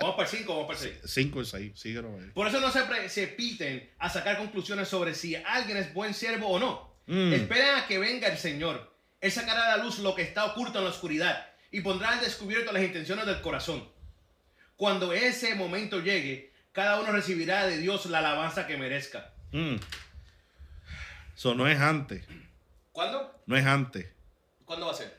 Vamos 0.00 0.16
para 0.16 0.28
el 0.30 0.36
5, 0.36 0.52
vamos 0.52 0.66
para 0.76 0.78
el 0.88 1.00
6. 1.00 1.12
5 1.12 1.40
y 1.40 1.44
6, 1.46 1.72
síguelo 1.80 2.08
ahí. 2.18 2.30
Por 2.34 2.46
eso 2.46 2.60
no 2.60 2.70
se, 2.70 2.82
pre- 2.82 3.08
se 3.08 3.26
piten 3.28 3.90
a 3.98 4.08
sacar 4.10 4.36
conclusiones 4.36 4.88
sobre 4.88 5.14
si 5.14 5.34
alguien 5.34 5.78
es 5.78 5.92
buen 5.94 6.12
siervo 6.14 6.48
o 6.48 6.58
no. 6.58 6.94
Mm. 7.06 7.32
Esperen 7.32 7.74
a 7.76 7.86
que 7.86 7.98
venga 7.98 8.28
el 8.28 8.36
Señor. 8.38 8.94
Él 9.20 9.32
sacará 9.32 9.72
a 9.72 9.76
la 9.78 9.82
luz 9.84 9.98
lo 10.00 10.14
que 10.14 10.22
está 10.22 10.44
oculto 10.44 10.78
en 10.78 10.84
la 10.84 10.90
oscuridad 10.90 11.48
y 11.70 11.80
pondrá 11.80 12.10
al 12.10 12.20
descubierto 12.20 12.72
las 12.72 12.82
intenciones 12.82 13.24
del 13.26 13.40
corazón. 13.40 13.88
Cuando 14.76 15.12
ese 15.14 15.54
momento 15.54 16.00
llegue, 16.00 16.52
cada 16.72 17.00
uno 17.00 17.12
recibirá 17.12 17.66
de 17.66 17.78
Dios 17.78 18.04
la 18.06 18.18
alabanza 18.18 18.66
que 18.66 18.76
merezca. 18.76 19.32
Mm. 19.52 19.76
Eso 21.34 21.54
no 21.54 21.66
es 21.68 21.78
antes, 21.80 22.24
¿Cuándo? 22.92 23.42
no 23.46 23.56
es 23.56 23.64
antes. 23.66 24.06
¿Cuándo 24.64 24.86
va 24.86 24.92
a 24.92 24.96
ser? 24.96 25.15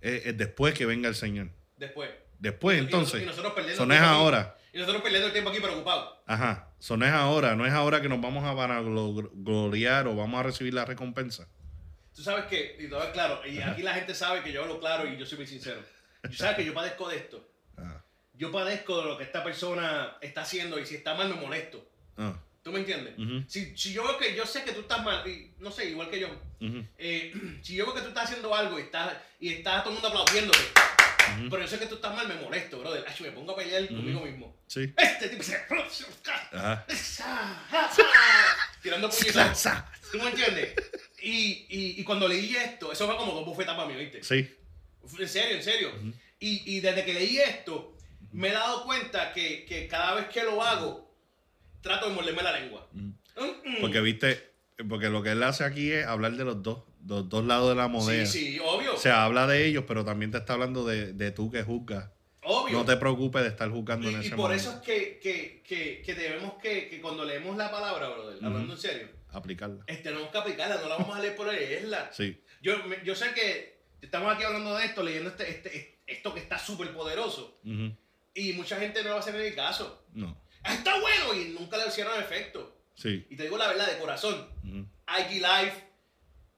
Es, 0.00 0.26
es 0.26 0.38
después 0.38 0.74
que 0.74 0.86
venga 0.86 1.08
el 1.08 1.14
Señor. 1.14 1.48
Después. 1.76 2.10
Después, 2.38 2.76
Y 2.78 2.80
entonces. 2.80 3.22
y 3.22 3.26
nosotros 3.26 3.52
perdiendo 3.52 3.74
Eso 3.74 3.82
el 3.82 3.88
no 3.88 3.94
es 3.94 4.00
aquí. 4.00 4.08
ahora. 4.10 4.56
Y 4.72 4.78
nosotros 4.78 5.02
perdiendo 5.02 5.26
el 5.26 5.32
tiempo 5.32 5.50
aquí 5.50 5.60
preocupados. 5.60 6.18
Ajá. 6.26 6.68
Eso 6.78 6.96
no 6.96 7.04
es 7.06 7.12
ahora. 7.12 7.56
No 7.56 7.66
es 7.66 7.72
ahora 7.72 8.00
que 8.00 8.08
nos 8.08 8.20
vamos 8.20 8.44
a 8.44 8.52
vanagloriar 8.52 10.06
o 10.06 10.14
vamos 10.16 10.38
a 10.40 10.42
recibir 10.44 10.74
la 10.74 10.84
recompensa. 10.84 11.48
Tú 12.14 12.22
sabes 12.22 12.46
que, 12.46 12.76
y 12.80 12.88
todo 12.88 13.02
es 13.04 13.10
claro, 13.10 13.40
y 13.46 13.60
aquí 13.60 13.82
la 13.82 13.94
gente 13.94 14.12
sabe 14.12 14.42
que 14.42 14.52
yo 14.52 14.62
hablo 14.62 14.80
claro 14.80 15.08
y 15.08 15.16
yo 15.16 15.24
soy 15.24 15.38
muy 15.38 15.46
sincero. 15.46 15.80
Tú 16.22 16.32
sabes 16.32 16.56
que 16.56 16.64
yo 16.64 16.74
padezco 16.74 17.08
de 17.08 17.16
esto. 17.16 17.48
Ah. 17.76 18.02
Yo 18.34 18.50
padezco 18.50 19.00
de 19.02 19.08
lo 19.08 19.18
que 19.18 19.22
esta 19.24 19.44
persona 19.44 20.16
está 20.20 20.40
haciendo 20.42 20.80
y 20.80 20.86
si 20.86 20.96
está 20.96 21.14
mal 21.14 21.28
me 21.28 21.40
molesto. 21.40 21.88
Ah. 22.16 22.36
¿Tú 22.68 22.72
me 22.74 22.80
entiendes? 22.80 23.14
Si, 23.50 23.74
si 23.78 23.94
yo 23.94 24.04
veo 24.04 24.18
que 24.18 24.34
yo 24.36 24.44
sé 24.44 24.62
que 24.62 24.72
tú 24.72 24.80
estás 24.80 25.02
mal, 25.02 25.26
y 25.26 25.52
no 25.58 25.70
sé, 25.70 25.88
igual 25.88 26.10
que 26.10 26.20
yo, 26.20 26.28
eh, 26.98 27.32
si 27.62 27.74
yo 27.74 27.86
veo 27.86 27.94
que 27.94 28.02
tú 28.02 28.08
estás 28.08 28.24
haciendo 28.24 28.54
algo 28.54 28.78
y 28.78 28.82
está, 28.82 29.24
y 29.40 29.54
está 29.54 29.82
todo 29.82 29.94
el 29.94 30.02
mundo 30.02 30.08
aplaudiéndote, 30.08 30.58
pero 31.48 31.62
yo 31.62 31.66
sé 31.66 31.78
que 31.78 31.86
tú 31.86 31.94
estás 31.94 32.14
mal, 32.14 32.28
me 32.28 32.34
molesto, 32.34 32.78
brother. 32.78 33.06
Ay, 33.08 33.14
me 33.20 33.30
pongo 33.32 33.52
a 33.52 33.56
pelear 33.56 33.88
conmigo 33.88 34.20
mismo. 34.20 34.54
Sí. 34.66 34.92
Este 34.98 35.30
tipo 35.30 35.42
se... 35.42 35.56
Tirando 38.82 39.08
puñetazos. 39.08 39.72
¿Tú 40.12 40.18
me 40.18 40.28
entiendes? 40.28 40.74
Y, 41.22 41.64
y, 41.70 42.00
y 42.00 42.04
cuando 42.04 42.28
leí 42.28 42.54
esto, 42.54 42.92
eso 42.92 43.06
fue 43.06 43.16
como 43.16 43.32
dos 43.32 43.46
bufetas 43.46 43.76
para 43.76 43.88
mí, 43.88 43.96
¿viste? 43.96 44.22
Sí. 44.22 44.46
En 45.18 45.28
serio, 45.28 45.56
en 45.56 45.62
serio. 45.64 45.92
y, 46.38 46.76
y 46.76 46.80
desde 46.80 47.02
que 47.06 47.14
leí 47.14 47.38
esto, 47.38 47.96
me 48.32 48.48
he 48.48 48.52
dado 48.52 48.84
cuenta 48.84 49.32
que, 49.32 49.64
que 49.64 49.88
cada 49.88 50.16
vez 50.16 50.28
que 50.28 50.42
lo 50.42 50.62
hago, 50.62 51.07
trato 51.80 52.08
de 52.08 52.14
morderme 52.14 52.42
la 52.42 52.52
lengua. 52.58 52.88
Mm, 52.92 53.08
mm. 53.36 53.80
Porque 53.80 54.00
viste, 54.00 54.52
porque 54.88 55.08
lo 55.08 55.22
que 55.22 55.30
él 55.32 55.42
hace 55.42 55.64
aquí 55.64 55.90
es 55.92 56.06
hablar 56.06 56.32
de 56.32 56.44
los 56.44 56.62
dos, 56.62 56.84
los 57.06 57.28
dos 57.28 57.44
lados 57.44 57.68
de 57.70 57.74
la 57.76 57.88
moneda. 57.88 58.26
Sí, 58.26 58.52
sí, 58.54 58.58
obvio. 58.62 58.94
O 58.94 58.98
sea, 58.98 59.24
habla 59.24 59.46
de 59.46 59.66
ellos, 59.66 59.84
pero 59.86 60.04
también 60.04 60.30
te 60.30 60.38
está 60.38 60.54
hablando 60.54 60.84
de, 60.86 61.12
de 61.12 61.30
tú 61.30 61.50
que 61.50 61.62
juzgas. 61.62 62.10
obvio. 62.42 62.78
No 62.78 62.84
te 62.84 62.96
preocupes 62.96 63.42
de 63.42 63.48
estar 63.48 63.70
juzgando 63.70 64.10
y, 64.10 64.14
en 64.14 64.22
y 64.22 64.26
ese 64.26 64.36
por 64.36 64.50
momento. 64.50 64.62
eso 64.62 64.72
es 64.78 64.82
que, 64.82 65.18
que, 65.20 65.62
que, 65.66 66.02
que 66.04 66.14
debemos 66.14 66.54
que, 66.62 66.88
que 66.88 67.00
cuando 67.00 67.24
leemos 67.24 67.56
la 67.56 67.70
palabra, 67.70 68.08
brother, 68.08 68.44
hablando 68.44 68.72
en 68.74 68.78
serio, 68.78 69.08
Aplicarla. 69.30 69.84
eh, 69.86 69.96
tenemos 69.96 70.28
que 70.30 70.38
aplicarla, 70.38 70.80
no 70.80 70.88
la 70.88 70.96
vamos 70.96 71.16
a 71.16 71.20
leer 71.20 71.36
por 71.36 71.46
leerla. 71.52 72.10
Sí. 72.12 72.40
Yo, 72.62 72.74
yo 73.04 73.14
sé 73.14 73.32
que 73.34 73.78
estamos 74.00 74.34
aquí 74.34 74.42
hablando 74.42 74.74
de 74.76 74.84
esto, 74.86 75.02
leyendo 75.02 75.28
este, 75.30 75.48
este, 75.50 75.98
esto 76.06 76.32
que 76.32 76.40
está 76.40 76.58
súper 76.58 76.92
poderoso, 76.92 77.60
y 78.34 78.52
mucha 78.54 78.76
gente 78.78 79.02
no 79.02 79.10
va 79.10 79.16
a 79.16 79.18
hacer 79.20 79.34
ni 79.34 79.54
caso. 79.54 80.06
No. 80.14 80.40
"Ah, 80.64 80.74
Está 80.74 80.98
bueno 81.00 81.34
y 81.34 81.48
nunca 81.58 81.76
le 81.76 81.86
hicieron 81.88 82.18
efecto. 82.20 82.76
Sí. 82.94 83.26
Y 83.30 83.36
te 83.36 83.44
digo 83.44 83.56
la 83.56 83.68
verdad 83.68 83.86
de 83.86 83.98
corazón. 83.98 84.48
IG 84.64 85.34
Live, 85.40 85.72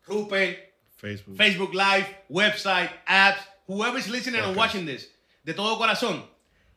Rupert, 0.06 0.74
Facebook. 0.96 1.36
Facebook 1.36 1.74
Live, 1.74 2.24
website, 2.28 2.90
apps, 3.06 3.42
whoever's 3.66 4.08
listening 4.08 4.40
and 4.40 4.56
watching 4.56 4.84
this, 4.86 5.12
de 5.44 5.54
todo 5.54 5.78
corazón, 5.78 6.28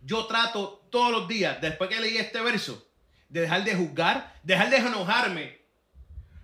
yo 0.02 0.26
trato 0.28 0.86
todos 0.92 1.12
los 1.12 1.28
días, 1.28 1.60
después 1.62 1.90
que 1.90 2.00
leí 2.00 2.18
este 2.18 2.40
verso, 2.42 2.88
de 3.30 3.42
dejar 3.42 3.64
de 3.64 3.76
juzgar, 3.76 4.36
dejar 4.44 4.70
de 4.70 4.78
enojarme, 4.78 5.62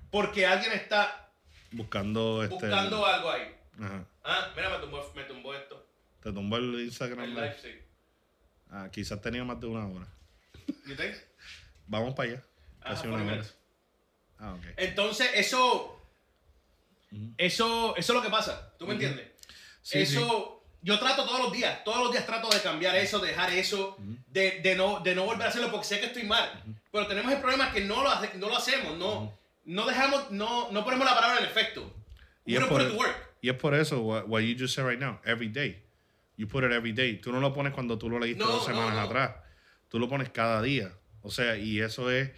porque 0.10 0.46
alguien 0.46 0.72
está 0.74 1.30
Buscando 1.72 2.42
este. 2.44 2.56
buscando 2.56 3.06
algo 3.06 3.30
ahí. 3.30 3.56
Ajá. 3.80 4.04
Ah, 4.24 4.52
mira, 4.56 4.70
me 4.70 4.78
tumbó, 4.80 5.12
me 5.16 5.24
tumbó 5.26 5.54
esto. 5.54 5.86
Te 6.24 6.32
tumbó 6.34 6.58
el 6.58 6.82
Instagram. 6.82 7.20
El 7.26 7.36
live, 7.36 7.56
sí. 7.62 7.70
Ah, 8.72 8.90
quizás 8.92 9.22
tenía 9.22 9.44
más 9.44 9.60
de 9.60 9.68
una 9.68 9.86
hora. 9.88 10.08
You 10.88 10.96
think? 10.96 11.16
Vamos 11.88 12.14
para 12.16 12.30
allá. 12.32 12.44
Ah, 12.82 12.90
Casi 12.92 13.08
40 13.08 13.08
una 13.08 13.16
hora. 13.24 13.32
minutes. 13.32 13.56
Ah, 14.40 14.54
ok. 14.54 14.64
Entonces, 14.78 15.30
eso, 15.36 16.02
eso, 17.38 17.96
eso 17.96 18.12
es 18.14 18.16
lo 18.16 18.22
que 18.22 18.30
pasa. 18.30 18.74
¿Tú 18.78 18.86
me 18.88 18.94
entiendes? 18.94 19.28
Sí, 19.82 20.00
eso, 20.00 20.64
yo 20.82 21.00
trato 21.00 21.26
todos 21.26 21.40
los 21.42 21.52
días, 21.52 21.84
todos 21.84 22.00
los 22.04 22.12
días 22.12 22.26
trato 22.26 22.50
de 22.50 22.62
cambiar 22.62 22.96
eso, 22.96 23.20
de 23.20 23.30
dejar 23.30 23.52
eso, 23.52 23.98
de, 24.28 24.60
de 24.62 24.76
no, 24.76 25.00
de 25.00 25.16
no 25.16 25.26
volver 25.26 25.48
a 25.48 25.50
hacerlo 25.50 25.72
porque 25.72 25.86
sé 25.88 26.00
que 26.00 26.08
estoy 26.08 26.24
mal. 26.24 26.64
Pero 26.92 27.08
tenemos 27.08 27.32
el 27.34 27.40
problema 27.40 27.72
que 27.72 27.82
no 27.82 28.04
lo, 28.04 28.10
hace- 28.10 28.38
no 28.38 28.50
lo 28.50 28.58
hacemos, 28.58 28.98
no, 28.98 29.34
no 29.66 29.86
dejamos, 29.86 30.32
no, 30.32 30.72
no 30.72 30.84
ponemos 30.84 31.06
la 31.06 31.16
palabra 31.16 31.40
en 31.40 31.46
efecto. 31.46 31.92
Y 32.46 32.54
We 32.54 32.58
es, 32.58 32.60
don't 32.62 32.70
por, 32.70 32.82
put 32.82 32.88
it 32.88 32.94
to 32.94 33.00
work. 33.00 33.30
y 33.42 33.50
es 33.50 33.56
por 33.56 33.74
eso, 33.76 34.02
what, 34.02 34.28
what 34.28 34.42
you 34.42 34.56
just 34.58 34.76
said 34.76 34.86
right 34.86 35.00
now, 35.00 35.20
every 35.26 35.50
day. 35.50 35.84
You 36.38 36.48
put 36.48 36.64
it 36.64 36.72
every 36.72 36.94
day. 36.94 37.18
Tú 37.20 37.32
no 37.34 37.40
lo 37.42 37.54
pones 37.54 37.74
cuando 37.74 37.98
tú 37.98 38.10
lo 38.10 38.18
leíste 38.20 38.42
No, 38.44 38.50
dos 38.50 38.62
no, 38.68 38.74
semanas 38.74 38.96
no. 38.96 39.02
atrás. 39.02 39.32
Tú 39.90 40.00
lo 40.00 40.08
pones 40.08 40.30
cada 40.30 40.62
día. 40.62 40.94
O 41.22 41.32
sea, 41.32 41.58
y 41.58 41.80
eso 41.82 42.10
es. 42.12 42.32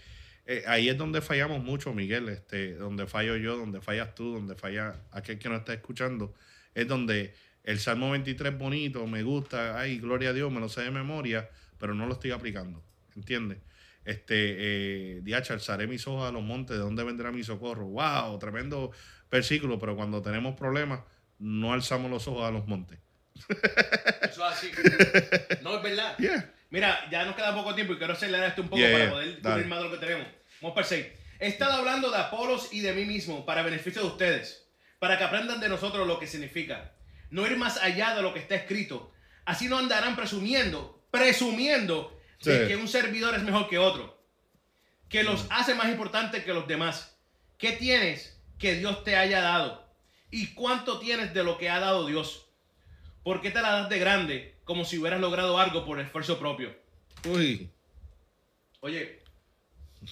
eh, 0.45 0.63
ahí 0.67 0.89
es 0.89 0.97
donde 0.97 1.21
fallamos 1.21 1.63
mucho, 1.63 1.93
Miguel. 1.93 2.29
Este, 2.29 2.73
donde 2.75 3.05
fallo 3.07 3.37
yo, 3.37 3.57
donde 3.57 3.81
fallas 3.81 4.15
tú, 4.15 4.33
donde 4.33 4.55
falla 4.55 4.95
aquel 5.11 5.37
que 5.37 5.49
nos 5.49 5.59
está 5.59 5.73
escuchando. 5.73 6.33
Es 6.73 6.87
donde 6.87 7.33
el 7.63 7.79
Salmo 7.79 8.09
23 8.11 8.57
bonito, 8.57 9.05
me 9.07 9.21
gusta, 9.23 9.79
ay, 9.79 9.99
gloria 9.99 10.29
a 10.29 10.33
Dios, 10.33 10.51
me 10.51 10.59
lo 10.59 10.67
sé 10.69 10.81
de 10.81 10.91
memoria, 10.91 11.49
pero 11.77 11.93
no 11.93 12.07
lo 12.07 12.13
estoy 12.13 12.31
aplicando. 12.31 12.83
¿Entiendes? 13.15 13.59
Este, 14.03 14.55
eh, 15.17 15.19
Diacha, 15.21 15.53
alzaré 15.53 15.85
mis 15.85 16.07
ojos 16.07 16.27
a 16.27 16.31
los 16.31 16.41
montes, 16.41 16.75
¿de 16.77 16.81
dónde 16.81 17.03
vendrá 17.03 17.31
mi 17.31 17.43
socorro? 17.43 17.85
¡Wow! 17.85 18.39
Tremendo 18.39 18.91
versículo, 19.29 19.77
pero 19.77 19.95
cuando 19.95 20.21
tenemos 20.23 20.55
problemas, 20.55 21.01
no 21.37 21.71
alzamos 21.73 22.09
los 22.09 22.27
ojos 22.27 22.43
a 22.45 22.51
los 22.51 22.65
montes. 22.67 22.97
Eso 24.23 24.47
es 24.47 24.53
así. 24.53 24.71
No 25.63 25.77
es 25.77 25.83
verdad. 25.83 26.17
Yeah. 26.17 26.51
Mira, 26.72 27.07
ya 27.11 27.26
nos 27.26 27.36
queda 27.36 27.53
poco 27.53 27.76
tiempo 27.76 27.93
y 27.93 27.97
quiero 27.97 28.13
acelerar 28.13 28.47
esto 28.47 28.61
un 28.63 28.69
poco 28.69 28.80
Yeah, 28.80 28.91
para 28.91 29.03
yeah. 29.03 29.11
poder 29.13 29.41
Dale. 29.41 29.55
cubrir 29.55 29.67
más 29.67 29.80
de 29.80 29.86
lo 29.86 29.91
que 29.91 29.97
tenemos. 30.05 30.28
Vamos 30.61 30.76
para 30.76 30.88
el 30.88 30.89
6. 30.89 31.07
He 31.39 31.47
estado 31.47 31.74
hablando 31.74 32.09
de 32.09 32.17
Apolos 32.17 32.69
y 32.72 32.80
de 32.80 32.93
mí 32.93 33.05
mismo 33.05 33.45
para 33.45 33.61
beneficio 33.61 34.01
de 34.01 34.07
ustedes, 34.07 34.67
para 34.99 35.17
que 35.17 35.24
aprendan 35.24 35.59
de 35.59 35.69
nosotros 35.69 36.07
lo 36.07 36.17
que 36.19 36.28
significa. 36.28 36.93
No 37.30 37.45
ir 37.45 37.57
más 37.57 37.78
allá 37.78 38.15
de 38.15 38.22
lo 38.22 38.34
que 38.34 38.39
está 38.39 38.55
escrito. 38.55 39.11
Así 39.45 39.67
no 39.67 39.78
andarán 39.78 40.15
presumiendo, 40.15 41.03
presumiendo 41.11 42.17
de 42.43 42.67
que 42.67 42.76
un 42.76 42.88
servidor 42.88 43.36
es 43.36 43.43
mejor 43.43 43.67
que 43.67 43.78
otro, 43.78 44.24
que 45.09 45.24
los 45.24 45.45
hace 45.49 45.76
más 45.76 45.89
importantes 45.89 46.43
que 46.43 46.53
los 46.53 46.67
demás. 46.67 47.17
¿Qué 47.57 47.74
tienes 47.74 48.39
que 48.57 48.76
Dios 48.76 49.03
te 49.03 49.17
haya 49.17 49.41
dado? 49.41 49.91
¿Y 50.30 50.53
cuánto 50.53 50.99
tienes 50.99 51.34
de 51.34 51.43
lo 51.43 51.57
que 51.57 51.69
ha 51.69 51.80
dado 51.80 52.05
Dios? 52.05 52.47
¿Por 53.24 53.41
qué 53.41 53.51
te 53.51 53.61
la 53.61 53.72
das 53.72 53.89
de 53.89 53.99
grande 53.99 54.61
como 54.72 54.86
si 54.86 54.97
hubieras 54.97 55.19
logrado 55.19 55.57
algo 55.57 55.84
por 55.86 55.99
esfuerzo 55.99 56.39
propio? 56.39 56.74
Uy. 57.26 57.69
Oye, 58.80 59.22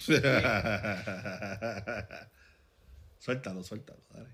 suéltalo, 3.18 3.64
suéltalo. 3.64 4.00
Dale. 4.10 4.28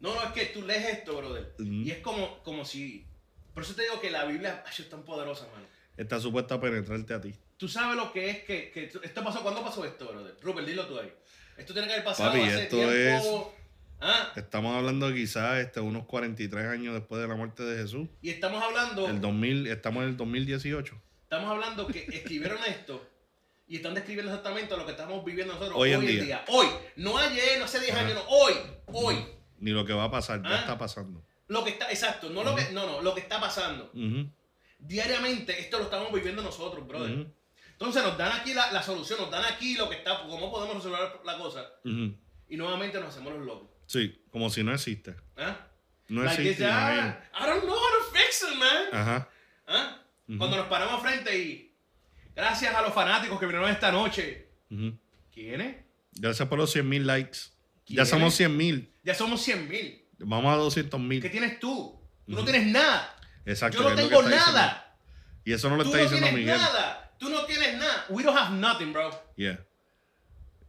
no, 0.00 0.14
no, 0.14 0.22
es 0.22 0.32
que 0.32 0.46
tú 0.46 0.62
lees 0.62 0.86
esto, 0.86 1.14
brother. 1.18 1.54
Y 1.58 1.90
es 1.90 1.98
como, 1.98 2.42
como 2.42 2.64
si... 2.64 3.06
Por 3.52 3.64
eso 3.64 3.74
te 3.74 3.82
digo 3.82 4.00
que 4.00 4.10
la 4.10 4.24
Biblia 4.24 4.64
ay, 4.64 4.72
es 4.78 4.88
tan 4.88 5.02
poderosa, 5.02 5.46
mano. 5.52 5.66
Está 5.94 6.18
supuesta 6.18 6.54
a 6.54 6.60
penetrarte 6.60 7.12
a 7.12 7.20
ti. 7.20 7.34
Tú 7.58 7.68
sabes 7.68 7.98
lo 7.98 8.10
que 8.10 8.30
es 8.30 8.44
que, 8.44 8.70
que 8.70 8.84
esto 8.84 9.22
pasó. 9.22 9.42
¿Cuándo 9.42 9.62
pasó 9.62 9.84
esto, 9.84 10.08
brother? 10.08 10.34
Rupert, 10.40 10.66
dilo 10.66 10.86
tú 10.86 10.98
ahí. 10.98 11.12
Esto 11.58 11.74
tiene 11.74 11.88
que 11.88 11.94
haber 11.94 12.06
pasado 12.06 12.30
Papi, 12.30 12.44
hace 12.44 12.62
esto 12.62 12.76
tiempo. 12.76 13.54
Ah, 14.00 14.32
Estamos 14.36 14.76
hablando 14.76 15.12
quizás 15.12 15.58
este, 15.58 15.80
unos 15.80 16.04
43 16.06 16.66
años 16.66 16.94
después 16.94 17.20
de 17.20 17.26
la 17.28 17.34
muerte 17.34 17.64
de 17.64 17.82
Jesús. 17.82 18.08
y 18.22 18.30
estamos 18.30 18.62
hablando... 18.62 19.08
El 19.08 19.20
2000, 19.20 19.66
estamos 19.66 20.02
en 20.04 20.10
el 20.10 20.16
2018. 20.16 20.94
Estamos 21.24 21.50
hablando 21.50 21.86
que 21.86 22.06
escribieron 22.12 22.58
esto 22.66 23.04
y 23.66 23.76
están 23.76 23.94
describiendo 23.94 24.30
exactamente 24.32 24.76
lo 24.76 24.86
que 24.86 24.92
estamos 24.92 25.24
viviendo 25.24 25.52
nosotros 25.54 25.76
Hoy 25.76 25.92
en 25.92 26.00
día. 26.00 26.22
día. 26.22 26.44
Hoy, 26.48 26.66
no 26.96 27.18
ayer, 27.18 27.58
no 27.58 27.64
hace 27.66 27.80
10 27.80 27.94
años, 27.94 28.14
no, 28.14 28.22
hoy, 28.28 28.54
hoy. 28.86 29.26
Ni 29.58 29.72
lo 29.72 29.84
que 29.84 29.92
va 29.92 30.04
a 30.04 30.10
pasar, 30.10 30.42
ya 30.42 30.48
Ah. 30.50 30.58
está 30.60 30.78
pasando. 30.78 31.22
Lo 31.48 31.64
que 31.64 31.70
está, 31.70 31.90
exacto, 31.90 32.30
no 32.30 32.44
lo 32.44 32.54
que, 32.54 32.70
no, 32.72 32.86
no, 32.86 33.02
lo 33.02 33.14
que 33.14 33.20
está 33.20 33.40
pasando. 33.40 33.90
Diariamente 34.78 35.58
esto 35.60 35.78
lo 35.78 35.84
estamos 35.84 36.12
viviendo 36.12 36.42
nosotros, 36.42 36.86
brother. 36.86 37.26
Entonces 37.72 38.02
nos 38.02 38.16
dan 38.16 38.32
aquí 38.32 38.54
la, 38.54 38.70
la 38.72 38.82
solución, 38.82 39.18
nos 39.20 39.30
dan 39.30 39.44
aquí 39.44 39.74
lo 39.76 39.88
que 39.88 39.96
está, 39.96 40.22
cómo 40.26 40.50
podemos 40.50 40.76
resolver 40.76 41.20
la 41.24 41.36
cosa. 41.36 41.64
Y 41.84 42.56
nuevamente 42.56 42.98
nos 43.00 43.08
hacemos 43.10 43.32
los 43.34 43.44
locos. 43.44 43.68
Sí, 43.88 44.22
como 44.30 44.50
si 44.50 44.62
no 44.62 44.72
existe. 44.74 45.16
¿Ah? 45.36 45.56
No 46.08 46.22
Like 46.22 46.42
existe. 46.42 46.64
imagínate. 46.64 47.26
I 47.34 47.46
don't 47.46 47.64
know 47.64 47.74
how 47.74 47.80
to 47.98 48.16
fix 48.16 48.42
it, 48.42 48.56
man. 48.58 48.84
Ajá. 48.92 49.28
¿Ah? 49.66 49.98
Cuando 50.36 50.56
nos 50.58 50.66
paramos 50.66 51.00
frente 51.02 51.36
y 51.38 51.74
gracias 52.36 52.74
a 52.74 52.82
los 52.82 52.92
fanáticos 52.92 53.40
que 53.40 53.46
vinieron 53.46 53.68
esta 53.70 53.90
noche. 53.90 54.48
ujú. 54.70 54.96
¿Quiénes? 55.32 55.76
Gracias 56.12 56.48
por 56.48 56.58
los 56.58 56.70
100 56.72 56.88
mil 56.88 57.06
likes. 57.06 57.38
Ya 57.86 58.04
somos 58.04 58.34
100 58.34 58.56
mil. 58.56 58.92
Ya 59.04 59.14
somos 59.14 59.40
100 59.42 59.68
mil. 59.68 60.04
Vamos 60.18 60.52
a 60.52 60.56
200 60.56 61.00
¿Qué 61.00 61.06
mil. 61.06 61.30
tienes 61.30 61.58
tú? 61.60 61.98
Tú 62.26 62.32
no 62.34 62.44
tienes 62.44 62.66
nada. 62.66 63.16
Exacto. 63.46 63.78
Yo 63.82 63.88
no 63.88 63.96
tengo 63.96 64.20
diciendo. 64.22 64.36
nada. 64.36 64.96
Y 65.44 65.52
eso 65.54 65.70
no 65.70 65.76
lo 65.76 65.84
Tú 65.84 65.88
está 65.90 65.98
no 65.98 66.02
diciendo 66.04 66.26
tienes 66.26 66.44
Miguel. 66.44 66.58
nada. 66.60 67.14
Tú 67.18 67.30
no 67.30 67.44
tienes 67.46 67.78
nada. 67.78 68.04
We 68.10 68.22
don't 68.22 68.36
have 68.36 68.54
nothing, 68.54 68.92
bro. 68.92 69.10
Yeah. 69.36 69.64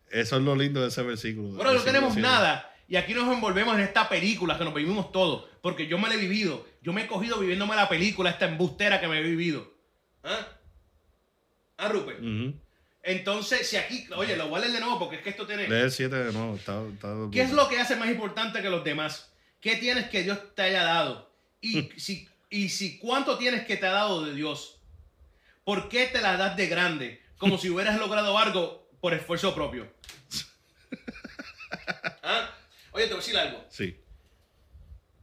Eso 0.09 0.37
es 0.37 0.41
lo 0.43 0.55
lindo 0.55 0.81
de 0.81 0.87
ese 0.87 1.03
versículo. 1.03 1.49
Bro, 1.57 1.73
no 1.73 1.81
tenemos 1.81 2.15
nada. 2.15 2.71
Y 2.89 2.95
aquí 2.95 3.13
nos 3.13 3.31
envolvemos 3.31 3.75
en 3.75 3.81
esta 3.81 4.09
película 4.09 4.57
que 4.57 4.65
nos 4.65 4.73
vivimos 4.73 5.11
todos. 5.11 5.47
Porque 5.61 5.85
yo 5.85 5.99
me 5.99 6.09
la 6.09 6.15
he 6.15 6.17
vivido. 6.17 6.65
Yo 6.81 6.91
me 6.91 7.03
he 7.03 7.07
cogido 7.07 7.39
viviéndome 7.39 7.75
la 7.75 7.87
película, 7.87 8.31
esta 8.31 8.47
embustera 8.47 8.99
que 8.99 9.07
me 9.07 9.19
he 9.19 9.23
vivido. 9.23 9.71
¿Ah? 10.23 10.47
¿Ah, 11.77 11.89
Rupert? 11.89 12.19
Entonces, 13.03 13.69
si 13.69 13.77
aquí, 13.77 14.07
oye, 14.15 14.35
lo 14.35 14.49
voy 14.49 14.57
a 14.57 14.61
leer 14.61 14.73
de 14.73 14.79
nuevo 14.79 14.97
porque 14.97 15.17
es 15.17 15.21
que 15.21 15.29
esto 15.29 15.45
tiene. 15.45 15.67
Lee 15.67 15.83
el 15.83 15.91
7 15.91 16.15
de 16.15 16.33
nuevo. 16.33 16.55
Está, 16.55 16.83
está 16.87 17.15
¿Qué 17.31 17.41
es 17.41 17.51
lo 17.51 17.69
que 17.69 17.79
hace 17.79 17.95
más 17.95 18.09
importante 18.09 18.61
que 18.61 18.69
los 18.71 18.83
demás? 18.83 19.31
¿Qué 19.61 19.75
tienes 19.75 20.09
que 20.09 20.23
Dios 20.23 20.39
te 20.55 20.63
haya 20.63 20.83
dado? 20.83 21.31
Y 21.61 21.89
si, 21.97 22.27
y 22.49 22.69
si 22.69 22.97
cuánto 22.97 23.37
tienes 23.37 23.65
que 23.65 23.77
te 23.77 23.85
ha 23.85 23.91
dado 23.91 24.25
de 24.25 24.33
Dios. 24.33 24.79
¿Por 25.63 25.89
qué 25.89 26.07
te 26.07 26.21
la 26.21 26.37
das 26.37 26.57
de 26.57 26.65
grande? 26.65 27.21
Como 27.37 27.59
si 27.59 27.69
hubieras 27.69 27.99
logrado 27.99 28.35
algo 28.37 28.89
por 28.99 29.13
esfuerzo 29.13 29.53
propio. 29.53 29.87
¿Ah? 32.23 32.48
Oye, 32.99 33.07
te 33.07 33.13
voy 33.13 33.23
a 33.23 33.25
decir 33.25 33.37
algo. 33.37 33.65
Sí. 33.69 33.97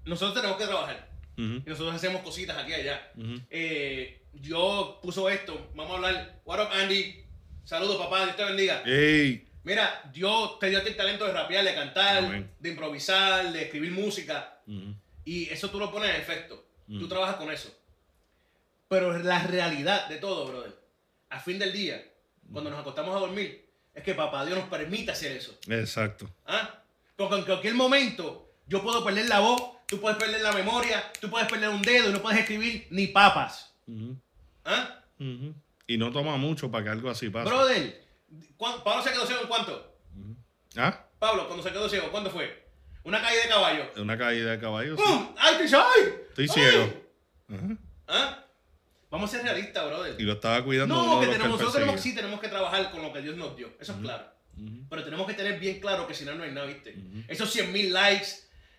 Nosotros 0.07 0.35
tenemos 0.35 0.57
que 0.57 0.65
trabajar. 0.65 1.11
Y 1.37 1.63
nosotros 1.67 1.95
hacemos 1.95 2.23
cositas 2.23 2.57
aquí 2.57 2.71
y 2.71 2.75
allá. 2.75 3.13
Eh, 3.51 4.23
yo 4.33 4.99
puso 5.03 5.29
esto. 5.29 5.71
Vamos 5.75 5.93
a 5.93 5.97
hablar. 5.97 6.41
What 6.47 6.59
up, 6.59 6.73
Andy? 6.73 7.23
Saludos, 7.65 7.99
papá. 7.99 8.25
Dios 8.25 8.37
te 8.37 8.45
bendiga. 8.45 8.83
Mira, 9.63 10.11
Dios 10.11 10.59
te 10.59 10.71
dio 10.71 10.79
a 10.79 10.83
ti 10.85 10.89
el 10.89 10.97
talento 10.97 11.27
de 11.27 11.35
rapear, 11.35 11.67
de 11.67 11.75
cantar, 11.75 12.25
Amén. 12.25 12.51
de 12.59 12.69
improvisar, 12.71 13.53
de 13.53 13.65
escribir 13.65 13.93
música. 13.93 14.63
Ujú. 14.67 14.95
Y 15.27 15.51
eso 15.51 15.69
tú 15.69 15.79
lo 15.79 15.93
pones 15.93 16.15
en 16.15 16.17
efecto. 16.17 16.65
Tú 16.89 17.07
trabajas 17.09 17.37
con 17.37 17.51
eso. 17.53 17.77
Pero 18.89 19.19
la 19.19 19.43
realidad 19.43 20.09
de 20.09 20.17
todo, 20.17 20.47
brother, 20.47 20.81
a 21.29 21.41
fin 21.41 21.59
del 21.59 21.75
día, 21.75 22.03
cuando 22.51 22.71
nos 22.71 22.81
acostamos 22.81 23.15
a 23.15 23.19
dormir, 23.19 23.69
es 23.93 24.03
que 24.03 24.15
papá 24.15 24.47
Dios 24.47 24.57
nos 24.57 24.69
permite 24.69 25.11
hacer 25.11 25.37
eso. 25.37 25.59
Exacto. 25.69 26.31
¿Ah? 26.47 26.85
Porque 27.17 27.37
en 27.37 27.43
cualquier 27.45 27.75
momento 27.75 28.53
yo 28.67 28.83
puedo 28.83 29.05
perder 29.05 29.29
la 29.29 29.41
voz, 29.41 29.63
tú 29.87 30.01
puedes 30.01 30.19
perder 30.19 30.41
la 30.43 30.53
memoria, 30.53 31.11
tú 31.21 31.31
puedes 31.31 31.49
perder 31.49 31.69
un 31.71 31.83
dedo 31.83 32.11
y 32.11 32.13
no 32.13 32.21
puedes 32.21 32.41
escribir 32.41 32.87
ni 32.91 33.07
papas. 33.09 33.75
Ujú. 33.87 34.17
¿Ah? 34.65 35.01
Y 35.87 35.97
no 35.97 36.11
toma 36.13 36.37
mucho 36.37 36.71
para 36.71 36.85
que 36.85 36.91
algo 36.91 37.09
así 37.11 37.31
pase. 37.31 37.49
Brother, 37.49 38.05
¿cuán- 38.57 38.83
Pablo 38.85 39.03
se 39.03 39.13
quedó 39.13 39.27
ciego 39.27 39.43
en 39.43 39.49
cuánto? 39.49 39.97
¿Ah? 40.77 41.05
Pablo, 41.19 41.47
cuando 41.47 41.63
se 41.63 41.71
quedó 41.73 41.89
ciego, 41.89 42.11
¿cuándo 42.11 42.31
fue? 42.31 42.67
Una 43.05 43.23
caída 43.23 43.43
de 43.45 43.49
caballo. 43.49 43.85
Una 43.97 44.19
caída 44.19 44.51
de 44.51 44.59
caballo. 44.61 44.97
¡Pum! 44.97 45.35
¡Ay, 45.39 45.55
estoy 45.65 45.81
ay! 45.81 46.15
Estoy 46.29 46.49
ciego. 46.49 46.93
Ajá. 47.49 47.77
¿Ah? 48.09 48.43
Vamos 49.09 49.31
a 49.33 49.37
ser 49.37 49.45
realistas, 49.45 49.87
brother. 49.87 50.21
Y 50.21 50.25
lo 50.25 50.33
estaba 50.35 50.63
cuidando 50.65 50.95
No, 50.95 51.05
uno 51.05 51.15
de 51.15 51.21
que 51.21 51.27
los 51.27 51.37
tenemos, 51.37 51.47
que 51.59 51.63
nosotros 51.65 51.73
tenemos, 51.75 52.01
sí 52.01 52.15
tenemos 52.15 52.41
que 52.41 52.49
trabajar 52.49 52.91
con 52.91 53.03
lo 53.03 53.13
que 53.13 53.23
Dios 53.23 53.37
nos 53.37 53.57
dio. 53.57 53.71
Eso 53.81 53.93
es 53.93 53.99
claro. 54.01 54.25
Pero 54.89 55.05
tenemos 55.05 55.27
que 55.27 55.35
tener 55.35 55.59
bien 55.61 55.81
claro 55.81 56.07
que 56.07 56.15
si 56.15 56.25
no, 56.25 56.35
no 56.35 56.45
hay 56.45 56.51
nada, 56.53 56.67
¿viste? 56.67 56.95
Esos 57.29 57.53
100 57.53 57.73
mil 57.73 57.93
likes, 57.93 58.27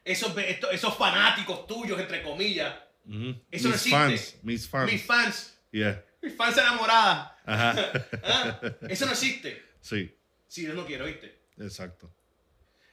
esos, 0.04 0.34
esos 0.72 0.98
fanáticos 0.98 1.68
tuyos, 1.68 2.00
entre 2.00 2.24
comillas, 2.24 2.74
Ujú. 3.06 3.36
eso 3.52 3.68
no 3.70 3.76
existe. 3.76 3.98
fans. 3.98 4.36
Mis 4.44 4.68
fans. 4.68 4.92
mis 4.92 5.04
fans, 5.04 5.54
Yeah. 5.72 6.04
mis 6.22 6.34
fans 6.36 6.58
enamoradas, 6.58 7.32
Ajá. 7.46 7.92
¿ah? 8.24 8.62
eso 8.90 9.06
no 9.06 9.12
existe. 9.12 9.62
sí, 9.82 10.16
Si 10.48 10.62
Dios 10.62 10.76
no 10.76 10.86
quiere, 10.86 11.06
¿viste? 11.06 11.40
exacto. 11.60 12.12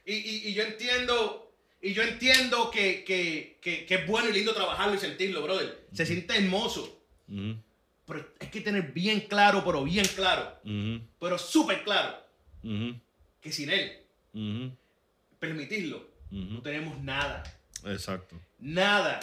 Y, 0.05 0.13
y, 0.13 0.47
y 0.49 0.53
yo 0.53 0.61
entiendo, 0.63 1.55
y 1.81 1.93
yo 1.93 2.03
entiendo 2.03 2.69
que, 2.69 3.03
que, 3.03 3.57
que, 3.61 3.85
que 3.85 3.95
es 3.95 4.07
bueno 4.07 4.29
y 4.29 4.33
lindo 4.33 4.53
trabajarlo 4.53 4.93
y 4.95 4.99
sentirlo, 4.99 5.41
brother. 5.41 5.87
Se 5.93 6.05
siente 6.05 6.35
hermoso. 6.37 7.01
Pero 8.05 8.33
hay 8.39 8.47
que 8.49 8.61
tener 8.61 8.91
bien 8.91 9.21
claro, 9.21 9.63
pero 9.65 9.83
bien 9.83 10.05
claro, 10.15 10.59
pero 11.19 11.37
súper 11.39 11.83
claro, 11.83 12.23
Que 13.41 13.51
sin 13.51 13.69
él, 13.69 13.99
Ujú. 14.33 14.71
permitirlo, 15.39 16.07
no 16.31 16.61
tenemos 16.61 16.99
nada. 17.01 17.43
Exacto. 17.85 18.35
Nada. 18.59 19.19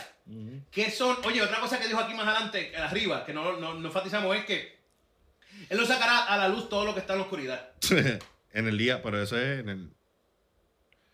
¿Qué 0.71 0.91
son? 0.91 1.17
Oye, 1.25 1.43
otra 1.43 1.59
cosa 1.61 1.79
que 1.81 1.89
dijo 1.89 1.99
aquí 1.99 2.15
más 2.15 2.27
adelante, 2.27 2.77
arriba, 2.77 3.25
que 3.27 3.33
no, 3.33 3.59
no, 3.59 3.75
no 3.75 3.87
enfatizamos, 3.89 4.37
es 4.37 4.45
que 4.45 4.79
Él 5.69 5.77
lo 5.79 5.85
sacará 5.87 6.27
a 6.27 6.37
la 6.39 6.49
luz 6.49 6.69
todo 6.69 6.85
lo 6.85 6.95
que 6.95 7.01
está 7.01 7.15
en 7.15 7.19
la 7.19 7.25
oscuridad. 7.25 7.71
en 8.53 8.69
el 8.69 8.79
día, 8.79 9.03
pero 9.03 9.21
eso 9.21 9.37
es 9.39 9.61
en 9.61 9.69
el... 9.69 9.91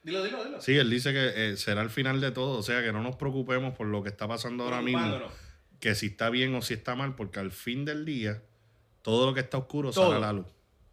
Dilo, 0.03 0.23
dilo, 0.23 0.45
dilo. 0.45 0.61
Sí, 0.61 0.77
él 0.77 0.89
dice 0.91 1.13
que 1.13 1.51
eh, 1.51 1.57
será 1.57 1.83
el 1.83 1.91
final 1.91 2.21
de 2.21 2.31
todo, 2.31 2.59
o 2.59 2.63
sea, 2.63 2.83
que 2.83 2.93
no 2.93 3.03
nos 3.03 3.17
preocupemos 3.17 3.75
por 3.77 3.87
lo 3.87 4.03
que 4.03 4.09
está 4.11 4.29
pasando 4.29 4.65
ahora 4.65 4.81
mismo, 4.81 5.19
que 5.81 5.95
si 5.95 6.07
está 6.07 6.31
bien 6.31 6.55
o 6.55 6.63
si 6.63 6.75
está 6.75 6.95
mal, 6.95 7.15
porque 7.15 7.41
al 7.41 7.51
fin 7.51 7.85
del 7.85 8.05
día, 8.05 8.43
todo 9.03 9.27
lo 9.27 9.35
que 9.35 9.41
está 9.41 9.59
oscuro 9.59 9.91
Todo. 9.91 10.05
sale 10.13 10.17
a 10.17 10.21
la 10.21 10.33
luz. 10.33 10.47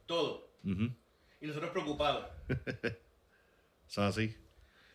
Todo. 0.05 0.49
Y 1.45 1.47
nosotros 1.49 1.71
preocupados. 1.71 2.25
Sea, 3.87 4.07
así. 4.07 4.35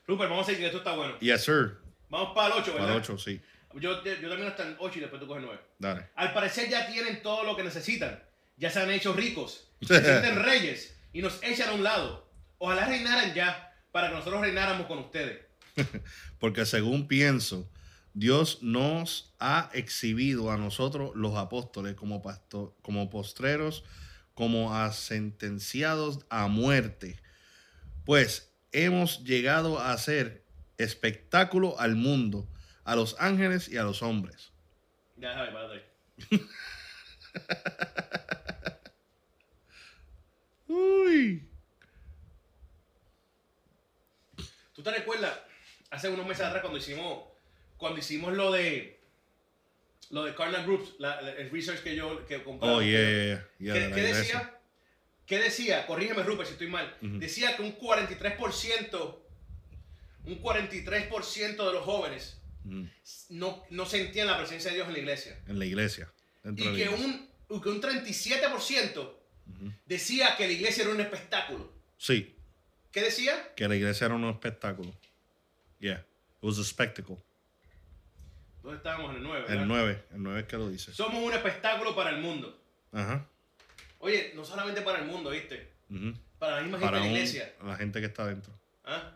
Rupert, 0.07 0.28
vamos 0.30 0.42
a 0.42 0.46
seguir, 0.46 0.61
que 0.62 0.66
esto 0.66 0.78
está 0.78 0.96
bueno. 0.96 1.16
Yes, 1.20 1.44
sir. 1.44 1.78
Vamos 2.09 2.32
para 2.34 2.55
el 2.55 2.61
8, 2.61 2.72
¿verdad? 2.72 2.88
Para 2.88 2.98
8, 2.98 3.18
sí. 3.18 3.40
Yo, 3.74 3.80
yo 3.80 4.03
termino 4.03 4.48
hasta 4.48 4.64
el 4.64 4.76
8 4.80 4.98
y 4.98 5.01
después 5.01 5.20
tú 5.20 5.28
coges 5.28 5.42
el 5.44 5.46
9. 5.46 5.62
Dale. 5.78 6.09
Al 6.16 6.34
parecer 6.34 6.68
ya 6.68 6.90
tienen 6.90 7.22
todo 7.22 7.44
lo 7.44 7.55
que 7.57 7.62
necesitan. 7.62 8.20
Ya 8.57 8.68
se 8.68 8.80
han 8.80 8.90
hecho 8.90 9.12
ricos. 9.12 9.68
Se 9.80 10.03
sienten 10.03 10.42
reyes 10.42 11.01
y 11.12 11.22
nos 11.22 11.40
echan 11.44 11.68
a 11.68 11.72
un 11.74 11.84
lado. 11.84 12.28
Ojalá 12.59 12.86
reinaran 12.86 13.32
ya 13.32 13.72
para 13.92 14.09
que 14.09 14.16
nosotros 14.16 14.40
reináramos 14.40 14.88
con 14.88 14.98
ustedes. 14.98 15.38
Porque 16.40 16.66
según 16.66 17.07
pienso, 17.07 17.70
Dios 18.12 18.59
nos 18.61 19.32
ha 19.38 19.70
exhibido 19.72 20.51
a 20.51 20.57
nosotros 20.57 21.12
los 21.14 21.36
apóstoles 21.36 21.94
como, 21.94 22.20
pasto- 22.22 22.74
como 22.82 23.09
postreros, 23.09 23.84
como 24.41 24.74
a 24.74 24.91
sentenciados 24.95 26.20
a 26.30 26.49
muerte. 26.49 27.20
Pues 28.07 28.51
hemos 28.72 29.22
llegado 29.22 29.78
a 29.78 29.93
hacer 29.93 30.47
espectáculo 30.78 31.78
al 31.78 31.95
mundo, 31.95 32.49
a 32.84 32.97
los 32.97 33.16
ángeles 33.18 33.68
y 33.68 33.76
a 33.76 33.82
los 33.82 34.03
hombres. 34.03 34.51
Ya 35.18 35.34
sabes, 35.34 35.55
ahí. 36.30 36.41
Uy. 40.68 41.47
¿Tú 44.72 44.82
te 44.82 44.91
recuerdas 44.91 45.38
hace 45.91 46.09
unos 46.09 46.26
meses 46.26 46.47
atrás 46.47 46.62
cuando 46.62 46.78
hicimos 46.78 47.24
cuando 47.76 47.99
hicimos 47.99 48.32
lo 48.32 48.53
de 48.53 48.99
lo 50.11 50.24
de 50.24 50.34
Cardinal 50.34 50.64
Groups, 50.64 50.94
la- 50.98 51.20
la- 51.22 51.32
el 51.32 51.50
research 51.50 51.82
que 51.82 51.94
yo 51.96 52.26
que 52.26 52.42
compraba? 52.42 52.76
Oh, 52.76 52.82
yeah, 52.82 53.00
yeah, 53.00 53.48
yeah, 53.58 53.72
¿Qué, 53.88 53.94
qué 53.94 54.02
decía? 54.02 54.56
¿Qué 55.26 55.38
decía? 55.38 55.86
Corrígeme, 55.86 56.22
Rupert, 56.24 56.48
si 56.48 56.52
estoy 56.54 56.66
mal. 56.68 56.96
Decía 57.00 57.56
que 57.56 57.62
un 57.62 57.78
43%, 57.78 59.18
un 60.24 60.42
43% 60.42 61.66
de 61.66 61.72
los 61.72 61.84
jóvenes 61.84 62.36
Mm, 62.62 62.84
no, 63.30 63.64
no 63.70 63.86
sentían 63.86 64.26
la 64.26 64.36
presencia 64.36 64.70
de 64.70 64.76
Dios 64.76 64.88
en 64.88 64.92
la 64.92 64.98
iglesia. 64.98 65.38
En 65.48 65.58
la 65.58 65.64
iglesia. 65.64 66.12
Y 66.44 66.54
que 66.56 66.62
iglesia. 66.64 66.90
un, 67.48 67.61
que 67.62 67.68
un 67.70 67.80
37% 67.80 69.14
decía 69.86 70.36
que 70.36 70.46
la 70.46 70.52
iglesia 70.52 70.82
era 70.84 70.92
un 70.92 71.00
espectáculo. 71.00 71.72
Sí, 71.96 72.36
¿Qué 72.92 73.00
decía? 73.00 73.54
que 73.56 73.66
la 73.66 73.76
iglesia 73.76 74.04
era 74.06 74.14
un 74.14 74.28
espectáculo. 74.28 74.92
Yeah, 75.78 76.00
it 76.00 76.42
was 76.42 76.58
a 76.58 76.64
spectacle. 76.64 77.16
¿Dónde 78.62 78.76
estábamos 78.78 79.11
en 79.11 79.16
el 79.18 79.22
9? 79.22 79.44
El 79.48 79.66
9, 79.68 80.04
el 80.12 80.22
9 80.22 80.40
es 80.40 80.46
que 80.46 80.56
lo 80.56 80.68
dice. 80.68 80.92
Somos 80.92 81.22
un 81.22 81.32
espectáculo 81.32 81.94
para 81.94 82.11
el 82.11 82.18
mundo. 82.20 82.58
Ajá. 82.92 83.26
Oye, 83.98 84.32
no 84.34 84.44
solamente 84.44 84.82
para 84.82 84.98
el 84.98 85.06
mundo, 85.06 85.30
¿viste? 85.30 85.70
Para 86.38 86.56
la 86.56 86.62
misma 86.62 86.78
gente 86.78 86.94
de 86.94 87.00
la 87.00 87.06
un- 87.06 87.12
iglesia. 87.12 87.52
la 87.64 87.76
gente 87.76 88.00
que 88.00 88.06
está 88.06 88.26
dentro. 88.26 88.52
¿Ah? 88.84 89.12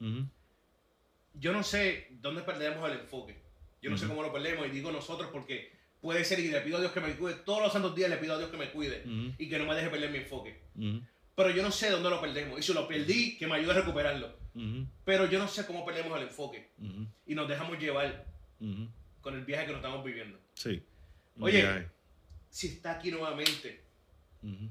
Ujú. 0.00 0.26
Yo 1.34 1.52
no 1.52 1.62
sé 1.62 2.08
dónde 2.20 2.42
perdemos 2.42 2.88
el 2.90 3.00
enfoque. 3.00 3.36
Yo 3.82 3.90
no 3.90 3.98
sé 3.98 4.06
cómo 4.06 4.22
lo 4.22 4.32
perdemos 4.32 4.66
y 4.66 4.70
digo 4.70 4.90
nosotros 4.90 5.30
porque 5.32 5.72
puede 6.00 6.24
ser 6.24 6.38
y 6.40 6.48
le 6.48 6.60
pido 6.60 6.78
a 6.78 6.80
Dios 6.80 6.92
que 6.92 7.00
me 7.00 7.14
cuide. 7.14 7.34
Todos 7.44 7.62
los 7.62 7.72
santos 7.72 7.94
días 7.94 8.10
le 8.10 8.16
pido 8.16 8.34
a 8.34 8.38
Dios 8.38 8.50
que 8.50 8.56
me 8.56 8.70
cuide 8.70 9.02
y 9.38 9.48
que 9.48 9.58
no 9.58 9.66
me 9.66 9.74
deje 9.74 9.88
perder 9.90 10.10
mi 10.10 10.18
enfoque. 10.18 10.60
Pero 11.34 11.50
yo 11.50 11.62
no 11.62 11.70
sé 11.70 11.90
dónde 11.90 12.08
lo 12.10 12.20
perdemos. 12.20 12.58
Y 12.58 12.62
si 12.62 12.72
lo 12.72 12.88
perdí, 12.88 13.36
que 13.36 13.46
me 13.46 13.56
ayude 13.56 13.72
a 13.72 13.74
recuperarlo. 13.74 14.34
Pero 15.04 15.26
yo 15.26 15.38
no 15.38 15.46
sé 15.48 15.66
cómo 15.66 15.84
perdemos 15.84 16.16
el 16.18 16.28
enfoque. 16.28 16.70
Y 17.26 17.34
nos 17.34 17.48
dejamos 17.48 17.78
llevar 17.78 18.24
con 19.20 19.34
el 19.34 19.44
viaje 19.44 19.66
que 19.66 19.72
nos 19.72 19.80
estamos 19.80 20.04
viviendo. 20.04 20.38
Sí. 20.54 20.82
Oye. 21.40 21.88
Si 22.50 22.68
está 22.68 22.92
aquí 22.92 23.10
nuevamente, 23.10 23.82
Ujú. 24.42 24.70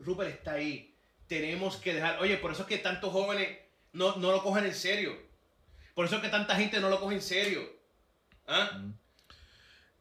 Rupert 0.00 0.30
está 0.30 0.54
ahí. 0.54 0.94
Tenemos 1.26 1.76
que 1.76 1.94
dejar. 1.94 2.20
Oye, 2.20 2.36
por 2.38 2.52
eso 2.52 2.62
es 2.62 2.68
que 2.68 2.78
tantos 2.78 3.12
jóvenes 3.12 3.58
no, 3.92 4.16
no 4.16 4.32
lo 4.32 4.42
cogen 4.42 4.64
en 4.64 4.74
serio. 4.74 5.16
Por 5.94 6.06
eso 6.06 6.16
es 6.16 6.22
que 6.22 6.28
tanta 6.28 6.56
gente 6.56 6.80
no 6.80 6.88
lo 6.88 6.98
coge 7.00 7.16
en 7.16 7.22
serio. 7.22 7.62
¿Ah? 8.46 8.82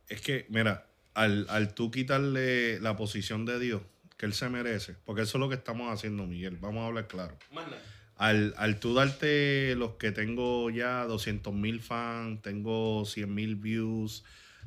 Es 0.07 0.21
que, 0.21 0.45
mira, 0.49 0.87
al, 1.13 1.45
al 1.49 1.73
tú 1.73 1.91
quitarle 1.91 2.79
la 2.79 2.95
posición 2.95 3.45
de 3.45 3.59
Dios 3.59 3.81
que 4.17 4.25
él 4.25 4.33
se 4.33 4.49
merece, 4.49 4.95
porque 5.05 5.23
eso 5.23 5.37
es 5.37 5.39
lo 5.39 5.49
que 5.49 5.55
estamos 5.55 5.91
haciendo, 5.91 6.27
Miguel, 6.27 6.57
vamos 6.57 6.83
a 6.83 6.87
hablar 6.87 7.07
claro. 7.07 7.37
Más 7.51 7.65
nada. 7.65 7.81
Al, 8.21 8.53
al 8.57 8.79
tú 8.79 8.93
darte 8.93 9.73
los 9.75 9.93
que 9.95 10.11
tengo 10.11 10.69
ya 10.69 11.05
200 11.05 11.55
mil 11.55 11.81
fans, 11.81 12.39
tengo 12.43 13.03
100 13.03 13.33
mil 13.33 13.55
views, 13.55 14.23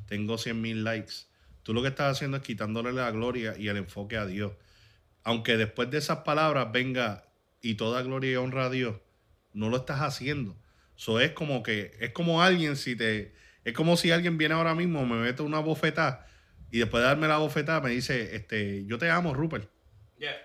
tengo 0.07 0.37
100 0.37 0.59
mil 0.59 0.83
likes, 0.83 1.13
tú 1.63 1.73
lo 1.73 1.81
que 1.81 1.87
estás 1.87 2.11
haciendo 2.11 2.35
es 2.35 2.43
quitándole 2.43 2.91
la 2.91 3.09
gloria 3.11 3.55
y 3.57 3.69
el 3.69 3.77
enfoque 3.77 4.17
a 4.17 4.25
Dios. 4.25 4.51
Aunque 5.23 5.55
después 5.55 5.89
de 5.89 5.99
esas 5.99 6.17
palabras 6.19 6.73
venga 6.73 7.29
y 7.61 7.75
toda 7.75 8.01
gloria 8.01 8.33
y 8.33 8.35
honra 8.35 8.65
a 8.65 8.69
Dios, 8.69 8.97
no 9.53 9.69
lo 9.69 9.77
estás 9.77 10.01
haciendo. 10.01 10.57
Eso 10.97 11.21
es 11.21 11.31
como 11.31 11.63
que, 11.63 11.95
es 12.01 12.11
como 12.11 12.43
alguien 12.43 12.75
si 12.75 12.97
te, 12.97 13.35
es 13.63 13.71
como 13.71 13.95
si 13.95 14.11
alguien 14.11 14.37
viene 14.37 14.55
ahora 14.55 14.75
mismo, 14.75 15.05
me 15.05 15.15
mete 15.15 15.43
una 15.43 15.59
bofetada 15.59 16.27
y 16.71 16.79
después 16.79 17.01
de 17.01 17.07
darme 17.07 17.29
la 17.29 17.37
bofetada 17.37 17.79
me 17.79 17.91
dice, 17.91 18.35
este, 18.35 18.85
yo 18.85 18.97
te 18.97 19.09
amo, 19.09 19.33
Rupert. 19.33 19.69
Ya. 20.19 20.35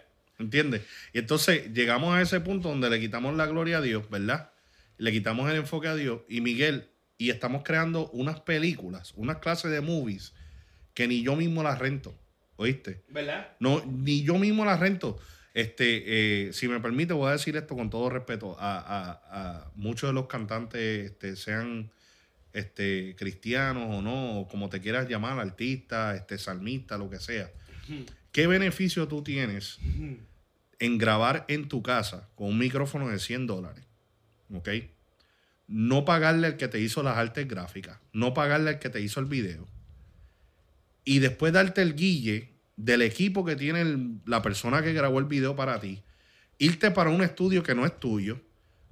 ¿Entiendes? 0.40 0.82
Y 1.12 1.18
entonces 1.18 1.72
llegamos 1.72 2.14
a 2.14 2.22
ese 2.22 2.40
punto 2.40 2.70
donde 2.70 2.88
le 2.90 2.98
quitamos 2.98 3.36
la 3.36 3.46
gloria 3.46 3.78
a 3.78 3.80
Dios, 3.82 4.08
¿verdad? 4.10 4.50
Le 4.96 5.12
quitamos 5.12 5.48
el 5.50 5.56
enfoque 5.56 5.86
a 5.88 5.94
Dios 5.94 6.22
y 6.28 6.40
Miguel, 6.40 6.88
y 7.18 7.28
estamos 7.30 7.62
creando 7.62 8.08
unas 8.10 8.40
películas, 8.40 9.12
unas 9.16 9.36
clases 9.38 9.70
de 9.70 9.82
movies 9.82 10.32
que 10.94 11.06
ni 11.06 11.22
yo 11.22 11.36
mismo 11.36 11.62
las 11.62 11.78
rento, 11.78 12.18
¿oíste? 12.56 13.02
¿Verdad? 13.08 13.52
No, 13.60 13.84
ni 13.86 14.22
yo 14.22 14.38
mismo 14.38 14.64
las 14.64 14.80
rento. 14.80 15.18
Este, 15.52 16.46
eh, 16.48 16.52
si 16.54 16.66
me 16.68 16.80
permite, 16.80 17.12
voy 17.12 17.28
a 17.28 17.32
decir 17.32 17.56
esto 17.56 17.76
con 17.76 17.90
todo 17.90 18.08
respeto 18.08 18.56
a, 18.58 18.78
a- 18.78 19.20
a 19.30 19.70
muchos 19.74 20.08
de 20.08 20.14
los 20.14 20.26
cantantes, 20.26 21.10
este, 21.10 21.36
sean 21.36 21.90
este, 22.52 23.14
cristianos 23.18 23.94
o 23.94 24.00
no, 24.02 24.48
como 24.50 24.68
te 24.70 24.80
quieras 24.80 25.08
llamar, 25.08 25.38
artista, 25.38 26.16
este, 26.16 26.38
salmista, 26.38 26.96
lo 26.98 27.10
que 27.10 27.18
sea. 27.20 27.50
¿Qué 28.32 28.46
beneficio 28.46 29.06
tú 29.08 29.22
tienes 29.22 29.78
en 30.80 30.98
grabar 30.98 31.44
en 31.48 31.68
tu 31.68 31.82
casa 31.82 32.28
con 32.34 32.48
un 32.48 32.58
micrófono 32.58 33.08
de 33.08 33.18
100 33.18 33.46
dólares? 33.46 33.84
¿Ok? 34.52 34.68
No 35.68 36.04
pagarle 36.04 36.48
al 36.48 36.56
que 36.56 36.66
te 36.66 36.80
hizo 36.80 37.02
las 37.02 37.16
artes 37.16 37.46
gráficas, 37.46 37.98
no 38.12 38.34
pagarle 38.34 38.70
al 38.70 38.78
que 38.80 38.90
te 38.90 39.00
hizo 39.00 39.20
el 39.20 39.26
video. 39.26 39.68
Y 41.04 41.20
después 41.20 41.52
darte 41.52 41.82
el 41.82 41.94
guille 41.94 42.48
del 42.76 43.02
equipo 43.02 43.44
que 43.44 43.56
tiene 43.56 44.18
la 44.26 44.42
persona 44.42 44.82
que 44.82 44.92
grabó 44.92 45.20
el 45.20 45.26
video 45.26 45.54
para 45.54 45.78
ti, 45.78 46.02
irte 46.58 46.90
para 46.90 47.10
un 47.10 47.22
estudio 47.22 47.62
que 47.62 47.74
no 47.74 47.86
es 47.86 48.00
tuyo, 48.00 48.40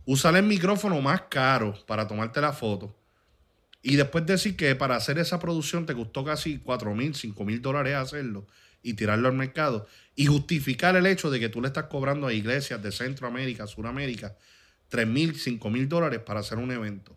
usar 0.05 0.37
el 0.37 0.45
micrófono 0.45 1.01
más 1.01 1.23
caro 1.23 1.75
para 1.87 2.07
tomarte 2.07 2.41
la 2.41 2.53
foto 2.53 2.95
y 3.83 3.97
después 3.97 4.27
decir 4.27 4.57
que 4.57 4.75
para 4.75 4.97
hacer 4.97 5.19
esa 5.19 5.39
producción 5.39 5.87
te 5.87 5.95
costó 5.95 6.25
casi 6.25 6.59
4 6.59 6.95
mil, 6.95 7.15
5 7.15 7.45
mil 7.45 7.63
dólares 7.63 7.95
hacerlo 7.95 8.47
y 8.83 8.95
tirarlo 8.95 9.29
al 9.29 9.35
mercado 9.35 9.87
y 10.15 10.27
justificar 10.27 10.97
el 10.97 11.07
hecho 11.07 11.31
de 11.31 11.41
que 11.41 11.49
tú 11.49 11.61
le 11.61 11.69
estás 11.69 11.85
cobrando 11.85 12.27
a 12.27 12.33
iglesias 12.33 12.83
de 12.83 12.93
Centroamérica, 12.93 13.67
Suramérica, 13.67 14.37
3 14.89 15.07
mil, 15.07 15.39
5 15.39 15.71
mil 15.71 15.89
dólares 15.89 16.21
para 16.21 16.41
hacer 16.41 16.59
un 16.59 16.71
evento. 16.73 17.17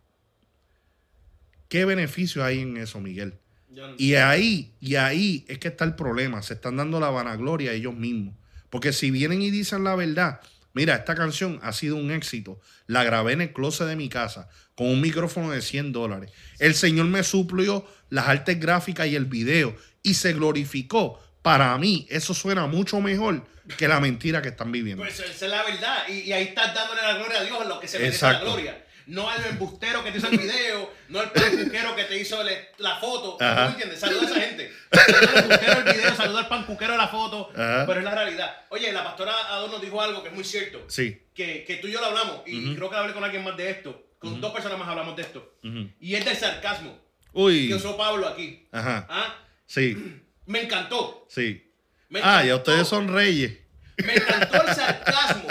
¿Qué 1.67 1.85
beneficio 1.85 2.43
hay 2.43 2.59
en 2.59 2.77
eso, 2.77 2.99
Miguel? 2.99 3.35
No- 3.69 3.95
Y 3.97 4.15
ahí, 4.15 4.73
y 4.81 4.95
ahí 4.95 5.45
es 5.47 5.57
que 5.59 5.69
está 5.69 5.85
el 5.85 5.95
problema. 5.95 6.41
Se 6.41 6.55
están 6.55 6.77
dando 6.77 6.99
la 6.99 7.09
vanagloria 7.09 7.71
a 7.71 7.73
ellos 7.73 7.95
mismos. 7.95 8.35
Porque 8.69 8.91
si 8.93 9.11
vienen 9.11 9.41
y 9.41 9.49
dicen 9.51 9.83
la 9.83 9.95
verdad, 9.95 10.41
mira, 10.73 10.95
esta 10.95 11.15
canción 11.15 11.59
ha 11.61 11.71
sido 11.73 11.95
un 11.95 12.11
éxito. 12.11 12.59
La 12.87 13.03
grabé 13.03 13.33
en 13.33 13.41
el 13.41 13.53
closet 13.53 13.87
de 13.87 13.95
mi 13.95 14.09
casa 14.09 14.49
con 14.75 14.87
un 14.87 15.01
micrófono 15.01 15.51
de 15.51 15.61
100 15.61 15.91
dólares. 15.93 16.31
El 16.59 16.73
Señor 16.75 17.05
me 17.07 17.23
suplió 17.23 17.85
las 18.09 18.27
artes 18.27 18.59
gráficas 18.59 19.07
y 19.07 19.15
el 19.15 19.25
video 19.25 19.75
y 20.03 20.15
se 20.15 20.33
glorificó. 20.33 21.21
Para 21.41 21.77
mí, 21.77 22.05
eso 22.09 22.33
suena 22.33 22.67
mucho 22.67 22.99
mejor 23.01 23.45
que 23.77 23.87
la 23.87 23.99
mentira 23.99 24.41
que 24.41 24.49
están 24.49 24.71
viviendo. 24.71 25.03
Pues 25.03 25.19
esa 25.19 25.45
es 25.45 25.51
la 25.51 25.63
verdad. 25.63 26.03
Y, 26.07 26.19
y 26.21 26.33
ahí 26.33 26.43
estás 26.45 26.73
dándole 26.73 27.01
la 27.01 27.13
gloria 27.15 27.39
a 27.39 27.43
Dios 27.43 27.61
a 27.61 27.65
lo 27.65 27.79
que 27.79 27.87
se 27.87 27.97
merece 27.97 28.15
Exacto. 28.17 28.45
la 28.45 28.51
gloria. 28.51 28.85
No 29.07 29.29
al 29.29 29.43
embustero 29.45 30.03
que 30.03 30.11
te 30.11 30.19
hizo 30.19 30.27
el 30.27 30.37
video, 30.37 30.93
no 31.09 31.19
al 31.19 31.31
pancuquero 31.31 31.95
que 31.95 32.03
te 32.03 32.17
hizo 32.19 32.37
la 32.77 32.95
foto. 32.97 33.37
Ajá. 33.41 33.65
¿Tú 33.65 33.71
entiendes? 33.71 33.99
Saluda 33.99 34.21
a 34.21 34.25
esa 34.25 34.39
gente. 34.39 34.71
Saluda 34.91 35.31
al 35.31 35.37
embustero 35.43 35.79
el 35.79 35.83
video, 35.95 36.15
saluda 36.15 36.39
al 36.39 36.47
pancuquero 36.47 36.95
la 36.97 37.07
foto. 37.07 37.49
Ajá. 37.55 37.85
Pero 37.87 37.99
es 37.99 38.05
la 38.05 38.15
realidad. 38.15 38.55
Oye, 38.69 38.91
la 38.93 39.03
pastora 39.03 39.33
Adón 39.49 39.71
nos 39.71 39.81
dijo 39.81 39.99
algo 40.01 40.21
que 40.21 40.29
es 40.29 40.35
muy 40.35 40.43
cierto. 40.43 40.85
Sí. 40.87 41.23
Que, 41.33 41.63
que 41.65 41.77
tú 41.77 41.87
y 41.87 41.91
yo 41.91 41.99
lo 41.99 42.07
hablamos. 42.07 42.41
Y 42.45 42.75
creo 42.75 42.89
que 42.89 42.95
hablé 42.95 43.13
con 43.13 43.23
alguien 43.23 43.43
más 43.43 43.57
de 43.57 43.71
esto. 43.71 44.07
Con 44.19 44.39
dos 44.39 44.53
personas 44.53 44.77
más 44.77 44.87
hablamos 44.87 45.15
de 45.15 45.23
esto. 45.23 45.55
Y 45.99 46.13
es 46.13 46.23
del 46.23 46.37
sarcasmo 46.37 46.97
Uy. 47.33 47.67
que 47.69 47.75
usó 47.75 47.97
Pablo 47.97 48.27
aquí. 48.27 48.67
Ajá. 48.71 49.07
¿Ah? 49.09 49.35
Sí. 49.65 50.21
Me 50.45 50.61
encantó. 50.63 51.25
Sí. 51.29 51.71
Me 52.09 52.19
Ah, 52.23 52.43
ya 52.43 52.55
ustedes 52.55 52.87
son 52.87 53.13
reyes. 53.13 53.57
Me 53.97 54.15
encantó 54.15 54.67
el 54.67 54.75
sarcasmo. 54.75 55.47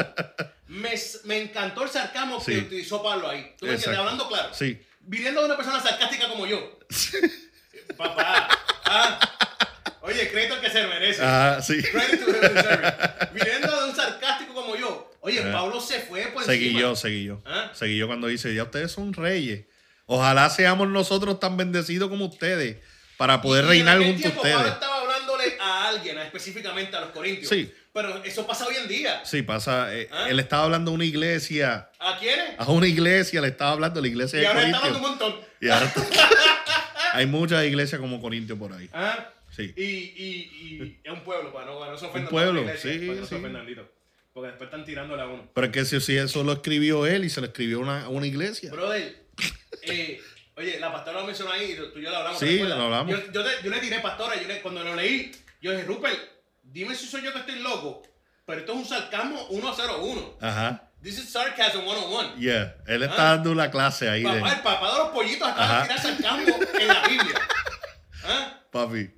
Me, 0.69 0.95
me 1.25 1.43
encantó 1.43 1.83
el 1.85 1.89
sarcasmo 1.91 2.45
que 2.45 2.59
utilizó 2.59 3.03
Pablo 3.03 3.29
ahí. 3.29 3.55
¿Tú 3.59 3.67
me 3.67 3.73
entiendes? 3.73 3.99
Hablando 3.99 4.29
claro. 4.29 4.53
Sí. 4.55 4.81
Viniendo 5.01 5.41
de 5.41 5.47
una 5.47 5.57
persona 5.57 5.81
sarcástica 5.81 6.29
como 6.29 6.47
yo. 6.47 6.79
Papá. 7.97 8.49
ah, 8.85 9.19
Oye, 10.03 10.31
crédito 10.31 10.55
al 10.55 10.61
que 10.61 10.71
se 10.71 10.87
merece. 10.87 11.23
Ajá, 11.23 11.61
sí. 11.63 11.81
Credit 11.83 12.21
to 12.21 12.27
who 12.27 12.33
deserve 12.33 12.89
it. 12.89 13.33
Viniendo 13.33 13.81
de 13.85 13.91
un 13.91 13.97
sarcástico 13.97 14.55
como 14.55 14.77
yo. 14.77 15.11
Oye, 15.21 15.41
Ajá. 15.41 15.53
Pablo 15.53 15.81
se 15.81 16.01
fue 16.01 16.23
por 16.29 16.45
Seguí 16.45 16.67
encima. 16.67 16.81
yo, 16.81 16.97
seguí 16.97 17.25
yo. 17.25 17.43
¿Ah? 17.45 17.71
Seguí 17.75 17.97
yo 17.99 18.07
cuando 18.07 18.27
dice, 18.27 18.55
ya 18.55 18.65
ustedes 18.65 18.91
son 18.93 19.13
reyes. 19.13 19.67
Ojalá 20.07 20.49
seamos 20.51 20.89
nosotros 20.89 21.39
tan 21.39 21.57
bendecidos 21.57 22.09
como 22.09 22.27
ustedes 22.27 22.79
para 23.21 23.43
poder 23.43 23.67
reinar 23.67 23.99
junto 23.99 24.13
a 24.15 24.17
tiempo, 24.17 24.41
Pablo 24.41 24.57
ustedes. 24.57 24.73
estaba 24.73 25.01
hablándole 25.03 25.45
a 25.61 25.89
alguien, 25.89 26.17
a- 26.17 26.25
específicamente 26.25 26.97
a 26.97 27.01
los 27.03 27.11
corintios. 27.11 27.51
Sí. 27.51 27.71
Pero 27.93 28.25
eso 28.25 28.47
pasa 28.47 28.67
hoy 28.67 28.77
en 28.77 28.89
día. 28.89 29.23
Sí, 29.27 29.43
pasa. 29.43 29.95
eh, 29.95 30.09
¿Ah? 30.11 30.27
Él 30.31 30.41
estaba 30.41 30.65
hablando 30.65 30.91
a 30.91 30.95
una 30.95 31.05
iglesia. 31.05 31.91
¿A 31.99 32.17
quiénes? 32.19 32.55
A 32.57 32.65
una 32.71 32.87
iglesia 32.87 33.43
le 33.43 33.49
estaba 33.49 33.73
hablando, 33.73 34.01
la 34.01 34.09
iglesia 34.09 34.39
Y 34.39 34.41
de 34.41 34.47
ahora 34.47 34.63
está 34.65 34.79
hablando 34.79 34.99
un 35.01 35.05
montón. 35.11 35.35
Y 35.61 35.69
ahora- 35.69 35.93
Hay 37.13 37.27
muchas 37.27 37.63
iglesias 37.67 38.01
como 38.01 38.23
Corintio 38.23 38.57
por 38.59 38.73
ahí. 38.73 38.89
¿Ah? 38.95 39.29
Sí. 39.55 39.71
Y, 39.77 39.83
y, 39.83 40.25
y 40.83 41.01
es 41.05 41.13
un 41.13 41.21
pueblo, 41.21 41.53
para 41.53 41.67
no, 41.67 41.79
para 41.79 41.93
no 41.93 41.99
se 41.99 42.07
ofendan 42.07 42.25
Un 42.25 42.31
pueblo, 42.31 42.61
iglesia, 42.63 42.91
sí, 42.93 42.99
para 43.01 43.15
que 43.15 43.21
no 43.21 43.27
se 43.27 43.75
sí. 43.75 43.77
Porque 44.33 44.47
después 44.49 44.69
están 44.69 44.85
tirándole 44.87 45.21
a 45.21 45.27
uno. 45.27 45.51
Pero 45.53 45.67
es 45.67 45.73
que 45.75 45.85
si, 45.85 46.01
si 46.01 46.17
eso 46.17 46.43
lo 46.43 46.53
escribió 46.53 47.05
él 47.07 47.27
y 47.27 47.29
se 47.29 47.41
lo 47.43 47.49
escribió 47.49 47.79
a 47.79 47.81
una, 47.83 48.05
a 48.05 48.09
una 48.09 48.27
iglesia. 48.27 48.71
Brother, 48.71 49.25
eh, 49.83 50.21
oye, 50.61 50.79
la 50.81 50.93
pastora 50.93 51.21
lo 51.21 51.27
mencionó 51.27 51.53
ahí, 51.53 51.77
tú 51.93 51.99
y 51.99 52.03
yo 52.03 52.11
lo 52.11 52.17
hablamos. 52.19 52.39
Sí, 52.39 52.59
lo 52.59 52.75
hablamos. 52.75 53.11
Yo, 53.13 53.33
yo, 53.33 53.45
te- 53.45 53.63
yo 53.65 53.71
le 53.71 53.79
tiré, 53.81 54.01
pastora, 54.01 54.41
yo 54.41 54.47
le- 54.49 54.61
cuando 54.63 54.83
lo 54.85 54.95
leí, 54.95 55.33
yo 55.61 55.73
dije, 55.73 55.85
Rupert, 55.85 56.19
dime 56.63 56.95
si 56.95 57.07
soy 57.07 57.23
yo 57.23 57.33
que 57.33 57.41
estoy 57.41 57.59
loco, 57.61 58.03
pero 58.47 58.61
esto 58.61 58.73
es 58.73 58.79
un 58.79 58.85
sarcasmo 58.85 59.47
101. 59.51 60.37
Ajá. 60.41 60.87
This 61.03 61.19
is 61.19 61.31
sarcasm 61.33 61.81
101. 61.85 62.37
Yeah. 62.37 62.77
Él 62.87 63.03
está 63.03 63.31
Ah. 63.31 63.35
dando 63.37 63.53
una 63.53 63.71
clase 63.71 64.09
ahí 64.09 64.23
de. 64.23 64.29
Papá, 64.41 64.53
el 64.53 64.61
papá 64.61 64.93
de 64.93 64.99
los 64.99 65.09
pollitos 65.09 65.49
acaba 65.49 65.77
de 65.79 65.83
tirar 65.89 66.01
sarcasmo 66.01 66.57
en 66.79 66.89
la 66.89 67.09
Biblia. 67.09 67.41
¿Ah? 68.25 68.61
Papi. 68.71 69.11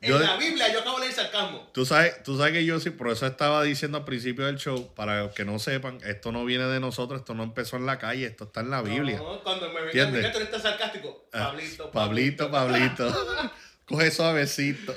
En 0.00 0.10
Yo- 0.10 0.18
la 0.20 0.36
Biblia 0.36 0.72
yo 0.72 0.80
acabo 0.80 0.98
de 1.00 1.06
leer 1.06 1.14
sarcasmo. 1.14 1.70
Tú 1.74 1.84
sabes, 1.84 2.22
tú 2.22 2.36
sabes 2.38 2.52
que 2.52 2.64
yo 2.64 2.78
sí, 2.78 2.90
por 2.90 3.08
eso 3.10 3.26
estaba 3.26 3.62
diciendo 3.64 3.98
al 3.98 4.04
principio 4.04 4.46
del 4.46 4.56
show, 4.56 4.94
para 4.94 5.24
los 5.24 5.32
que 5.32 5.44
no 5.44 5.58
sepan, 5.58 5.98
esto 6.04 6.30
no 6.30 6.44
viene 6.44 6.66
de 6.66 6.78
nosotros, 6.78 7.18
esto 7.20 7.34
no 7.34 7.42
empezó 7.42 7.76
en 7.78 7.86
la 7.86 7.98
calle, 7.98 8.26
esto 8.26 8.44
está 8.44 8.60
en 8.60 8.70
la 8.70 8.80
Biblia. 8.82 9.16
No, 9.18 9.42
cuando 9.42 9.72
me 9.72 9.80
venga 9.82 10.06
mi 10.10 10.20
gato 10.20 10.38
está 10.38 10.60
sarcástico. 10.60 11.28
Ah, 11.32 11.46
Pablito, 11.50 11.90
Pablito, 11.90 12.50
Pablito. 12.50 13.50
Coge 13.86 14.10
suavecito. 14.12 14.94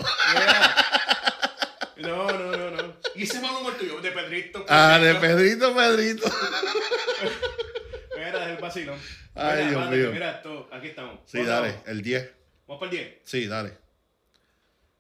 No, 1.98 2.28
no, 2.32 2.58
no, 2.58 2.72
no. 2.72 2.96
Y 3.16 3.24
ese 3.24 3.40
mal 3.42 3.56
humor 3.56 3.74
tuyo, 3.78 4.02
de 4.02 4.12
Pedrito. 4.12 4.66
Ah, 4.68 5.00
de 5.00 5.16
Pedrito. 5.16 5.74
Pedrito, 5.74 5.76
Pedrito. 5.76 6.32
Mira, 8.18 8.44
es 8.46 8.50
el 8.56 8.58
vacilón. 8.58 9.00
Ay, 9.36 9.66
Mira, 9.66 9.70
Dios 9.70 9.90
mío. 9.90 10.10
Mira 10.12 10.32
esto, 10.32 10.70
aquí 10.72 10.88
estamos. 10.88 11.20
Sí, 11.26 11.44
dale, 11.44 11.70
Vamos, 11.70 11.88
el 11.88 12.02
10. 12.02 12.32
vamos 12.68 12.80
para 12.80 12.92
el 12.92 12.98
10. 12.98 13.14
Sí, 13.24 13.48
dale. 13.48 13.78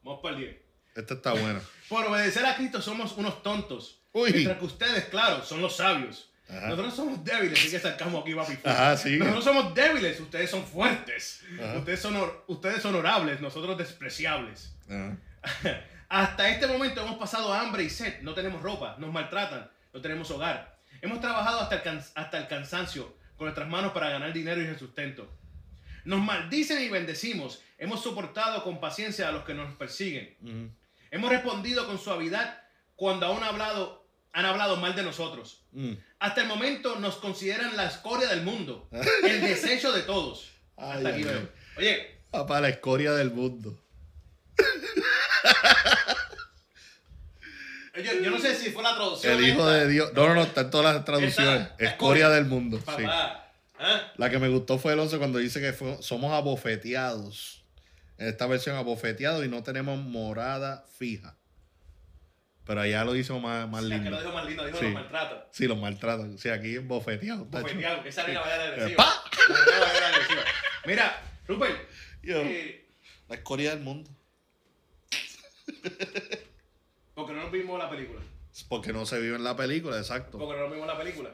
Vamos 0.04 0.22
para 0.22 0.36
el 0.36 0.41
10. 0.41 0.56
Esta 0.95 1.14
está 1.14 1.34
buena. 1.34 1.62
Por 1.89 2.06
obedecer 2.06 2.45
a 2.45 2.56
Cristo 2.56 2.82
somos 2.82 3.14
unos 3.18 3.41
tontos. 3.43 4.02
Uy. 4.14 4.32
Mientras 4.34 4.58
que 4.58 4.66
ustedes, 4.66 5.06
claro, 5.06 5.43
son 5.43 5.62
los 5.62 5.76
sabios. 5.78 6.30
Ajá. 6.49 6.68
Nosotros 6.68 6.95
somos 6.95 7.24
débiles, 7.24 7.58
así 7.58 7.72
que 7.72 7.80
sacamos 7.80 8.22
aquí, 8.22 8.36
papi. 8.36 8.58
Ajá, 8.66 8.97
sí. 8.97 9.18
Nosotros 9.18 9.43
somos 9.43 9.74
débiles, 9.74 10.20
ustedes 10.20 10.49
son 10.49 10.66
fuertes. 10.66 11.43
Ajá. 11.58 11.78
Ustedes 11.78 11.99
son, 11.99 12.32
ustedes 12.47 12.82
son 12.82 12.95
honorables, 12.95 13.39
nosotros 13.39 13.78
despreciables. 13.78 14.76
Ajá. 14.89 15.18
Hasta 16.10 16.49
este 16.49 16.68
momento 16.68 17.02
hemos 17.02 17.18
pasado 17.18 17.54
hambre 17.54 17.84
y 17.84 17.89
sed, 17.89 18.22
no 18.22 18.34
tenemos 18.34 18.62
ropa, 18.62 18.97
nos 18.99 19.14
maltratan, 19.14 19.72
no 19.93 20.02
tenemos 20.02 20.30
hogar. 20.30 20.78
Hemos 21.02 21.22
trabajado 21.22 21.62
hasta 21.62 21.76
el, 21.76 22.02
hasta 22.16 22.38
el 22.38 22.47
cansancio 22.49 23.16
con 23.38 23.45
nuestras 23.45 23.70
manos 23.70 23.93
para 23.93 24.10
ganar 24.10 24.34
dinero 24.34 24.62
y 24.62 24.66
el 24.66 24.78
sustento. 24.78 25.32
Nos 26.06 26.20
maldicen 26.20 26.82
y 26.84 26.89
bendecimos. 26.89 27.62
Hemos 27.78 28.04
soportado 28.04 28.64
con 28.64 28.80
paciencia 28.80 29.28
a 29.28 29.32
los 29.32 29.43
que 29.43 29.54
nos 29.54 29.74
persiguen. 29.76 30.76
Hemos 31.12 31.30
respondido 31.30 31.86
con 31.86 31.99
suavidad 31.99 32.62
cuando 32.95 33.26
aún 33.26 33.43
hablado, 33.43 34.08
han 34.32 34.45
hablado 34.45 34.78
mal 34.78 34.95
de 34.95 35.04
nosotros. 35.04 35.64
Mm. 35.72 35.93
Hasta 36.20 36.41
el 36.41 36.47
momento 36.47 36.99
nos 36.99 37.16
consideran 37.16 37.76
la 37.76 37.88
escoria 37.88 38.30
del 38.30 38.43
mundo, 38.43 38.88
el 39.24 39.41
desecho 39.41 39.91
de 39.91 40.04
todos. 40.04 40.52
Ay, 40.78 40.97
Hasta 40.97 41.10
aquí 41.10 41.24
veo. 41.24 41.49
Oye, 41.78 42.22
Papá, 42.32 42.62
la 42.62 42.70
escoria 42.70 43.12
del 43.12 43.32
mundo. 43.32 43.78
yo, 47.95 48.14
yo 48.24 48.32
no 48.32 48.39
sé 48.39 48.56
si 48.56 48.72
fue 48.72 48.82
la 48.84 48.95
traducción. 48.95 49.38
El 49.38 49.49
hijo 49.49 49.60
esta. 49.60 49.74
de 49.74 49.88
Dios. 49.89 50.14
No, 50.14 50.30
no, 50.30 50.36
no, 50.36 50.43
está 50.43 50.62
en 50.62 50.70
todas 50.70 50.95
las 50.95 51.04
traducciones. 51.04 51.64
Esta, 51.64 51.76
la 51.78 51.89
Escoria 51.89 52.30
del 52.30 52.45
mundo. 52.45 52.80
sí. 52.97 53.04
¿Ah? 53.82 54.13
La 54.17 54.29
que 54.29 54.39
me 54.39 54.47
gustó 54.49 54.77
fue 54.77 54.93
el 54.93 54.99
11 54.99 55.17
cuando 55.17 55.39
dice 55.39 55.59
que 55.59 55.73
fue- 55.73 56.01
somos 56.01 56.32
abofeteados. 56.32 57.63
En 58.17 58.27
esta 58.27 58.45
versión 58.47 58.75
abofeteados 58.75 59.43
y 59.43 59.47
no 59.49 59.63
tenemos 59.63 59.97
morada 59.99 60.86
fija. 60.97 61.36
Pero 62.65 62.82
allá 62.82 63.03
lo 63.03 63.15
hizo 63.15 63.39
más, 63.39 63.67
más 63.67 63.84
Es 63.84 63.89
que 63.89 63.95
lo 63.97 64.03
lindo. 64.03 64.19
dijo 64.21 64.32
más 64.34 64.45
lindo, 64.45 64.65
dijo 64.65 64.77
Sí. 64.77 64.84
los 64.86 64.93
maltrata. 64.93 65.47
Sí, 65.51 65.67
los 65.67 65.77
maltratan. 65.79 66.38
Sí, 66.38 66.49
aquí 66.49 66.75
es 66.75 66.88
bofeteado. 66.88 67.45
tacho. 67.45 67.63
Bofeteado, 67.63 68.05
esa 68.05 68.21
era 68.23 68.34
la 68.34 68.39
manera 68.41 68.65
Eh. 68.88 68.95
La 68.97 69.88
manera 69.88 70.07
agresiva. 70.09 70.41
Mira, 70.86 71.21
Rupert, 71.47 71.89
Yo, 72.23 72.38
eh, 72.41 72.86
La 73.29 73.36
escoria 73.36 73.71
del 73.71 73.79
mundo. 73.79 74.09
porque 77.15 77.34
no 77.34 77.41
nos 77.43 77.51
vimos 77.51 77.79
la 77.79 77.89
película. 77.89 78.21
Porque 78.69 78.93
no 78.93 79.05
se 79.05 79.19
vio 79.19 79.36
en 79.36 79.43
la 79.43 79.55
película, 79.55 79.97
exacto. 79.97 80.38
Porque 80.38 80.55
no 80.55 80.63
nos 80.63 80.71
vimos 80.71 80.88
la 80.88 80.97
película. 80.97 81.32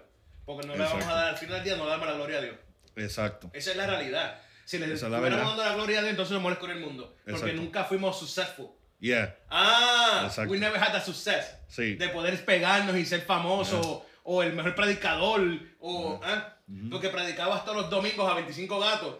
Porque 0.47 0.65
no 0.65 0.73
le 0.75 0.81
Exacto. 0.83 0.99
vamos 1.05 1.13
a 1.13 1.15
dar 1.21 1.27
al 1.29 1.37
final 1.37 1.55
del 1.57 1.63
día, 1.65 1.75
no 1.75 1.83
le 1.83 1.89
damos 1.91 2.07
la 2.07 2.13
gloria 2.15 2.37
a 2.39 2.41
Dios. 2.41 2.55
Exacto. 2.95 3.51
Esa 3.53 3.71
es 3.71 3.77
la 3.77 3.85
realidad. 3.85 4.41
Si 4.65 4.79
la 4.79 4.87
estuviéramos 4.87 5.29
dando 5.55 5.63
la 5.63 5.73
gloria 5.75 5.99
a 5.99 6.01
Dios, 6.01 6.11
entonces 6.11 6.33
nos 6.33 6.41
mueres 6.41 6.57
con 6.59 6.71
el 6.71 6.79
mundo. 6.79 7.15
Porque 7.23 7.31
Exacto. 7.39 7.55
nunca 7.61 7.83
fuimos 7.83 8.17
successful. 8.17 8.69
Yeah. 8.99 9.37
Ah, 9.49 10.23
Exacto. 10.25 10.51
we 10.51 10.57
never 10.57 10.81
had 10.81 10.93
the 10.93 11.01
success. 11.05 11.55
Sí. 11.67 11.95
De 11.95 12.09
poder 12.09 12.43
pegarnos 12.43 12.95
y 12.97 13.05
ser 13.05 13.21
famosos, 13.21 13.79
Yeah. 13.85 13.91
o, 13.91 14.05
o 14.23 14.41
el 14.43 14.53
mejor 14.53 14.73
predicador, 14.73 15.41
o, 15.79 16.19
ah, 16.23 16.57
porque 16.89 17.09
predicabas 17.09 17.63
todos 17.63 17.77
los 17.77 17.89
domingos 17.91 18.29
a 18.29 18.33
25 18.35 18.79
gatos. 18.79 19.17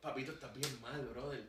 Papito, 0.00 0.32
estás 0.32 0.52
bien 0.54 0.80
mal, 0.80 1.00
brother. 1.12 1.42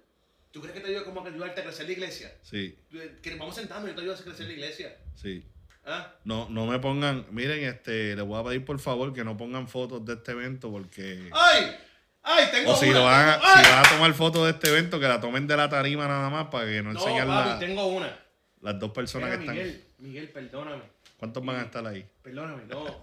¿Tú 0.52 0.60
crees 0.62 0.74
que 0.76 0.82
te 0.82 0.88
ayuda 0.90 1.06
como 1.06 1.24
que 1.24 1.30
ayudarte 1.30 1.62
a 1.62 1.64
crecer 1.64 1.86
la 1.86 1.92
iglesia? 1.94 2.38
Sí, 2.44 2.78
Que 3.24 3.36
vamos 3.36 3.56
sentando 3.56 3.88
y 3.88 3.92
yo 3.92 3.96
te 3.96 4.02
ayudo 4.02 4.16
a 4.16 4.18
crecer 4.18 4.46
la 4.48 4.54
iglesia. 4.54 4.98
sí. 5.16 5.44
¿Ah? 5.86 6.14
No, 6.26 6.48
no 6.50 6.68
me 6.68 6.80
pongan, 6.80 7.26
miren, 7.32 7.64
este, 7.64 8.16
les 8.16 8.26
voy 8.26 8.40
a 8.40 8.44
pedir 8.44 8.64
por 8.64 8.80
favor 8.80 9.14
que 9.14 9.24
no 9.24 9.36
pongan 9.38 9.68
fotos 9.68 10.06
de 10.06 10.14
este 10.14 10.32
evento 10.34 10.70
porque... 10.72 11.30
¡Ay! 11.34 11.76
¡Ay! 12.24 12.46
Tengo 12.52 12.72
O 12.74 12.76
si, 12.78 12.90
una, 12.90 13.00
lo 13.00 13.04
van 13.06 13.40
si 13.40 13.70
van 13.72 13.86
a 13.86 13.90
tomar 13.90 14.14
fotos 14.14 14.44
de 14.46 14.52
este 14.52 14.70
evento, 14.70 15.00
que 15.00 15.08
la 15.08 15.20
tomen 15.20 15.48
de 15.48 15.58
la 15.58 15.70
tarima 15.70 16.08
nada 16.08 16.30
más 16.30 16.48
para 16.50 16.66
que 16.66 16.84
no, 16.84 16.94
No, 16.94 17.00
enseñen 17.00 17.28
la- 17.28 17.58
tengo 17.60 17.88
una. 17.88 18.16
las 18.62 18.80
dos 18.80 18.92
personas 18.92 19.30
Mira, 19.30 19.38
que 19.38 19.44
están. 19.44 19.56
Miguel, 19.56 19.86
Miguel, 19.98 20.30
perdóname. 20.30 20.84
¿Cuántos 21.18 21.44
van 21.46 21.56
a 21.58 21.62
estar 21.64 21.86
ahí? 21.88 22.08
Perdóname, 22.22 22.64
no. 22.66 23.02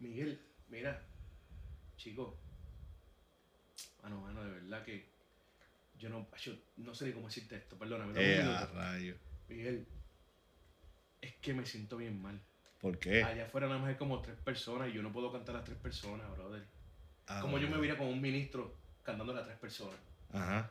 Miguel, 0.00 0.40
mira. 0.68 1.00
Chico. 1.96 2.36
Mano, 4.02 4.20
mano, 4.20 4.42
de 4.44 4.50
verdad 4.50 4.82
que. 4.84 5.08
Yo 5.98 6.08
no, 6.10 6.28
yo 6.42 6.52
no 6.76 6.94
sé 6.94 7.06
ni 7.06 7.12
cómo 7.12 7.26
decirte 7.28 7.56
esto, 7.56 7.76
perdóname. 7.78 8.12
Eh, 8.16 8.42
a 8.42 8.66
rayo. 8.66 9.14
Miguel, 9.48 9.86
es 11.20 11.34
que 11.36 11.54
me 11.54 11.64
siento 11.66 11.96
bien 11.96 12.20
mal. 12.20 12.40
¿Por 12.80 12.98
qué? 12.98 13.22
Allá 13.22 13.46
afuera 13.46 13.66
nada 13.66 13.78
más 13.80 13.88
hay 13.90 13.94
como 13.96 14.20
tres 14.20 14.36
personas 14.36 14.88
y 14.88 14.92
yo 14.92 15.02
no 15.02 15.12
puedo 15.12 15.32
cantar 15.32 15.54
a 15.54 15.58
las 15.58 15.64
tres 15.64 15.78
personas, 15.78 16.30
brother. 16.32 16.62
Ah, 17.26 17.40
como 17.40 17.58
yo 17.58 17.68
me 17.68 17.78
viera 17.78 17.96
con 17.96 18.06
un 18.06 18.20
ministro 18.20 18.76
cantando 19.02 19.32
a 19.32 19.36
las 19.36 19.46
tres 19.46 19.58
personas. 19.58 19.96
Ajá. 20.32 20.70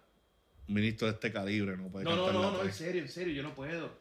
Un 0.68 0.76
ministro 0.76 1.08
de 1.08 1.14
este 1.14 1.32
calibre 1.32 1.76
no 1.78 1.90
puede 1.90 2.06
No, 2.06 2.12
no, 2.16 2.26
cantar 2.26 2.34
no, 2.42 2.52
la 2.52 2.58
no, 2.60 2.64
en 2.64 2.74
serio, 2.74 3.02
en 3.02 3.10
serio, 3.10 3.34
yo 3.34 3.44
no 3.44 3.54
puedo. 3.54 4.00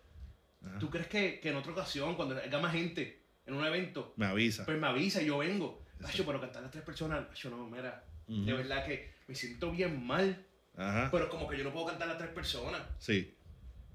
Ajá. 0.65 0.79
¿Tú 0.79 0.91
crees 0.91 1.07
que, 1.09 1.41
que 1.41 1.51
en 1.51 1.57
otra 1.57 1.73
ocasión, 1.73 2.15
cuando 2.15 2.37
haya 2.37 2.59
más 2.59 2.73
gente 2.73 3.23
en 3.47 3.55
un 3.55 3.65
evento, 3.65 4.15
Me 4.17 4.27
avisa. 4.27 4.65
pues 4.65 4.79
me 4.79 4.87
avisa 4.87 5.23
y 5.23 5.27
yo 5.27 5.39
vengo? 5.39 5.83
Pacho, 6.01 6.25
pero 6.27 6.41
cantar 6.41 6.59
a 6.59 6.63
las 6.63 6.71
tres 6.71 6.85
personas, 6.85 7.27
yo 7.35 7.51
no, 7.51 7.67
mira, 7.69 8.05
Ujú. 8.29 8.45
de 8.45 8.53
verdad 8.53 8.85
que 8.87 9.13
me 9.27 9.35
siento 9.35 9.71
bien 9.73 10.05
mal, 10.07 10.45
Ajá. 10.77 11.09
pero 11.11 11.29
como 11.29 11.49
que 11.49 11.57
yo 11.59 11.65
no 11.65 11.73
puedo 11.73 11.87
cantar 11.87 12.09
a 12.09 12.13
las 12.13 12.19
tres 12.19 12.31
personas. 12.31 12.83
Sí. 12.99 13.35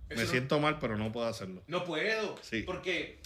Eso 0.10 0.18
Me 0.20 0.26
no- 0.26 0.32
siento 0.32 0.60
mal, 0.60 0.80
pero 0.80 0.98
no 0.98 1.12
puedo 1.12 1.28
hacerlo. 1.28 1.64
No 1.68 1.84
puedo, 1.86 2.38
Sí. 2.42 2.64
porque 2.64 3.20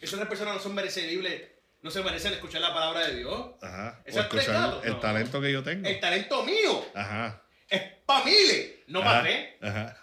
esas 0.00 0.18
tres 0.18 0.28
personas 0.28 0.54
no 0.54 0.60
son 0.60 0.74
merecibles, 0.74 1.42
no 1.82 1.90
se 1.90 2.02
merecen 2.02 2.32
escuchar 2.32 2.60
la 2.60 2.72
palabra 2.72 3.06
de 3.08 3.16
Dios. 3.16 3.50
Ajá. 3.60 4.00
¿Eso 4.04 4.18
O 4.18 4.20
es 4.20 4.26
escuchar 4.26 4.80
el 4.84 4.92
No. 4.92 5.00
talento 5.00 5.40
que 5.40 5.52
yo 5.52 5.62
tengo. 5.62 5.88
El 5.88 5.98
talento 6.00 6.42
mío 6.44 6.84
Ajá. 6.94 7.42
es 7.68 7.82
para 8.06 8.24
miles, 8.24 8.72
no 8.86 9.00
para 9.02 9.22
tres. 9.22 9.54
Ajá. 9.62 10.00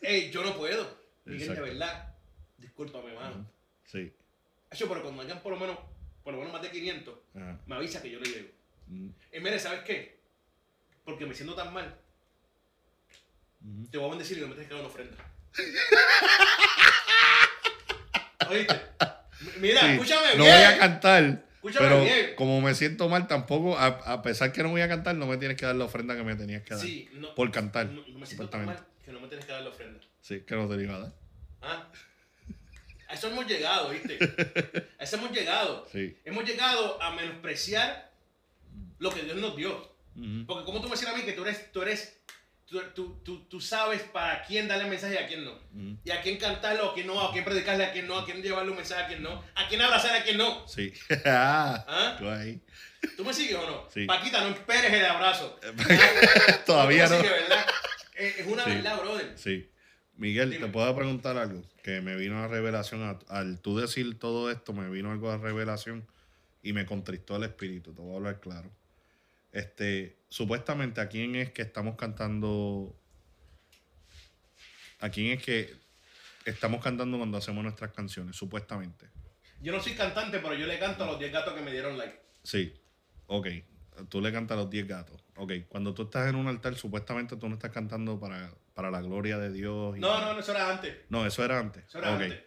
Ey, 0.00 0.30
yo 0.30 0.42
no 0.42 0.56
puedo. 0.56 0.96
Miguel, 1.24 1.54
de 1.54 1.60
verdad, 1.60 2.14
discúlpame, 2.58 3.12
mano. 3.14 3.48
Sí. 3.84 4.12
Hacho, 4.70 4.88
pero 4.88 5.02
cuando 5.02 5.22
hayan 5.22 5.40
por 5.40 5.52
lo 5.52 5.58
menos, 5.60 5.78
por 6.22 6.32
lo 6.34 6.38
menos 6.40 6.52
más 6.52 6.62
de 6.62 6.70
500, 6.70 7.18
Ajá. 7.36 7.58
me 7.66 7.76
avisa 7.76 8.02
que 8.02 8.10
yo 8.10 8.18
le 8.20 8.28
llego. 8.28 8.48
Mm. 8.88 9.08
Y 9.32 9.40
mire, 9.40 9.58
¿sabes 9.58 9.80
qué? 9.80 10.18
Porque 11.04 11.24
me 11.26 11.34
siento 11.34 11.54
tan 11.54 11.72
mal, 11.72 11.96
te 13.90 13.98
voy 13.98 14.06
a 14.06 14.10
bendecir 14.10 14.38
y 14.38 14.40
no 14.40 14.48
me 14.48 14.54
tienes 14.54 14.68
que 14.68 14.74
una 14.78 14.86
ofrenda. 14.88 15.16
¿Oíste? 18.48 18.80
Mira, 19.58 19.80
Sí, 19.80 19.86
escúchame 19.92 20.36
no 20.36 20.44
bien. 20.44 20.56
voy 20.56 20.64
a 20.64 20.78
cantar. 20.78 21.42
Escúchame 21.56 21.86
pero 21.88 22.02
bien. 22.04 22.34
como 22.36 22.60
me 22.60 22.74
siento 22.74 23.08
mal, 23.08 23.26
tampoco, 23.26 23.76
a, 23.78 23.86
a 23.86 24.22
pesar 24.22 24.52
que 24.52 24.62
no 24.62 24.68
voy 24.70 24.80
a 24.82 24.88
cantar, 24.88 25.14
no 25.16 25.26
me 25.26 25.36
tienes 25.36 25.56
que 25.56 25.66
dar 25.66 25.74
la 25.74 25.84
ofrenda 25.86 26.14
que 26.16 26.22
me 26.22 26.36
tenías 26.36 26.62
que 26.62 26.74
dar. 26.74 26.82
Sí, 26.82 27.08
no, 27.14 27.34
por 27.34 27.50
cantar. 27.50 27.86
No, 27.86 28.02
no 28.06 28.18
me 28.18 28.26
siento 28.26 28.48
tan 28.48 28.66
mal 28.66 28.78
que 29.04 29.12
no 29.12 29.20
me 29.20 29.28
tienes 29.28 29.46
que 29.46 29.52
dar 29.52 29.62
la 29.62 29.70
ofrenda. 29.70 30.00
Sí, 30.20 30.40
que 30.40 30.54
no 30.54 30.68
te 30.68 30.82
iba 30.82 30.94
a 30.96 30.98
dar. 31.00 31.12
¿Ah? 31.62 31.88
A 33.08 33.14
eso 33.14 33.28
hemos 33.28 33.46
llegado, 33.46 33.90
¿viste? 33.90 34.18
A 34.98 35.04
eso 35.04 35.16
hemos 35.16 35.30
llegado. 35.30 35.86
Sí. 35.92 36.16
Hemos 36.24 36.44
llegado 36.44 37.00
a 37.00 37.12
menospreciar 37.12 38.10
lo 38.98 39.10
que 39.10 39.22
Dios 39.22 39.36
nos 39.36 39.56
dio. 39.56 39.94
Porque 40.46 40.64
como 40.64 40.80
tú 40.80 40.84
me 40.88 40.92
decías 40.96 41.12
a 41.12 41.16
mí 41.16 41.22
que 41.24 41.32
tú 41.32 41.42
eres, 41.44 41.70
tú 41.72 41.82
eres, 41.82 42.18
tú, 42.66 42.80
tú, 42.94 43.20
tú, 43.24 43.44
tú 43.48 43.60
sabes 43.60 44.02
para 44.02 44.42
quién 44.44 44.66
darle 44.68 44.84
mensaje 44.90 45.14
y 45.14 45.18
a 45.18 45.26
quién 45.26 45.44
no. 45.44 45.52
Ujú. 45.52 45.98
Y 46.04 46.10
a 46.10 46.20
quién 46.20 46.36
cantarlo, 46.38 46.90
a 46.90 46.94
quién 46.94 47.06
no, 47.06 47.20
a 47.20 47.32
quién 47.32 47.44
predicarle, 47.44 47.84
a 47.84 47.92
quién 47.92 48.06
no, 48.06 48.18
a 48.18 48.24
quién 48.24 48.42
llevarle 48.42 48.70
un 48.70 48.76
mensaje, 48.76 49.02
a 49.04 49.06
quién 49.08 49.22
no, 49.22 49.42
a 49.54 49.68
quién 49.68 49.80
abrazar, 49.82 50.16
a 50.16 50.22
quién 50.24 50.36
no. 50.38 50.66
Sí. 50.68 50.92
Ah, 51.24 51.84
¿Ah? 51.88 52.16
tú 52.18 52.28
ahí. 52.28 52.60
¿Tú 53.16 53.24
me 53.24 53.32
sigues 53.32 53.54
o 53.56 53.70
no? 53.70 53.88
Sí. 53.90 54.04
Paquita, 54.06 54.40
no 54.42 54.48
esperes 54.48 54.92
el 54.92 55.04
abrazo. 55.04 55.58
Todavía 56.66 57.06
¿Tú 57.06 57.12
me 57.12 57.16
no. 57.18 57.22
sigues, 57.24 57.40
¿verdad? 57.48 57.66
Es, 58.14 58.38
es 58.40 58.46
una 58.46 58.64
Sí. 58.64 58.70
verdad, 58.70 59.00
brother. 59.00 59.32
Sí. 59.36 59.70
Miguel, 60.16 60.50
Dime. 60.50 60.66
¿te 60.66 60.72
puedo 60.72 60.96
preguntar 60.96 61.36
algo? 61.36 61.62
Que 61.82 62.00
me 62.00 62.16
vino 62.16 62.42
a 62.42 62.48
revelación. 62.48 63.02
a- 63.02 63.18
al 63.34 63.60
tú 63.60 63.78
decir 63.78 64.18
todo 64.18 64.50
esto, 64.50 64.72
me 64.72 64.88
vino 64.88 65.12
algo 65.12 65.30
a 65.30 65.36
revelación 65.36 66.06
y 66.62 66.72
me 66.72 66.86
contristó 66.86 67.36
el 67.36 67.44
espíritu. 67.44 67.92
Te 67.94 68.00
voy 68.00 68.14
a 68.14 68.16
hablar 68.16 68.40
claro. 68.40 68.70
Este, 69.56 70.18
supuestamente, 70.28 71.00
¿a 71.00 71.08
quién 71.08 71.34
es 71.34 71.50
que 71.50 71.62
estamos 71.62 71.96
cantando? 71.96 72.94
¿A 75.00 75.08
quién 75.08 75.32
es 75.32 75.42
que 75.42 75.74
estamos 76.44 76.84
cantando 76.84 77.16
cuando 77.16 77.38
hacemos 77.38 77.64
nuestras 77.64 77.90
canciones? 77.92 78.36
Supuestamente. 78.36 79.06
Yo 79.62 79.72
no 79.72 79.80
soy 79.80 79.94
cantante, 79.94 80.40
pero 80.40 80.52
yo 80.52 80.66
le 80.66 80.78
canto 80.78 81.04
a 81.04 81.06
los 81.06 81.18
10 81.18 81.32
gatos 81.32 81.54
que 81.54 81.62
me 81.62 81.72
dieron 81.72 81.96
like. 81.96 82.20
Sí. 82.42 82.74
Ok. 83.28 83.46
Tú 84.10 84.20
le 84.20 84.30
cantas 84.30 84.58
a 84.58 84.60
los 84.60 84.68
10 84.68 84.88
gatos. 84.88 85.24
Ok. 85.36 85.52
Cuando 85.68 85.94
tú 85.94 86.02
estás 86.02 86.28
en 86.28 86.34
un 86.34 86.48
altar, 86.48 86.74
supuestamente 86.74 87.38
tú 87.38 87.48
no 87.48 87.54
estás 87.54 87.70
cantando 87.70 88.20
para, 88.20 88.52
para 88.74 88.90
la 88.90 89.00
gloria 89.00 89.38
de 89.38 89.50
Dios. 89.50 89.96
y 89.96 90.00
No, 90.00 90.20
no, 90.20 90.34
no, 90.34 90.40
eso 90.40 90.52
era 90.52 90.70
antes. 90.70 90.98
No, 91.08 91.24
eso 91.24 91.42
era 91.42 91.58
antes. 91.58 91.82
Eso 91.88 91.96
era 91.96 92.14
antes. 92.14 92.42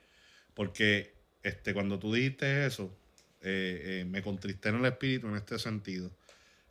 Porque 0.53 1.15
este, 1.41 1.73
cuando 1.73 1.97
tú 1.97 2.13
dijiste 2.13 2.67
eso, 2.67 2.95
eh, 3.41 4.01
eh, 4.01 4.05
me 4.05 4.21
contristé 4.21 4.69
en 4.69 4.75
el 4.75 4.85
espíritu 4.85 5.27
en 5.27 5.37
este 5.37 5.57
sentido. 5.57 6.11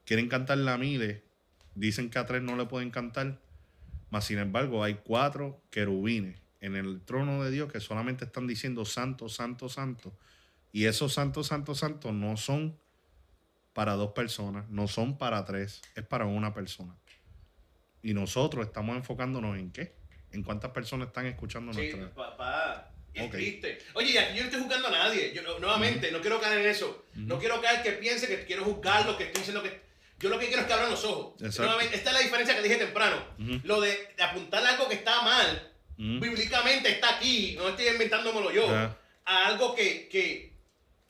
Quieren 0.09 0.31
cantar 0.31 0.57
la 0.57 0.79
mile, 0.79 1.23
dicen 1.75 2.09
que 2.09 2.19
a 2.19 2.25
tres 2.25 2.41
no 2.41 2.57
le 2.57 2.65
pueden 2.65 2.91
cantar, 2.91 3.39
mas 4.09 4.25
sin 4.25 4.39
embargo 4.39 4.83
hay 4.83 4.95
cuatro 5.05 5.61
querubines 5.69 6.41
en 6.63 6.77
el 6.77 7.03
trono 7.03 7.45
de 7.45 7.51
Dios 7.51 7.71
que 7.71 7.79
solamente 7.79 8.25
están 8.25 8.47
diciendo 8.47 8.87
santo, 8.87 9.29
santo, 9.29 9.69
santo. 9.69 10.17
Y 10.73 10.87
esos 10.87 11.13
santos, 11.13 11.49
santos, 11.49 11.81
santos 11.81 12.15
no 12.15 12.39
son 12.39 12.79
para 13.75 13.97
dos 13.97 14.13
personas, 14.13 14.67
no 14.71 14.89
son 14.89 15.19
para 15.19 15.45
tres, 15.45 15.83
es 15.95 16.07
para 16.07 16.25
una 16.25 16.55
persona. 16.55 16.97
Y 18.03 18.15
nosotros 18.15 18.65
estamos 18.65 18.97
enfocándonos 18.97 19.59
en 19.59 19.71
qué? 19.73 19.93
En 20.33 20.43
cuántas 20.43 20.71
personas 20.71 21.09
están 21.09 21.27
escuchando 21.27 21.71
Sí, 21.75 21.81
nuestra... 21.81 22.15
papá. 22.15 22.95
Es 23.13 23.31
triste. 23.31 23.79
Oye, 23.93 24.13
y 24.13 24.17
aquí 24.17 24.39
yo 24.39 24.45
no 24.45 24.47
estoy 24.47 24.63
juzgando 24.63 24.89
a 24.89 24.91
nadie. 24.91 25.35
Yo, 25.35 25.43
nuevamente, 25.59 26.11
no 26.11 26.23
quiero 26.23 26.41
caer 26.41 26.61
en 26.61 26.69
eso. 26.69 27.05
No 27.15 27.39
quiero 27.39 27.61
caer 27.61 27.83
que 27.83 27.93
piense 27.93 28.27
que 28.27 28.47
quiero 28.47 28.65
juzgarlo, 28.65 29.19
que 29.19 29.25
estoy 29.25 29.41
diciendo 29.41 29.63
que. 29.63 29.87
Yo 30.19 30.29
lo 30.31 30.39
que 30.39 30.47
quiero 30.47 30.63
es 30.63 30.67
que 30.67 30.73
abran 30.73 30.91
los 30.91 31.05
ojos. 31.05 31.35
Nuevamente, 31.67 31.97
esta 31.97 32.11
es 32.11 32.15
la 32.17 32.23
diferencia 32.23 32.57
que 32.57 32.63
dije 32.63 32.77
temprano. 32.77 33.17
Lo 33.65 33.81
de, 33.81 34.13
de 34.17 34.23
apuntar 34.23 34.65
algo 34.67 34.89
que 34.89 34.95
está 34.97 35.23
mal 35.23 35.65
Mm. 36.01 36.21
bíblicamente 36.21 36.89
está 36.91 37.17
aquí, 37.17 37.57
no 37.59 37.71
estoy 37.71 37.89
inventándomelo 37.89 38.53
yo, 38.53 38.69
a 39.25 39.47
algo 39.47 39.75
que, 39.75 40.09
que, 40.09 40.53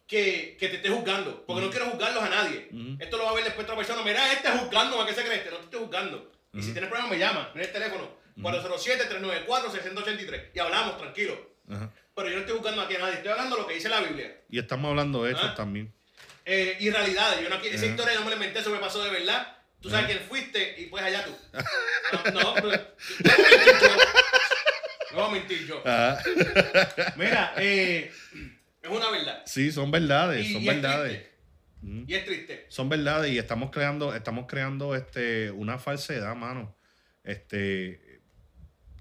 que, 0.06 0.56
que 0.58 0.68
te 0.70 0.76
esté 0.76 0.88
juzgando, 0.88 1.44
porque 1.44 1.62
no 1.62 1.70
quiero 1.70 1.90
juzgarlos 1.90 2.22
a 2.24 2.30
nadie. 2.30 2.70
Esto 2.98 3.18
lo 3.18 3.24
va 3.24 3.32
a 3.32 3.34
ver 3.34 3.44
después 3.44 3.66
otra 3.66 3.76
persona, 3.76 4.00
mira, 4.02 4.32
este 4.32 4.48
juzgando, 4.50 4.98
¿a 5.02 5.06
qué 5.06 5.12
se 5.12 5.22
cree 5.24 5.36
este? 5.36 5.50
No 5.50 5.58
te 5.58 5.64
estoy 5.64 5.80
juzgando. 5.80 6.32
Y 6.54 6.62
si 6.62 6.72
tienes 6.72 6.88
problemas, 6.88 7.10
me 7.12 7.18
llama, 7.18 7.50
mira 7.54 7.66
el 7.66 7.72
teléfono, 7.74 8.08
407-394-683, 8.38 10.50
y 10.54 10.58
hablamos, 10.58 10.98
tranquilo. 10.98 11.36
Pero 11.66 12.28
yo 12.30 12.34
no 12.36 12.40
estoy 12.40 12.56
juzgando 12.56 12.82
aquí 12.82 12.96
a 12.96 13.00
nadie, 13.00 13.14
estoy 13.14 13.30
hablando 13.32 13.56
de 13.56 13.62
lo 13.62 13.68
que 13.68 13.74
dice 13.74 13.88
la 13.90 14.00
Biblia. 14.00 14.40
Y 14.48 14.58
estamos 14.58 14.88
hablando 14.88 15.22
de 15.24 15.32
hechos 15.32 15.50
Ah. 15.50 15.54
también. 15.54 15.92
Eh, 16.50 16.76
y 16.80 16.88
realidades. 16.90 17.42
Yo 17.42 17.50
no, 17.50 17.56
esa 17.56 17.76
Ajá. 17.76 17.86
historia 17.86 18.14
no 18.14 18.22
me 18.24 18.30
la 18.30 18.36
inventé, 18.36 18.60
eso 18.60 18.70
me 18.70 18.78
pasó 18.78 19.04
de 19.04 19.10
verdad. 19.10 19.54
Tú 19.82 19.90
sabes 19.90 20.06
quién 20.06 20.18
fuiste 20.20 20.80
y 20.80 20.86
pues 20.86 21.04
allá 21.04 21.24
tú. 21.24 21.36
No, 22.32 22.40
no, 22.40 22.54
pero- 22.54 22.68
no 22.70 22.72
voy 22.72 23.36
a 23.36 23.70
mentir 23.70 23.76
yo. 23.82 23.96
No 25.12 25.16
voy 25.18 25.28
a 25.28 25.32
mentir 25.32 25.66
yo. 25.66 25.82
Ajá. 25.86 27.14
Mira, 27.16 27.52
eh, 27.58 28.10
es 28.82 28.88
una 28.90 29.10
verdad. 29.10 29.42
Sí, 29.44 29.70
son 29.70 29.90
verdades, 29.90 30.46
Y, 30.46 30.52
son 30.54 30.62
y 30.62 30.66
verdades. 30.66 31.12
triste. 31.12 32.04
Y 32.06 32.14
es 32.14 32.24
triste. 32.24 32.66
Son 32.70 32.88
verdades 32.88 33.30
y 33.32 33.38
estamos 33.38 33.70
creando, 33.70 34.14
estamos 34.14 34.46
creando 34.48 34.96
este, 34.96 35.50
una 35.50 35.78
falsedad, 35.78 36.34
mano. 36.34 36.76
Este, 37.24 38.20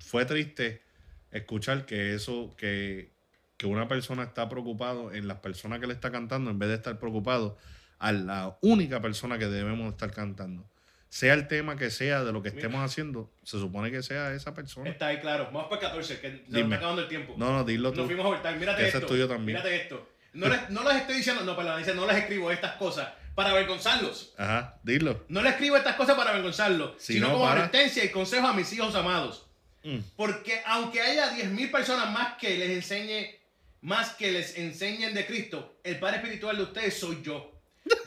fue 0.06 0.26
triste 0.26 0.84
escuchar 1.32 1.86
que 1.86 2.14
eso, 2.14 2.54
que, 2.58 3.14
que 3.58 3.66
una 3.66 3.88
persona 3.88 4.24
está 4.24 4.48
preocupado 4.50 5.12
en 5.14 5.28
las 5.28 5.40
personas 5.40 5.80
que 5.80 5.88
le 5.88 5.94
está 5.94 6.12
cantando 6.12 6.52
en 6.52 6.60
vez 6.60 6.70
de 6.70 6.76
estar 6.76 7.00
preocupado 7.00 7.58
a 8.00 8.12
la 8.12 8.58
única 8.62 9.02
persona 9.02 9.38
que 9.40 9.48
debemos 9.48 9.92
estar 9.92 10.12
cantando. 10.12 10.64
Sea 11.10 11.34
el 11.34 11.48
tema 11.48 11.78
que 11.78 11.90
sea 11.90 12.24
de 12.24 12.32
lo 12.34 12.44
que 12.44 12.50
estemos 12.50 12.82
haciendo, 12.82 13.32
se 13.44 13.58
supone 13.60 13.90
que 13.92 14.04
sea 14.04 14.34
esa 14.34 14.54
persona. 14.54 14.90
Está 14.90 15.08
ahí 15.08 15.20
claro. 15.20 15.46
Vamos 15.46 15.70
para 15.70 15.82
el 15.82 15.88
14, 15.88 16.20
que 16.20 16.44
nos 16.50 16.62
está 16.62 16.76
acabando 16.76 17.02
el 17.02 17.08
tiempo. 17.08 17.34
No, 17.38 17.52
no, 17.54 17.64
dilo 17.64 17.92
tú. 17.92 18.00
Nos 18.00 18.08
fuimos 18.08 18.46
a. 18.46 18.52
Mírate 18.52 18.82
Ese 18.82 18.88
esto. 18.88 19.00
es 19.00 19.06
tuyo 19.06 19.28
también. 19.28 19.58
Mírate 19.58 19.76
esto. 19.76 20.08
No 20.34 20.50
les, 20.50 20.70
no 20.70 20.84
les 20.84 20.98
estoy 20.98 21.16
diciendo, 21.16 21.44
no, 21.44 21.56
perdón, 21.56 21.80
dice, 21.80 21.96
no 21.96 22.06
les 22.06 22.18
escribo 22.18 22.52
estas 22.52 22.74
cosas 22.74 23.08
para 23.34 23.52
avergonzarlos. 23.52 24.34
Ajá, 24.38 24.78
dilo. 24.84 25.24
No 25.30 25.42
les 25.42 25.54
escribo 25.54 25.78
estas 25.78 25.96
cosas 25.96 26.16
para 26.16 26.30
avergonzarlos, 26.32 26.92
Si 26.98 27.14
sino 27.14 27.28
no, 27.28 27.34
como 27.34 27.46
para. 27.46 27.62
advertencia 27.62 28.04
y 28.04 28.10
consejo 28.10 28.46
a 28.46 28.54
mis 28.54 28.72
hijos 28.74 28.94
amados. 28.94 29.48
Mm. 29.84 30.00
Porque 30.16 30.62
aunque 30.66 31.02
haya 31.02 31.32
10.000 31.36 31.72
personas 31.72 32.12
más 32.12 32.38
que 32.38 32.58
les 32.58 32.70
enseñe, 32.72 33.34
más 33.82 34.12
que 34.16 34.32
les 34.32 34.58
enseñen 34.58 35.14
de 35.14 35.26
Cristo, 35.26 35.80
el 35.84 36.00
Padre 36.00 36.18
Espiritual 36.18 36.58
de 36.58 36.64
ustedes 36.64 37.00
soy 37.00 37.22
yo. 37.24 37.54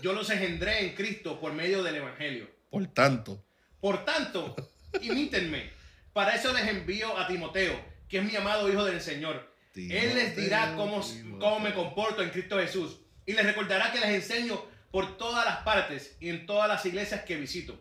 Yo 0.02 0.12
los 0.12 0.28
engendré 0.30 0.84
en 0.86 0.94
Cristo 0.94 1.40
por 1.40 1.52
medio 1.52 1.82
del 1.82 1.96
Evangelio. 1.96 2.48
Por 2.70 2.86
tanto, 2.88 3.42
Por 3.80 4.04
tanto, 4.04 4.54
imítenme. 5.00 5.70
Para 6.12 6.34
eso 6.34 6.52
les 6.52 6.66
envío 6.68 7.16
a 7.16 7.26
Timoteo, 7.26 7.80
que 8.08 8.18
es 8.18 8.24
mi 8.24 8.34
amado 8.36 8.70
hijo 8.70 8.84
del 8.84 9.00
Señor. 9.00 9.48
Él 9.74 10.14
les 10.14 10.36
dirá 10.36 10.74
cómo, 10.76 11.00
cómo 11.38 11.60
me 11.60 11.72
comporto 11.72 12.22
en 12.22 12.30
Cristo 12.30 12.58
Jesús. 12.58 12.98
Y 13.24 13.32
les 13.32 13.46
recordará 13.46 13.92
que 13.92 14.00
les 14.00 14.10
enseño 14.10 14.62
por 14.90 15.16
todas 15.16 15.44
las 15.46 15.58
partes 15.58 16.16
y 16.20 16.28
en 16.28 16.44
todas 16.46 16.68
las 16.68 16.84
iglesias 16.84 17.22
que 17.22 17.36
visito. 17.36 17.80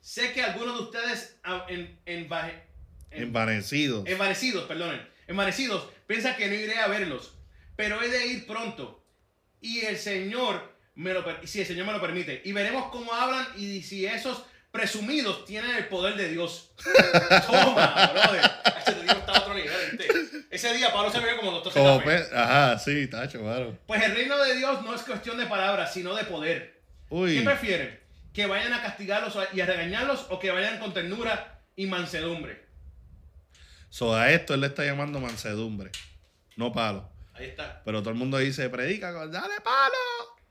Sé 0.00 0.32
que 0.32 0.42
algunos 0.42 0.76
de 0.76 0.82
ustedes 0.84 1.36
ah, 1.44 1.66
en, 1.68 1.98
en, 2.06 2.28
en- 2.32 3.22
envanecidos. 3.22 4.06
envanecidos, 4.08 4.64
perdonen, 4.64 5.06
envanecidos, 5.30 5.88
piensan 6.06 6.36
que 6.36 6.48
no 6.48 6.54
iré 6.54 6.78
a 6.78 6.88
verlos, 6.88 7.34
pero 7.76 8.02
he 8.02 8.08
de 8.08 8.26
ir 8.26 8.46
pronto. 8.46 9.02
Y 9.60 9.80
el 9.80 9.96
Señor 9.98 10.74
me 10.94 11.12
lo 11.14 11.24
si 11.46 11.60
el 11.60 11.66
Señor 11.66 11.86
me 11.86 11.92
lo 11.92 12.00
permite, 12.00 12.42
y 12.44 12.52
veremos 12.52 12.90
cómo 12.90 13.12
hablan 13.14 13.46
y 13.56 13.82
si 13.82 14.06
esos 14.06 14.44
presumidos 14.70 15.44
tienen 15.44 15.70
el 15.76 15.86
poder 15.88 16.14
de 16.16 16.28
Dios. 16.28 16.72
Toma, 17.46 18.10
brother. 18.12 18.50
Ese 18.80 18.92
te 18.92 19.00
digo 19.02 19.12
está 19.14 19.32
a 19.32 19.40
otro 19.40 19.54
nivel, 19.54 19.90
¿viste? 19.92 20.08
Ese 20.50 20.74
día 20.74 20.92
Pablo 20.92 21.10
se 21.10 21.18
vio 21.20 21.36
como 21.36 21.52
doctor 21.52 21.72
Como 21.72 22.02
pe- 22.02 22.24
Ajá, 22.34 22.78
sí, 22.78 23.06
tacho, 23.08 23.40
claro. 23.40 23.76
Pues 23.86 24.02
el 24.02 24.14
reino 24.14 24.36
de 24.38 24.54
Dios 24.56 24.82
no 24.82 24.94
es 24.94 25.02
cuestión 25.02 25.38
de 25.38 25.46
palabras, 25.46 25.92
sino 25.92 26.14
de 26.14 26.24
poder. 26.24 26.80
¿Qué 27.08 27.14
Uy, 27.14 27.40
prefieren? 27.40 27.98
¿Que 28.32 28.46
vayan 28.46 28.72
a 28.72 28.82
castigarlos 28.82 29.36
y 29.52 29.60
a 29.60 29.66
regañarlos 29.66 30.26
o 30.30 30.38
que 30.38 30.50
vayan 30.52 30.78
con 30.78 30.94
ternura 30.94 31.60
y 31.76 31.86
mansedumbre? 31.86 32.64
So 33.90 34.14
a 34.14 34.30
esto 34.32 34.54
él 34.54 34.60
le 34.62 34.68
está 34.68 34.84
llamando 34.84 35.20
mansedumbre, 35.20 35.90
no 36.56 36.72
palo. 36.72 37.10
Ahí 37.34 37.46
está. 37.46 37.82
Pero 37.84 38.00
todo 38.00 38.10
el 38.10 38.16
mundo 38.16 38.38
dice, 38.38 38.68
predica, 38.70 39.12
con- 39.12 39.30
dale 39.30 39.60
palo. 39.62 39.94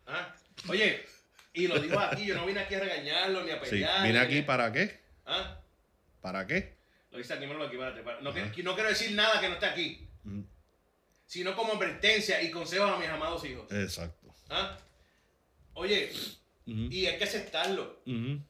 Ah, 0.08 0.34
Oye, 0.68 1.06
y 1.54 1.68
lo 1.68 1.80
digo 1.80 2.00
aquí, 2.00 2.26
yo 2.26 2.36
no 2.36 2.46
vine 2.46 2.60
aquí 2.60 2.76
a 2.76 2.80
regañarlo 2.80 3.44
ni 3.44 3.52
a 3.52 3.64
Sí, 3.64 3.70
pelear. 3.72 4.02
vine 4.08 4.14
ni 4.14 4.20
aquí 4.26 4.40
a- 4.40 4.46
para 4.46 4.72
qué? 4.72 5.00
Ah, 5.26 5.60
¿Para 6.22 6.46
qué? 6.46 6.78
Lo 7.12 7.18
dice 7.18 7.34
aquí, 7.34 7.46
lo 7.46 7.66
equivale. 7.66 8.04
No, 8.22 8.34
que- 8.34 8.64
no 8.64 8.74
quiero 8.76 8.90
decir 8.90 9.14
nada 9.14 9.40
que 9.40 9.48
no 9.48 9.54
esté 9.56 9.66
aquí, 9.68 10.08
Ujú. 10.26 10.46
sino 11.26 11.56
como 11.56 11.74
advertencia 11.74 12.42
y 12.42 12.52
consejos 12.52 12.92
a 12.92 12.98
mis 12.98 13.08
amados 13.10 13.44
hijos. 13.46 13.72
Exacto. 13.72 14.28
Ah, 14.50 14.78
Oye, 15.74 16.12
y 16.66 17.06
hay 17.06 17.18
que 17.18 17.24
aceptarlo. 17.24 18.02
ujú. 18.06 18.42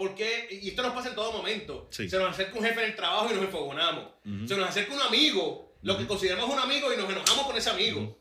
Porque, 0.00 0.48
y 0.62 0.70
esto 0.70 0.80
nos 0.82 0.94
pasa 0.94 1.10
en 1.10 1.14
todo 1.14 1.30
momento. 1.30 1.86
Sí. 1.90 2.08
Se 2.08 2.16
nos 2.18 2.30
acerca 2.30 2.58
un 2.58 2.64
jefe 2.64 2.80
en 2.84 2.90
el 2.90 2.96
trabajo 2.96 3.28
y 3.30 3.34
nos 3.34 3.44
enfogonamos. 3.44 4.04
Ujú. 4.24 4.48
Se 4.48 4.56
nos 4.56 4.66
acerca 4.70 4.94
un 4.94 5.00
amigo, 5.02 5.74
lo 5.82 5.98
que 5.98 6.06
consideramos 6.06 6.48
un 6.48 6.58
amigo 6.58 6.90
y 6.90 6.96
nos 6.96 7.10
enojamos 7.10 7.44
con 7.46 7.54
ese 7.58 7.68
amigo. 7.68 8.18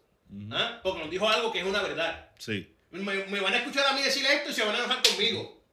¿Ah? 0.51 0.81
Porque 0.83 0.99
nos 0.99 1.09
dijo 1.09 1.29
algo 1.29 1.53
que 1.53 1.59
es 1.59 1.65
una 1.65 1.81
verdad. 1.81 2.31
Sí. 2.37 2.75
Me, 2.91 2.99
me 3.01 3.39
van 3.39 3.53
a 3.53 3.57
escuchar 3.59 3.85
a 3.87 3.93
mí 3.93 4.01
decir 4.01 4.25
esto 4.25 4.49
y 4.49 4.53
se 4.53 4.65
van 4.65 4.75
a 4.75 4.79
enojar 4.79 5.01
conmigo. 5.01 5.63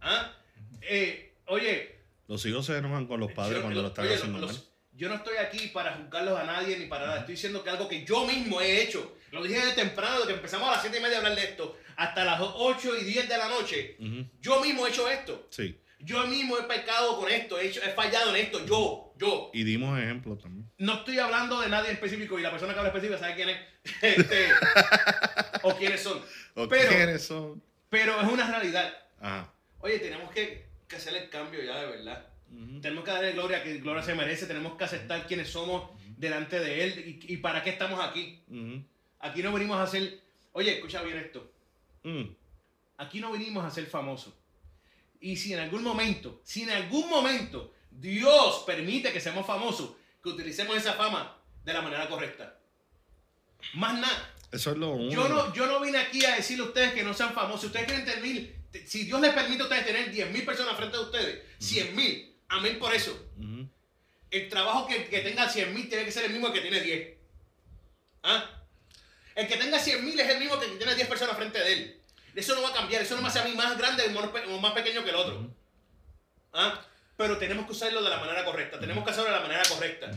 ¿Ah? 0.00 0.32
Eh, 0.80 1.34
oye, 1.46 2.00
Los 2.26 2.44
hijos 2.46 2.66
se 2.66 2.76
enojan 2.78 3.06
con 3.06 3.20
los 3.20 3.30
padres 3.32 3.58
yo, 3.58 3.62
cuando 3.62 3.82
lo 3.82 3.88
están 3.88 4.04
oye, 4.06 4.14
haciendo 4.16 4.38
los- 4.40 4.52
mal. 4.52 4.62
yo 4.94 5.08
no 5.10 5.14
estoy 5.14 5.36
aquí 5.36 5.68
para 5.68 5.94
juzgarlos 5.94 6.38
a 6.40 6.42
nadie 6.44 6.76
ni 6.76 6.86
para 6.86 7.06
nada. 7.06 7.18
Estoy 7.20 7.34
diciendo 7.36 7.62
que 7.62 7.70
algo 7.70 7.86
que 7.88 8.04
yo 8.04 8.26
mismo 8.26 8.60
he 8.60 8.82
hecho. 8.82 9.16
Lo 9.30 9.42
dije 9.44 9.60
desde 9.60 9.74
temprano, 9.74 10.16
desde 10.16 10.28
que 10.28 10.34
empezamos 10.34 10.68
a 10.68 10.72
las 10.72 10.82
7 10.82 10.98
y 10.98 11.00
media 11.00 11.16
a 11.16 11.18
hablar 11.20 11.36
de 11.36 11.44
esto, 11.44 11.78
hasta 11.96 12.24
las 12.24 12.40
8 12.40 12.96
y 13.00 13.04
10 13.04 13.28
de 13.28 13.36
la 13.38 13.48
noche. 13.48 13.96
Yo 14.40 14.60
mismo 14.60 14.86
he 14.86 14.90
hecho 14.90 15.08
esto. 15.08 15.46
Sí. 15.50 15.78
Yo 16.00 16.26
mismo 16.26 16.58
he 16.58 16.64
pecado 16.64 17.16
con 17.16 17.30
esto, 17.30 17.58
he, 17.60 17.68
hecho- 17.68 17.80
he 17.82 17.90
fallado 17.90 18.30
en 18.34 18.42
esto. 18.44 18.66
Yo, 18.66 19.14
yo. 19.18 19.50
Y 19.54 19.62
dimos 19.62 19.96
ejemplos 20.00 20.40
también. 20.42 20.68
No 20.78 20.94
estoy 20.94 21.18
hablando 21.20 21.60
de 21.60 21.68
nadie 21.68 21.90
en 21.90 21.94
específico 21.94 22.38
y 22.38 22.42
la 22.42 22.50
persona 22.50 22.72
que 22.72 22.80
habla 22.80 22.88
específica 22.90 23.18
sabe 23.20 23.34
quién 23.36 23.48
es. 23.50 23.58
Este, 24.02 24.48
o 25.62 25.76
quiénes 25.76 26.02
son. 26.02 26.20
¿O 26.54 26.68
Pero, 26.68 26.88
quiénes 26.88 27.22
son? 27.24 27.62
pero 27.88 28.20
es 28.20 28.28
una 28.28 28.48
realidad. 28.50 28.92
Ajá. 29.20 29.52
Oye, 29.78 29.98
tenemos 29.98 30.30
que, 30.32 30.66
que 30.88 30.96
hacer 30.96 31.14
el 31.16 31.28
cambio 31.30 31.62
ya 31.62 31.80
de 31.80 31.86
verdad. 31.86 32.26
Tenemos 32.82 33.04
que 33.04 33.10
darle 33.10 33.32
gloria 33.32 33.62
que 33.62 33.78
gloria 33.78 34.02
se 34.02 34.14
merece. 34.14 34.46
Tenemos 34.46 34.76
que 34.76 34.84
aceptar 34.84 35.26
quiénes 35.26 35.48
somos 35.48 35.90
delante 36.18 36.60
de 36.60 36.84
Él 36.84 37.18
y, 37.26 37.32
y 37.32 37.36
para 37.38 37.62
qué 37.62 37.70
estamos 37.70 37.98
aquí. 38.04 38.42
Aquí 39.20 39.42
no 39.42 39.52
venimos 39.52 39.78
a 39.80 39.86
ser. 39.86 40.18
Oye, 40.52 40.74
escucha 40.74 41.02
bien 41.02 41.16
esto. 41.18 41.50
Mm. 42.02 42.34
Aquí 42.98 43.20
no 43.20 43.32
venimos 43.32 43.64
a 43.64 43.70
ser 43.70 43.86
famosos. 43.86 44.34
Y 45.20 45.36
si 45.36 45.52
en 45.52 45.60
algún 45.60 45.82
momento, 45.82 46.40
si 46.44 46.62
en 46.62 46.70
algún 46.70 47.08
momento 47.08 47.72
Dios 47.90 48.64
permite 48.66 49.12
que 49.12 49.20
seamos 49.20 49.46
famosos, 49.46 49.92
que 50.22 50.28
utilicemos 50.28 50.76
esa 50.76 50.94
fama 50.94 51.36
de 51.64 51.72
la 51.72 51.82
manera 51.82 52.08
correcta. 52.08 52.58
Más 53.74 53.94
nada. 53.94 54.34
Eso 54.50 54.72
es 54.72 54.76
lo 54.76 54.90
único. 54.90 55.14
Yo 55.14 55.28
no, 55.28 55.54
yo 55.54 55.66
no 55.66 55.80
vine 55.80 55.98
aquí 55.98 56.24
a 56.24 56.36
decirle 56.36 56.64
a 56.64 56.68
ustedes 56.68 56.92
que 56.92 57.02
no 57.02 57.14
sean 57.14 57.32
famosos. 57.32 57.64
Ustedes 57.64 57.86
quieren 57.86 58.04
tener, 58.04 58.86
si 58.86 59.04
Dios 59.04 59.20
les 59.20 59.32
permite 59.32 59.62
a 59.62 59.64
ustedes 59.64 59.86
tener 59.86 60.10
10 60.10 60.30
mil 60.30 60.44
personas 60.44 60.76
frente 60.76 60.96
a 60.96 61.00
ustedes, 61.00 61.42
100 61.58 61.96
mil, 61.96 62.36
amén 62.48 62.78
por 62.78 62.94
eso. 62.94 63.18
El 64.30 64.48
trabajo 64.48 64.86
que, 64.86 65.06
que 65.06 65.20
tenga 65.20 65.48
100 65.48 65.74
mil 65.74 65.88
tiene 65.88 66.04
que 66.04 66.12
ser 66.12 66.24
el 66.24 66.32
mismo 66.32 66.52
que 66.52 66.60
tiene 66.60 66.80
10. 66.80 67.14
¿Ah? 68.24 68.61
El 69.34 69.48
que 69.48 69.56
tenga 69.56 69.78
100 69.78 70.04
mil 70.04 70.18
es 70.18 70.28
el 70.28 70.38
mismo 70.38 70.58
que 70.58 70.66
tiene 70.66 70.94
10 70.94 71.08
personas 71.08 71.36
frente 71.36 71.58
de 71.58 71.72
él. 71.72 72.00
Eso 72.34 72.54
no 72.54 72.62
va 72.62 72.70
a 72.70 72.74
cambiar, 72.74 73.02
eso 73.02 73.14
no 73.14 73.22
me 73.22 73.28
hace 73.28 73.40
a 73.40 73.44
mí 73.44 73.54
más 73.54 73.76
grande 73.76 74.04
o 74.48 74.58
más 74.60 74.72
pequeño 74.72 75.04
que 75.04 75.10
el 75.10 75.16
otro. 75.16 75.50
¿Ah? 76.52 76.80
Pero 77.16 77.38
tenemos 77.38 77.66
que 77.66 77.72
usarlo 77.72 78.02
de 78.02 78.10
la 78.10 78.18
manera 78.18 78.44
correcta, 78.44 78.80
tenemos 78.80 79.04
que 79.04 79.10
hacerlo 79.10 79.30
de 79.30 79.36
la 79.36 79.42
manera 79.42 79.62
correcta. 79.68 80.10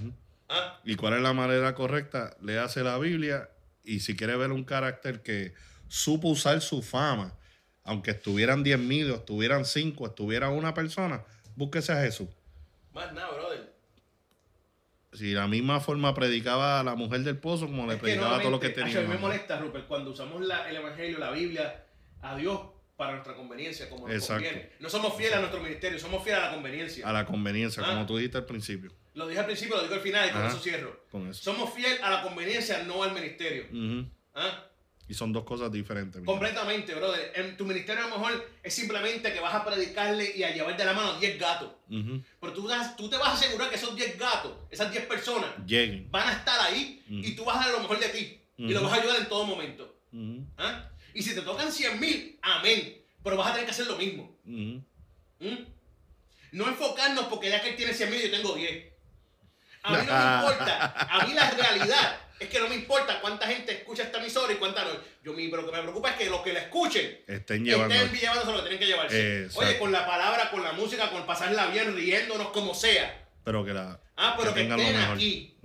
¿Ah? 0.50 0.80
¿Y 0.84 0.96
cuál 0.96 1.14
es 1.16 1.22
la 1.22 1.34
manera 1.34 1.76
correcta? 1.76 2.36
Le 2.42 2.60
hace 2.60 2.84
la 2.84 2.98
Biblia 2.98 3.50
y 3.84 4.00
si 4.00 4.16
quiere 4.16 4.36
ver 4.38 4.52
un 4.52 4.64
carácter 4.64 5.22
que 5.22 5.54
supo 5.88 6.30
usar 6.30 6.62
su 6.62 6.82
fama, 6.82 7.34
aunque 7.84 8.12
estuvieran 8.12 8.64
10 8.64 8.80
mil, 8.80 9.12
o 9.12 9.16
estuvieran 9.16 9.66
5, 9.66 10.08
estuviera 10.08 10.50
una 10.50 10.74
persona, 10.74 11.24
búsquese 11.56 11.92
a 11.92 12.02
Jesús. 12.02 12.30
Más 12.94 13.14
nada, 13.14 13.32
brother. 13.34 13.75
Si 15.16 15.32
la 15.34 15.48
misma 15.48 15.80
forma 15.80 16.14
predicaba 16.14 16.80
a 16.80 16.84
la 16.84 16.96
mujer 16.96 17.22
del 17.22 17.38
pozo 17.38 17.66
como 17.68 17.88
le 17.88 17.94
Es 17.96 18.00
predicaba 18.00 18.38
a 18.38 18.42
todo 18.42 18.52
lo 18.52 18.60
que 18.60 18.70
tenía. 18.70 19.00
a 19.00 19.02
mí 19.02 19.08
me 19.08 19.18
molesta, 19.18 19.60
Rupert, 19.60 19.88
cuando 19.88 20.12
usamos 20.12 20.42
la- 20.44 20.70
el 20.70 20.76
Evangelio, 20.78 21.18
la 21.20 21.32
Biblia, 21.32 21.86
a 22.22 22.36
Dios 22.36 22.60
para 22.98 23.12
nuestra 23.14 23.34
conveniencia, 23.36 23.90
como 23.90 24.08
nos 24.08 24.28
conviene. 24.28 24.72
No 24.80 24.90
somos 24.90 25.16
fieles 25.16 25.36
a 25.36 25.40
nuestro 25.40 25.62
ministerio, 25.62 26.00
somos 26.00 26.24
fieles 26.24 26.42
a 26.42 26.48
la 26.48 26.54
conveniencia. 26.54 27.08
A 27.08 27.14
la 27.14 27.26
conveniencia, 27.26 27.84
Ah. 27.86 27.90
como 27.90 28.06
tú 28.06 28.18
dijiste 28.18 28.38
al 28.38 28.46
principio. 28.46 28.92
Lo 29.16 29.28
dije 29.28 29.40
al 29.40 29.46
principio, 29.46 29.76
lo 29.78 29.84
digo 29.84 29.96
al 29.96 30.02
final 30.02 30.28
y 30.28 30.32
con 30.32 30.42
Ajá. 30.42 30.50
eso 30.50 30.60
cierro. 30.60 31.06
Con 31.12 31.28
eso. 31.28 31.44
Somos 31.44 31.74
fieles 31.74 32.02
a 32.02 32.10
la 32.10 32.22
conveniencia, 32.24 32.84
no 32.84 33.04
al 33.04 33.14
ministerio. 33.14 33.66
Ujú. 33.72 34.10
¿Ah? 34.34 34.66
Y 35.08 35.14
son 35.14 35.32
dos 35.32 35.44
cosas 35.44 35.72
diferentes. 35.72 36.24
Completamente, 36.26 36.96
brother. 36.96 37.32
En 37.36 37.56
tu 37.58 37.64
ministerio 37.66 38.06
a 38.06 38.08
lo 38.10 38.18
mejor 38.18 38.50
es 38.64 38.74
simplemente 38.74 39.32
que 39.32 39.40
vas 39.40 39.54
a 39.54 39.64
predicarle 39.64 40.36
y 40.36 40.42
a 40.44 40.52
llevar 40.52 40.76
de 40.76 40.84
la 40.84 40.94
mano 40.94 41.12
a 41.12 41.20
10 41.20 41.40
gatos. 41.40 41.72
Pero 41.88 42.54
tú, 42.54 42.68
tú 42.98 43.10
te 43.10 43.18
vas 43.18 43.30
a 43.30 43.34
asegurar 43.34 43.70
que 43.70 43.76
esos 43.76 43.96
10 43.96 44.18
gatos, 44.18 44.54
esas 44.72 44.92
10 44.92 45.06
personas, 45.06 45.52
Lleguen. 45.68 46.10
van 46.10 46.28
a 46.30 46.34
estar 46.34 46.60
ahí 46.62 47.04
y 47.08 47.36
tú 47.36 47.46
vas 47.46 47.58
a 47.58 47.66
dar 47.70 47.72
lo 47.74 47.82
mejor 47.82 48.00
de 48.00 48.10
ti. 48.10 48.42
Y 48.58 48.74
lo 48.74 48.82
vas 48.82 48.94
a 48.94 49.02
ayudar 49.02 49.20
en 49.20 49.30
todo 49.30 49.46
momento. 49.46 49.96
¿Ah? 50.58 50.90
Y 51.14 51.22
si 51.22 51.36
te 51.36 51.42
tocan 51.42 51.72
100 51.72 52.00
mil, 52.00 52.40
amén. 52.42 52.98
Pero 53.24 53.38
vas 53.38 53.48
a 53.50 53.52
tener 53.52 53.66
que 53.66 53.72
hacer 53.72 53.86
lo 53.88 53.98
mismo. 53.98 54.36
¿Mm? 54.44 54.78
No 56.52 56.68
enfocarnos 56.68 57.26
porque 57.26 57.50
ya 57.50 57.62
que 57.62 57.70
él 57.70 57.76
tiene 57.76 57.94
100 57.94 58.10
mil 58.10 58.22
yo 58.22 58.32
tengo 58.32 58.56
10. 58.56 58.86
A 59.84 59.92
mí 59.92 59.98
no 60.08 60.14
me 60.14 60.36
importa. 60.50 60.88
A 61.10 61.28
mí 61.28 61.34
la 61.34 61.52
realidad 61.52 62.18
es 62.40 62.50
que 62.50 62.60
no 62.60 62.68
me 62.68 62.76
importa 62.76 63.22
cuánta 63.22 63.48
gente 63.48 63.72
escucha 63.72 64.04
esta 64.04 64.20
emisora 64.20 64.52
y 64.52 64.58
cuánta 64.58 64.84
no. 64.84 64.92
Yo, 65.24 65.34
pero 65.36 65.62
lo 65.62 65.72
que 65.72 65.78
me 65.78 65.84
preocupa 65.84 66.10
es 66.12 66.16
que 66.18 66.30
los 66.30 66.42
que 66.42 66.54
la 66.54 66.60
escuchen 66.60 67.22
Estén 67.28 67.64
llevando. 67.64 67.96
estén 67.96 68.20
llevándose 68.20 68.52
lo 68.52 68.58
que 68.58 68.62
tienen 68.64 68.80
que 68.80 68.88
llevarse. 68.88 69.44
Exacto. 69.44 69.60
Oye, 69.68 69.80
con 69.80 69.92
la 69.92 70.06
palabra, 70.06 70.52
con 70.52 70.64
la 70.64 70.74
música, 70.74 71.10
con 71.10 71.26
pasarla 71.26 71.68
bien, 71.68 71.96
riéndonos 71.96 72.50
como 72.50 72.74
sea. 72.74 73.26
Pero 73.44 73.64
que 73.64 73.74
la. 73.74 74.00
Ah, 74.18 74.36
pero 74.38 74.54
que 74.54 74.64
lo 74.66 74.76
estén 74.76 74.96
aquí. 74.98 75.58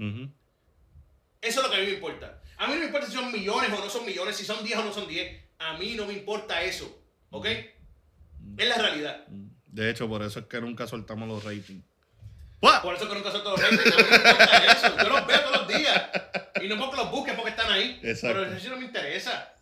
Eso 1.41 1.61
es 1.61 1.66
lo 1.66 1.71
que 1.71 1.77
a 1.77 1.81
mí 1.81 1.87
me 1.87 1.93
importa. 1.95 2.41
A 2.59 2.66
mí 2.66 2.75
no 2.75 2.81
me 2.81 2.87
importa 2.87 3.07
si 3.07 3.14
son 3.14 3.33
millones 3.33 3.71
o 3.73 3.83
no 3.83 3.89
son 3.89 4.05
millones, 4.05 4.37
si 4.37 4.45
son 4.45 4.62
10 4.62 4.79
o 4.79 4.85
no 4.85 4.93
son 4.93 5.09
10. 5.09 5.43
A 5.59 5.77
mí 5.79 5.95
no 5.95 6.07
me 6.07 6.12
importa 6.12 6.62
eso. 6.62 7.03
¿Ok? 7.31 7.47
Es 7.47 8.68
la 8.68 8.77
realidad. 8.77 9.25
De 9.66 9.89
hecho, 9.91 10.09
por 10.09 10.23
eso 10.23 10.41
es 10.41 10.47
que 10.47 10.61
nunca 10.61 10.87
soltamos 10.87 11.29
los 11.29 11.43
ratings. 11.45 11.85
Por 12.61 12.95
eso 12.95 13.09
que 13.09 13.14
nunca 13.14 13.31
son 13.31 13.43
todos 13.43 13.59
los 13.59 13.71
reyes. 13.71 13.87
A 13.95 13.97
mí 13.97 14.05
no 14.05 14.11
me 14.11 14.16
importa 14.16 14.73
eso. 14.73 14.97
Yo 14.99 15.09
los 15.09 15.27
veo 15.27 15.41
todos 15.41 15.57
los 15.57 15.68
días. 15.68 16.11
Y 16.62 16.68
no 16.68 16.78
porque 16.78 16.96
los 16.96 17.11
busquen 17.11 17.36
porque 17.36 17.50
están 17.50 17.70
ahí. 17.70 17.98
Exacto. 18.02 18.38
Pero 18.40 18.52
eso 18.52 18.61
sí 18.64 18.68
no 18.68 18.76
me 18.76 18.84
interesa. 18.86 19.52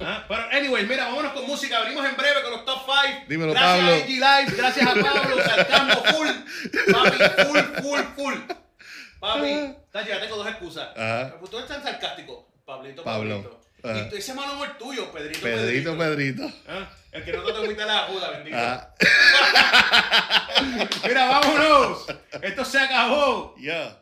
Ah, 0.00 0.24
Pero, 0.28 0.42
anyway, 0.50 0.84
mira, 0.86 1.06
vámonos 1.06 1.32
con 1.32 1.46
música. 1.46 1.80
Venimos 1.82 2.04
en 2.06 2.16
breve 2.16 2.42
con 2.42 2.50
los 2.52 2.64
top 2.64 2.80
5. 2.84 3.24
Dímelo, 3.28 3.52
gracias 3.52 3.78
Pablo. 3.78 3.92
a 3.92 3.96
AG 3.96 4.08
Live, 4.08 4.56
gracias 4.56 4.86
a 4.86 4.94
Pablo, 4.94 5.42
sarcasmo 5.44 6.04
full. 6.04 6.28
Papi, 6.92 7.44
full, 7.46 7.60
full, 7.82 8.00
full. 8.16 8.34
Papi, 9.20 9.74
ya 10.08 10.20
tengo 10.20 10.36
dos 10.36 10.46
excusas. 10.48 10.88
Ajá. 10.96 11.36
Pues 11.38 11.50
Tú 11.50 11.56
eres 11.58 11.68
tan 11.68 11.82
sarcástico. 11.82 12.48
Pablito, 12.64 13.04
Pablo. 13.04 13.60
Pablito. 13.80 14.14
Y 14.16 14.18
ese 14.18 14.34
mal 14.34 14.50
humor 14.50 14.76
tuyo, 14.78 15.10
Pedrito. 15.10 15.40
Pedrito, 15.42 15.96
Pedrito. 15.98 16.52
Ah, 16.68 16.88
El 17.10 17.24
que 17.24 17.32
no 17.32 17.42
te 17.42 17.60
invita 17.60 17.84
la 17.86 18.04
ajuda, 18.04 18.30
bendito. 18.30 18.56
Ah, 18.58 18.94
Mira, 21.06 21.26
vámonos. 21.26 22.06
Esto 22.42 22.64
se 22.64 22.78
acabó. 22.78 23.54
yeah. 23.56 24.01